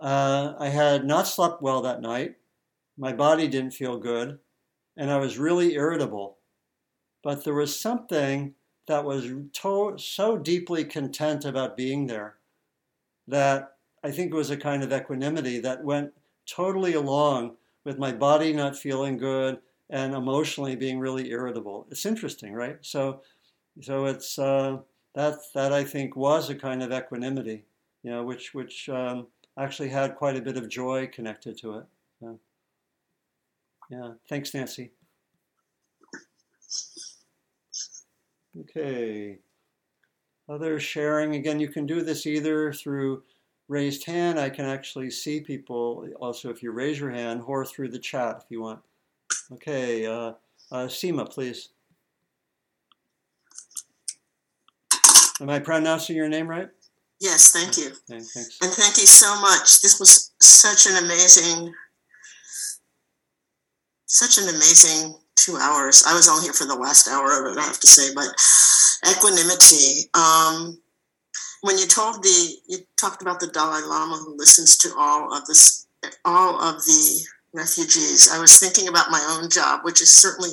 uh, 0.00 0.54
I 0.58 0.68
had 0.68 1.04
not 1.04 1.28
slept 1.28 1.62
well 1.62 1.82
that 1.82 2.02
night. 2.02 2.36
My 2.96 3.12
body 3.12 3.48
didn't 3.48 3.74
feel 3.74 3.98
good. 3.98 4.38
And 4.96 5.10
I 5.10 5.18
was 5.18 5.38
really 5.38 5.74
irritable. 5.74 6.38
But 7.22 7.44
there 7.44 7.54
was 7.54 7.78
something 7.78 8.54
that 8.86 9.04
was 9.04 9.30
to- 9.52 9.98
so 9.98 10.38
deeply 10.38 10.84
content 10.84 11.44
about 11.44 11.76
being 11.76 12.06
there 12.06 12.38
that 13.26 13.76
I 14.02 14.10
think 14.10 14.32
it 14.32 14.36
was 14.36 14.50
a 14.50 14.56
kind 14.56 14.82
of 14.82 14.92
equanimity 14.92 15.58
that 15.60 15.84
went 15.84 16.14
totally 16.46 16.94
along 16.94 17.56
with 17.84 17.98
my 17.98 18.12
body 18.12 18.52
not 18.52 18.76
feeling 18.76 19.16
good 19.16 19.60
and 19.90 20.14
emotionally 20.14 20.76
being 20.76 20.98
really 20.98 21.30
irritable. 21.30 21.86
It's 21.90 22.06
interesting, 22.06 22.52
right? 22.52 22.78
So, 22.82 23.22
so 23.80 24.06
it's 24.06 24.38
uh, 24.38 24.78
that 25.14 25.38
that 25.54 25.72
I 25.72 25.84
think 25.84 26.16
was 26.16 26.50
a 26.50 26.54
kind 26.54 26.82
of 26.82 26.92
equanimity, 26.92 27.64
you 28.02 28.10
know, 28.10 28.24
which 28.24 28.54
which 28.54 28.88
um, 28.88 29.28
actually 29.58 29.88
had 29.88 30.16
quite 30.16 30.36
a 30.36 30.42
bit 30.42 30.56
of 30.56 30.68
joy 30.68 31.08
connected 31.08 31.58
to 31.58 31.78
it. 31.78 31.86
Yeah. 33.90 34.12
Thanks, 34.28 34.52
Nancy. 34.54 34.90
Okay. 38.60 39.38
Other 40.48 40.78
sharing 40.80 41.34
again. 41.34 41.60
You 41.60 41.68
can 41.68 41.86
do 41.86 42.02
this 42.02 42.26
either 42.26 42.72
through 42.72 43.22
raised 43.68 44.06
hand. 44.06 44.38
I 44.38 44.50
can 44.50 44.64
actually 44.64 45.10
see 45.10 45.40
people 45.40 46.08
also 46.20 46.50
if 46.50 46.62
you 46.62 46.70
raise 46.70 46.98
your 46.98 47.10
hand, 47.10 47.42
or 47.46 47.64
through 47.64 47.88
the 47.88 47.98
chat 47.98 48.42
if 48.44 48.50
you 48.50 48.62
want. 48.62 48.80
Okay. 49.52 50.06
Uh, 50.06 50.32
uh, 50.72 50.86
Seema, 50.86 51.30
please. 51.30 51.70
Am 55.40 55.50
I 55.50 55.58
pronouncing 55.58 56.16
your 56.16 56.28
name 56.28 56.48
right? 56.48 56.70
Yes, 57.20 57.52
thank 57.52 57.76
you. 57.76 57.88
Okay. 58.10 58.42
And 58.62 58.72
thank 58.72 58.96
you 58.98 59.06
so 59.06 59.40
much. 59.40 59.80
This 59.80 59.98
was 59.98 60.32
such 60.40 60.86
an 60.86 61.02
amazing, 61.04 61.72
such 64.06 64.38
an 64.38 64.48
amazing 64.48 65.14
two 65.36 65.56
hours. 65.56 66.04
I 66.06 66.14
was 66.14 66.28
only 66.28 66.44
here 66.44 66.52
for 66.52 66.64
the 66.66 66.74
last 66.74 67.08
hour 67.08 67.46
of 67.46 67.52
it, 67.52 67.58
I 67.60 67.64
have 67.64 67.80
to 67.80 67.86
say, 67.86 68.14
but 68.14 68.26
equanimity. 69.10 70.08
Um, 70.14 70.78
when 71.62 71.78
you 71.78 71.86
told 71.86 72.22
the, 72.22 72.54
you 72.68 72.78
talked 72.98 73.22
about 73.22 73.40
the 73.40 73.48
Dalai 73.48 73.82
Lama 73.82 74.16
who 74.16 74.36
listens 74.36 74.76
to 74.78 74.94
all 74.96 75.34
of 75.36 75.46
this, 75.46 75.86
all 76.24 76.60
of 76.60 76.76
the 76.84 77.20
refugees. 77.52 78.30
I 78.32 78.38
was 78.38 78.58
thinking 78.58 78.88
about 78.88 79.10
my 79.10 79.24
own 79.38 79.50
job, 79.50 79.80
which 79.84 80.00
is 80.00 80.12
certainly 80.12 80.50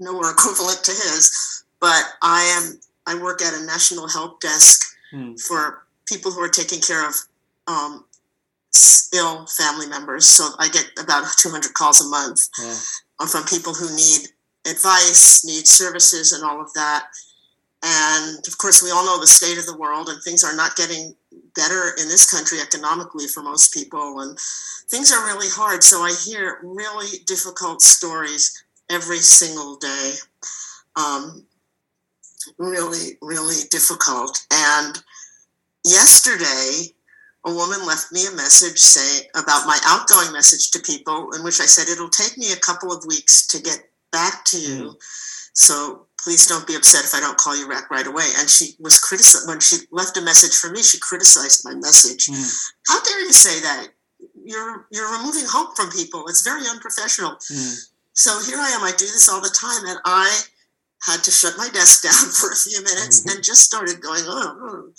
nowhere 0.00 0.30
equivalent 0.36 0.82
to 0.84 0.92
his, 0.92 1.64
but 1.80 2.02
I 2.22 2.42
am 2.58 2.80
I 3.06 3.22
work 3.22 3.42
at 3.42 3.52
a 3.52 3.64
national 3.66 4.08
help 4.08 4.40
desk 4.40 4.80
Hmm. 5.10 5.34
for 5.34 5.84
people 6.06 6.32
who 6.32 6.40
are 6.40 6.48
taking 6.48 6.80
care 6.80 7.06
of 7.06 7.14
um, 7.68 8.04
ill 9.14 9.46
family 9.46 9.86
members. 9.86 10.26
So 10.26 10.50
I 10.58 10.68
get 10.68 10.86
about 10.98 11.24
200 11.36 11.74
calls 11.74 12.04
a 12.04 12.08
month 12.08 12.48
Yeah. 12.58 12.76
uh, 13.20 13.26
from 13.26 13.44
people 13.44 13.74
who 13.74 13.94
need 13.94 14.28
advice, 14.66 15.44
need 15.44 15.66
services, 15.68 16.32
and 16.32 16.42
all 16.44 16.60
of 16.60 16.72
that. 16.74 17.06
And 17.82 18.46
of 18.48 18.56
course, 18.58 18.82
we 18.82 18.90
all 18.90 19.04
know 19.04 19.20
the 19.20 19.26
state 19.26 19.58
of 19.58 19.66
the 19.66 19.76
world, 19.76 20.08
and 20.08 20.22
things 20.22 20.42
are 20.42 20.56
not 20.56 20.74
getting 20.74 21.14
better 21.54 21.90
in 22.00 22.08
this 22.08 22.28
country 22.30 22.58
economically 22.60 23.28
for 23.28 23.42
most 23.42 23.74
people, 23.74 24.20
and 24.20 24.38
things 24.88 25.12
are 25.12 25.24
really 25.26 25.48
hard. 25.50 25.84
So 25.84 26.00
I 26.02 26.12
hear 26.24 26.60
really 26.62 27.18
difficult 27.26 27.82
stories 27.82 28.64
every 28.88 29.18
single 29.18 29.76
day. 29.76 30.14
Um, 30.96 31.46
really, 32.58 33.18
really 33.20 33.64
difficult. 33.70 34.46
And 34.50 35.02
yesterday, 35.84 36.94
a 37.44 37.52
woman 37.52 37.86
left 37.86 38.10
me 38.12 38.26
a 38.26 38.36
message 38.36 38.78
saying 38.78 39.28
about 39.34 39.66
my 39.66 39.78
outgoing 39.84 40.32
message 40.32 40.70
to 40.72 40.78
people, 40.80 41.32
in 41.32 41.44
which 41.44 41.60
I 41.60 41.66
said, 41.66 41.88
It'll 41.88 42.08
take 42.08 42.38
me 42.38 42.52
a 42.52 42.56
couple 42.56 42.92
of 42.92 43.04
weeks 43.06 43.46
to 43.48 43.60
get 43.60 43.90
back 44.12 44.44
to 44.46 44.58
you. 44.58 44.96
So 45.52 46.06
please 46.22 46.46
don't 46.46 46.66
be 46.66 46.74
upset 46.74 47.04
if 47.04 47.14
I 47.14 47.20
don't 47.20 47.36
call 47.36 47.56
you 47.56 47.68
back 47.68 47.90
right 47.90 48.06
away. 48.06 48.24
And 48.38 48.48
she 48.48 48.74
was 48.80 48.98
criticized 48.98 49.46
when 49.46 49.60
she 49.60 49.76
left 49.92 50.16
a 50.16 50.22
message 50.22 50.56
for 50.56 50.70
me, 50.70 50.82
she 50.82 50.98
criticized 50.98 51.64
my 51.64 51.74
message. 51.74 52.26
Hmm. 52.30 52.48
How 52.88 53.02
dare 53.02 53.20
you 53.20 53.32
say 53.32 53.60
that? 53.60 53.88
You're 54.42 54.86
you're 54.90 55.12
removing 55.18 55.44
hope 55.46 55.76
from 55.76 55.90
people. 55.90 56.26
It's 56.28 56.42
very 56.42 56.66
unprofessional. 56.68 57.36
Hmm. 57.46 57.74
So 58.14 58.40
here 58.46 58.58
I 58.58 58.70
am. 58.70 58.82
I 58.82 58.92
do 58.92 59.06
this 59.06 59.28
all 59.28 59.40
the 59.40 59.54
time, 59.54 59.86
and 59.86 59.98
I 60.04 60.40
had 61.06 61.22
to 61.24 61.30
shut 61.30 61.54
my 61.58 61.68
desk 61.68 62.02
down 62.08 62.30
for 62.30 62.50
a 62.50 62.56
few 62.56 62.82
minutes 62.82 63.22
Mhm. 63.22 63.34
and 63.36 63.44
just 63.44 63.62
started 63.62 64.00
going, 64.00 64.22
oh, 64.26 64.56
oh, 64.60 64.92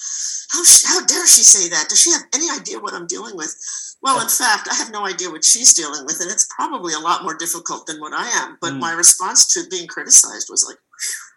how, 0.51 0.63
how 0.85 1.05
dare 1.05 1.27
she 1.27 1.43
say 1.43 1.69
that? 1.69 1.89
Does 1.89 1.99
she 2.01 2.11
have 2.11 2.23
any 2.33 2.49
idea 2.49 2.79
what 2.79 2.93
I'm 2.93 3.07
dealing 3.07 3.35
with? 3.35 3.55
Well, 4.01 4.21
in 4.21 4.27
fact, 4.29 4.67
I 4.71 4.75
have 4.75 4.91
no 4.91 5.05
idea 5.05 5.31
what 5.31 5.43
she's 5.43 5.73
dealing 5.73 6.05
with, 6.05 6.19
and 6.21 6.29
it's 6.29 6.47
probably 6.55 6.93
a 6.93 6.99
lot 6.99 7.23
more 7.23 7.35
difficult 7.35 7.87
than 7.87 7.99
what 7.99 8.13
I 8.13 8.27
am. 8.29 8.57
But 8.61 8.73
Mm. 8.73 8.79
my 8.79 8.91
response 8.91 9.47
to 9.53 9.67
being 9.69 9.87
criticized 9.87 10.47
was 10.49 10.63
like, 10.63 10.77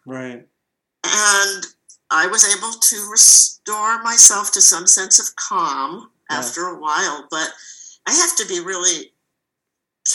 Right. 0.07 0.47
and 1.05 1.67
I 2.11 2.27
was 2.27 2.45
able 2.45 2.73
to 2.73 3.07
restore 3.11 4.03
myself 4.03 4.53
to 4.53 4.61
some 4.61 4.87
sense 4.87 5.19
of 5.19 5.35
calm 5.37 6.11
Yeah. 6.31 6.39
after 6.39 6.67
a 6.67 6.75
while. 6.79 7.27
But 7.31 7.55
I 8.07 8.13
have 8.13 8.37
to 8.37 8.45
be 8.47 8.61
really 8.61 9.15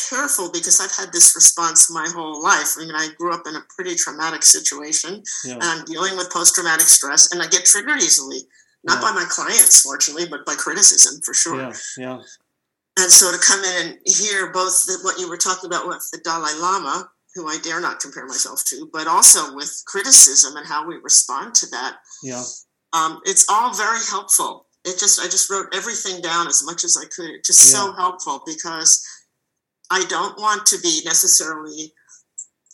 careful 0.09 0.51
because 0.51 0.79
I've 0.81 0.95
had 0.95 1.13
this 1.13 1.35
response 1.35 1.89
my 1.89 2.07
whole 2.09 2.41
life. 2.43 2.75
I 2.77 2.81
mean, 2.85 2.95
I 2.95 3.09
grew 3.17 3.33
up 3.33 3.43
in 3.47 3.55
a 3.55 3.61
pretty 3.75 3.95
traumatic 3.95 4.43
situation 4.43 5.23
Yeah. 5.45 5.53
and 5.55 5.63
I'm 5.63 5.85
dealing 5.85 6.17
with 6.17 6.31
post 6.31 6.55
traumatic 6.55 6.87
stress, 6.87 7.31
and 7.31 7.41
I 7.41 7.47
get 7.47 7.65
triggered 7.65 8.01
easily. 8.01 8.47
Not 8.83 8.95
Yeah. 9.01 9.01
by 9.01 9.11
my 9.13 9.25
clients, 9.25 9.81
fortunately, 9.81 10.27
but 10.27 10.45
by 10.45 10.55
criticism 10.55 11.21
for 11.25 11.33
sure. 11.33 11.55
Yeah. 11.61 11.73
Yeah. 11.97 12.19
And 12.97 13.11
so 13.11 13.31
to 13.31 13.37
come 13.39 13.63
in 13.63 13.87
and 13.87 13.99
hear 14.05 14.51
both 14.51 14.85
the, 14.85 14.99
what 15.01 15.17
you 15.19 15.27
were 15.29 15.37
talking 15.37 15.67
about 15.67 15.87
with 15.87 16.07
the 16.11 16.19
Dalai 16.19 16.53
Lama, 16.59 17.09
who 17.33 17.47
I 17.47 17.57
dare 17.57 17.79
not 17.81 17.99
compare 17.99 18.25
myself 18.27 18.63
to, 18.65 18.87
but 18.93 19.07
also 19.07 19.55
with 19.55 19.81
criticism 19.87 20.55
and 20.57 20.67
how 20.67 20.85
we 20.85 20.97
respond 20.97 21.55
to 21.55 21.65
that, 21.67 21.95
Yeah. 22.21 22.43
um, 22.93 23.19
it's 23.25 23.45
all 23.49 23.73
very 23.73 24.03
helpful. 24.09 24.67
It 24.85 24.99
just 24.99 25.19
I 25.19 25.23
just 25.29 25.49
wrote 25.49 25.73
everything 25.73 26.21
down 26.21 26.45
as 26.47 26.61
much 26.63 26.83
as 26.83 26.97
I 26.97 27.05
could. 27.05 27.29
It's 27.31 27.47
just 27.47 27.71
so 27.71 27.93
helpful 27.93 28.43
because 28.45 29.01
I 29.97 30.01
don't 30.13 30.35
want 30.45 30.61
to 30.71 30.77
be 30.87 30.93
necessarily 31.05 31.93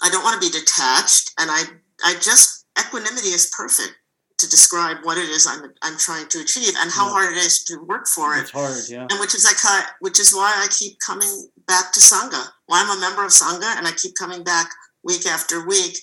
I 0.06 0.08
don't 0.12 0.24
want 0.24 0.36
to 0.42 0.46
be 0.48 0.54
detached 0.60 1.26
and 1.40 1.48
I 1.58 1.62
I 2.10 2.12
just 2.30 2.66
equanimity 2.82 3.32
is 3.40 3.52
perfect 3.62 3.94
to 4.42 4.46
describe 4.56 4.98
what 5.04 5.18
it 5.24 5.30
is 5.38 5.44
I'm 5.52 5.62
I'm 5.86 5.98
trying 6.08 6.28
to 6.34 6.40
achieve 6.46 6.74
and 6.82 6.90
how 6.98 7.06
Yeah. 7.08 7.12
hard 7.16 7.30
it 7.36 7.40
is 7.50 7.64
to 7.66 7.74
work 7.92 8.06
for 8.16 8.28
it 8.38 8.42
It's 8.44 8.52
hard. 8.52 8.78
Yeah. 8.96 9.08
and 9.10 9.20
which 9.20 9.36
is 9.36 9.46
I 9.46 9.56
ca- 9.66 9.92
which 10.06 10.20
is 10.24 10.30
why 10.34 10.52
I 10.64 10.68
keep 10.80 10.94
coming 11.10 11.34
back 11.68 11.92
to 11.96 12.00
Sangha. 12.00 12.44
Why 12.68 12.78
I'm 12.82 12.98
a 12.98 13.02
member 13.02 13.24
of 13.26 13.32
Sangha, 13.32 13.70
and 13.78 13.86
I 13.86 13.92
keep 13.92 14.14
coming 14.16 14.44
back 14.44 14.68
week 15.04 15.26
after 15.36 15.56
week. 15.68 15.96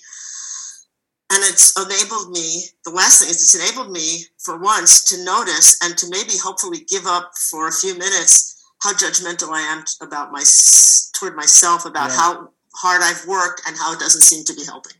And 1.33 1.43
it's 1.43 1.73
enabled 1.77 2.31
me. 2.31 2.49
The 2.85 2.93
last 2.93 3.21
thing 3.21 3.31
is 3.31 3.43
it's 3.43 3.55
enabled 3.61 3.91
me 3.91 4.09
for 4.45 4.59
once 4.61 5.03
to 5.11 5.25
notice 5.25 5.69
and 5.83 5.97
to 5.99 6.07
maybe 6.09 6.35
hopefully 6.47 6.81
give 6.89 7.07
up 7.07 7.33
for 7.51 7.67
a 7.69 7.73
few 7.73 7.95
minutes 7.99 8.35
how 8.83 8.93
judgmental 8.93 9.51
I 9.53 9.61
am 9.61 9.85
about 10.01 10.33
my 10.33 10.43
toward 11.15 11.35
myself 11.37 11.85
about 11.85 12.11
Yeah. 12.11 12.17
how 12.17 12.51
hard 12.77 13.03
I've 13.03 13.27
worked 13.27 13.63
and 13.67 13.77
how 13.77 13.93
it 13.93 13.99
doesn't 13.99 14.21
seem 14.23 14.45
to 14.45 14.55
be 14.55 14.65
helping. 14.65 14.93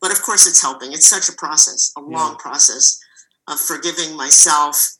But 0.00 0.12
of 0.12 0.22
course, 0.22 0.46
it's 0.46 0.62
helping. 0.62 0.92
It's 0.92 1.08
such 1.08 1.28
a 1.28 1.32
process, 1.32 1.92
a 1.96 2.00
long 2.00 2.36
process 2.36 3.00
of 3.48 3.58
forgiving 3.60 4.16
myself 4.16 4.96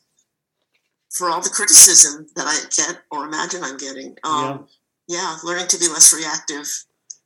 for 1.10 1.30
all 1.30 1.40
the 1.40 1.48
criticism 1.50 2.26
that 2.34 2.46
I 2.46 2.58
get 2.76 3.02
or 3.10 3.24
imagine 3.24 3.62
I'm 3.62 3.76
getting. 3.76 4.16
Um, 4.24 4.66
yeah. 5.06 5.38
learning 5.44 5.68
to 5.68 5.78
be 5.78 5.88
less 5.88 6.12
reactive. 6.12 6.66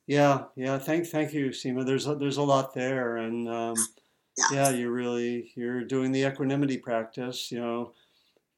Yeah, 0.07 0.45
yeah. 0.57 0.79
Thank, 0.79 1.07
thank 1.07 1.33
you, 1.33 1.49
Seema. 1.51 1.87
There's 1.87 2.07
a, 2.07 2.15
there's 2.15 2.37
a 2.37 2.43
lot 2.43 2.75
there, 2.75 3.17
and 3.19 3.49
um, 3.49 3.77
Yeah. 4.37 4.45
yeah, 4.53 4.71
you're 4.71 4.93
really 4.93 5.53
you're 5.55 5.85
doing 5.85 6.13
the 6.13 6.25
equanimity 6.25 6.77
practice. 6.77 7.51
You 7.53 7.61
know, 7.61 7.93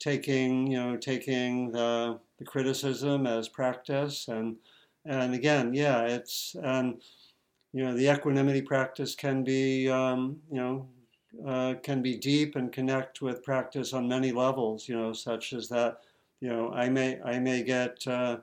taking 0.04 0.66
you 0.66 0.78
know 0.78 0.96
taking 0.96 1.72
the 1.72 2.18
the 2.38 2.44
criticism 2.44 3.26
as 3.26 3.48
practice, 3.48 4.28
and 4.28 4.56
and 5.06 5.34
again, 5.34 5.72
yeah, 5.72 6.02
it's 6.02 6.54
and 6.62 7.02
you 7.72 7.84
know 7.84 7.94
the 7.96 8.12
equanimity 8.12 8.60
practice 8.60 9.14
can 9.14 9.42
be 9.42 9.88
um, 9.88 10.38
you 10.50 10.60
know 10.60 10.86
uh, 11.46 11.74
can 11.82 12.02
be 12.02 12.16
deep 12.16 12.54
and 12.56 12.70
connect 12.70 13.22
with 13.22 13.42
practice 13.42 13.94
on 13.94 14.06
many 14.06 14.30
levels. 14.30 14.88
You 14.88 14.96
know, 14.96 15.12
such 15.12 15.52
as 15.54 15.68
that. 15.70 16.00
You 16.40 16.50
know, 16.50 16.70
I 16.72 16.88
may 16.90 17.20
I 17.22 17.38
may 17.38 17.62
get. 17.62 18.06
Uh, 18.06 18.38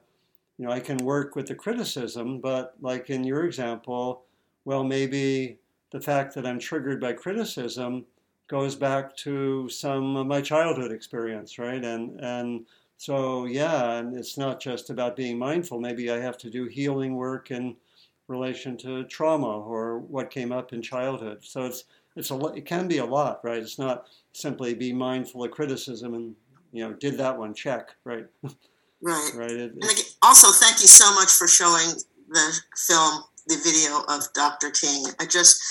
you 0.58 0.68
know, 0.68 0.74
I 0.74 0.80
can 0.80 0.98
work 0.98 1.36
with 1.36 1.48
the 1.48 1.56
criticism, 1.56 2.40
but 2.40 2.76
like 2.82 3.10
in 3.10 3.24
your 3.24 3.46
example, 3.46 4.26
well, 4.64 4.84
maybe 4.84 5.58
the 5.92 6.00
fact 6.00 6.36
that 6.36 6.46
I'm 6.46 6.60
triggered 6.60 7.02
by 7.02 7.14
criticism 7.14 8.06
goes 8.52 8.76
back 8.76 9.16
to 9.16 9.70
some 9.70 10.18
of 10.18 10.28
my 10.28 10.42
childhood 10.42 10.92
experience, 10.92 11.58
right? 11.58 11.84
And 11.84 12.20
and 12.20 12.66
so 12.98 13.46
yeah, 13.46 13.94
and 13.94 14.16
it's 14.16 14.38
not 14.38 14.60
just 14.60 14.90
about 14.90 15.16
being 15.16 15.40
mindful. 15.40 15.80
Maybe 15.80 16.12
I 16.12 16.20
have 16.20 16.38
to 16.40 16.50
do 16.50 16.66
healing 16.66 17.16
work 17.16 17.50
in 17.50 17.78
relation 18.28 18.76
to 18.78 19.06
trauma 19.06 19.60
or 19.60 20.00
what 20.00 20.30
came 20.30 20.52
up 20.52 20.74
in 20.74 20.82
childhood. 20.82 21.40
So 21.42 21.64
it's 21.64 21.86
it's 22.18 22.30
a 22.30 22.38
it 22.48 22.66
can 22.66 22.90
be 22.90 22.98
a 22.98 23.06
lot, 23.06 23.40
right? 23.42 23.64
It's 23.64 23.80
not 23.80 24.08
simply 24.34 24.74
be 24.74 24.92
mindful 24.92 25.46
of 25.46 25.52
criticism 25.52 26.14
and 26.14 26.36
you 26.74 26.84
know 26.84 26.94
did 26.94 27.18
that 27.20 27.38
one 27.38 27.54
check, 27.54 27.96
right? 28.04 28.28
Right. 29.02 29.32
right. 29.36 29.52
It, 29.52 30.16
also, 30.22 30.52
thank 30.52 30.82
you 30.82 30.88
so 30.88 31.14
much 31.16 31.32
for 31.32 31.48
showing 31.48 31.90
the 32.30 32.60
film, 32.88 33.24
the 33.48 33.58
video 33.64 34.04
of 34.08 34.22
Dr. 34.34 34.72
King. 34.72 35.06
I 35.20 35.26
just, 35.26 35.62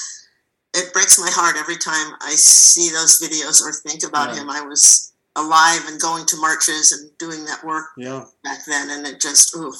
it 0.75 0.93
breaks 0.93 1.19
my 1.19 1.31
heart 1.31 1.57
every 1.59 1.77
time 1.77 2.15
I 2.21 2.33
see 2.33 2.91
those 2.91 3.21
videos 3.21 3.61
or 3.63 3.73
think 3.73 4.03
about 4.05 4.35
Yeah. 4.35 4.43
him. 4.43 4.51
I 4.51 4.61
was 4.63 5.13
alive 5.37 5.83
and 5.87 6.01
going 6.01 6.27
to 6.27 6.37
marches 6.37 6.93
and 6.93 7.11
doing 7.19 7.45
that 7.47 7.65
work 7.65 7.87
yeah. 7.97 8.27
back 8.45 8.65
then, 8.67 8.91
and 8.91 9.07
it 9.07 9.21
just, 9.21 9.55
ooh. 9.57 9.73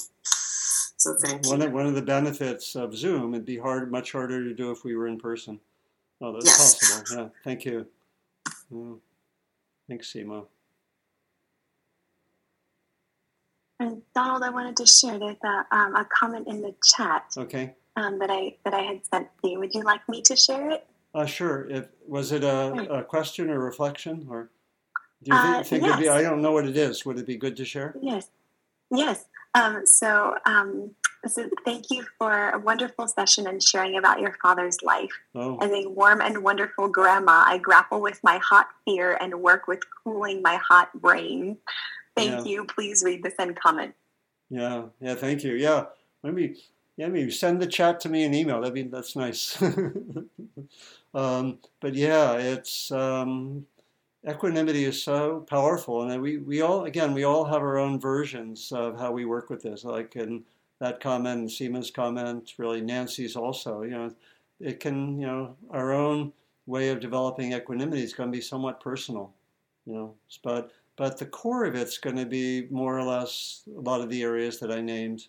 So 0.97 1.17
thank 1.23 1.47
One 1.47 1.61
you. 1.61 1.67
of, 1.67 1.73
one 1.73 1.87
of 1.87 1.95
the 1.95 2.03
benefits 2.03 2.77
of 2.77 2.95
Zoom, 2.97 3.35
it'd 3.35 3.47
be 3.47 3.59
hard, 3.59 3.91
much 3.91 4.13
harder 4.13 4.45
to 4.45 4.55
do 4.55 4.71
if 4.71 4.85
we 4.85 4.95
were 4.97 5.07
in 5.09 5.19
person. 5.19 5.59
Oh, 6.21 6.33
that's 6.33 6.45
Yes. 6.47 6.75
possible. 6.93 7.23
Yeah, 7.23 7.29
thank 7.45 7.65
you. 7.65 7.87
Mm. 8.73 9.01
Thanks, 9.89 10.13
Seema. 10.13 10.47
And 13.79 14.03
Donald, 14.15 14.43
I 14.43 14.51
wanted 14.51 14.77
to 14.77 14.87
share 14.87 15.19
there's 15.19 15.37
a, 15.43 15.75
um, 15.75 15.97
a 15.97 16.05
comment 16.05 16.47
in 16.49 16.61
the 16.61 16.75
chat 16.85 17.25
Okay. 17.37 17.75
Um, 17.97 18.19
that 18.19 18.31
I 18.31 18.57
that 18.65 18.75
I 18.75 18.81
had 18.83 19.05
sent 19.07 19.29
to 19.43 19.51
you. 19.51 19.59
Would 19.59 19.75
you 19.75 19.83
like 19.83 20.07
me 20.09 20.23
to 20.23 20.37
share 20.37 20.71
it? 20.71 20.87
Uh, 21.15 21.27
sure. 21.27 21.69
If 21.71 21.89
was 22.07 22.33
it 22.33 22.45
a, 22.45 22.99
a 23.01 23.03
question 23.05 23.51
or 23.51 23.59
reflection, 23.59 24.27
or 24.31 24.51
do 25.23 25.35
you 25.35 25.41
think, 25.43 25.57
Uh, 25.57 25.63
think 25.65 25.85
it'd 25.85 25.99
be? 25.99 26.09
I 26.09 26.23
don't 26.23 26.43
know 26.43 26.53
what 26.53 26.67
it 26.67 26.77
is. 26.77 27.05
Would 27.05 27.19
it 27.19 27.27
be 27.27 27.37
good 27.37 27.57
to 27.57 27.65
share? 27.65 27.95
Yes, 28.01 28.31
yes. 28.91 29.25
Um, 29.55 29.85
so, 29.85 30.37
um, 30.47 30.93
so 31.27 31.51
thank 31.65 31.91
you 31.91 32.07
for 32.19 32.51
a 32.51 32.59
wonderful 32.61 33.09
session 33.09 33.49
and 33.49 33.61
sharing 33.61 33.97
about 33.99 34.21
your 34.21 34.37
father's 34.41 34.81
life. 34.83 35.11
Oh, 35.35 35.59
As 35.59 35.73
a 35.73 35.89
warm 35.89 36.21
and 36.21 36.45
wonderful 36.45 36.87
grandma, 36.89 37.43
I 37.47 37.59
grapple 37.59 38.01
with 38.01 38.21
my 38.23 38.39
hot 38.39 38.69
fear 38.85 39.19
and 39.21 39.35
work 39.43 39.67
with 39.67 39.81
cooling 40.05 40.41
my 40.41 40.55
hot 40.57 40.89
brain. 40.95 41.57
Thank 42.17 42.31
Yeah. 42.31 42.45
you. 42.45 42.65
Please 42.65 43.03
read 43.05 43.25
this 43.25 43.35
and 43.41 43.59
comment. 43.59 43.95
yeah, 44.51 44.85
yeah. 45.01 45.17
Thank 45.17 45.43
you. 45.43 45.55
Yeah, 45.55 45.87
maybe. 46.23 46.63
Yeah, 47.01 47.09
maybe 47.09 47.31
send 47.31 47.63
the 47.63 47.67
chat 47.67 47.99
to 48.01 48.11
me 48.11 48.25
an 48.25 48.35
email. 48.35 48.61
That'd 48.61 48.75
be 48.75 48.83
that's 48.83 49.17
nice. 49.17 49.57
um, 51.15 51.59
but 51.81 51.95
yeah, 51.95 52.35
it's 52.35 52.93
um, 52.93 53.65
equanimity 54.29 54.85
is 54.85 55.03
so 55.03 55.41
powerful, 55.49 56.03
and 56.03 56.21
we 56.21 56.37
we 56.37 56.61
all 56.61 56.85
again 56.85 57.15
we 57.15 57.25
all 57.25 57.47
have 57.47 57.63
our 57.63 57.79
own 57.79 57.99
versions 57.99 58.71
of 58.71 58.99
how 58.99 59.13
we 59.13 59.25
work 59.25 59.49
with 59.49 59.63
this. 59.63 59.83
Like 59.83 60.15
in 60.15 60.45
that 60.79 61.01
comment, 61.01 61.41
and 61.41 61.51
Seema's 61.51 61.91
comment, 61.91 62.53
really 62.59 62.83
Nancy's 62.83 63.35
also. 63.35 63.81
You 63.81 63.93
know, 63.93 64.15
it 64.61 64.79
can 64.79 65.19
you 65.19 65.27
know 65.27 65.57
our 65.71 65.93
own 65.93 66.35
way 66.67 66.91
of 66.91 67.01
developing 67.01 67.55
equanimity 67.55 68.03
is 68.03 68.13
going 68.13 68.31
to 68.31 68.37
be 68.37 68.43
somewhat 68.43 68.79
personal. 68.79 69.33
You 69.87 69.95
know, 69.95 70.15
but 70.45 70.71
but 70.97 71.17
the 71.17 71.25
core 71.25 71.65
of 71.65 71.75
it's 71.75 71.97
going 71.97 72.17
to 72.17 72.27
be 72.27 72.69
more 72.71 72.99
or 72.99 73.05
less 73.05 73.63
a 73.75 73.81
lot 73.81 74.03
of 74.03 74.11
the 74.11 74.23
areas 74.23 74.61
that 74.61 74.71
I 74.71 74.83
named. 74.83 75.29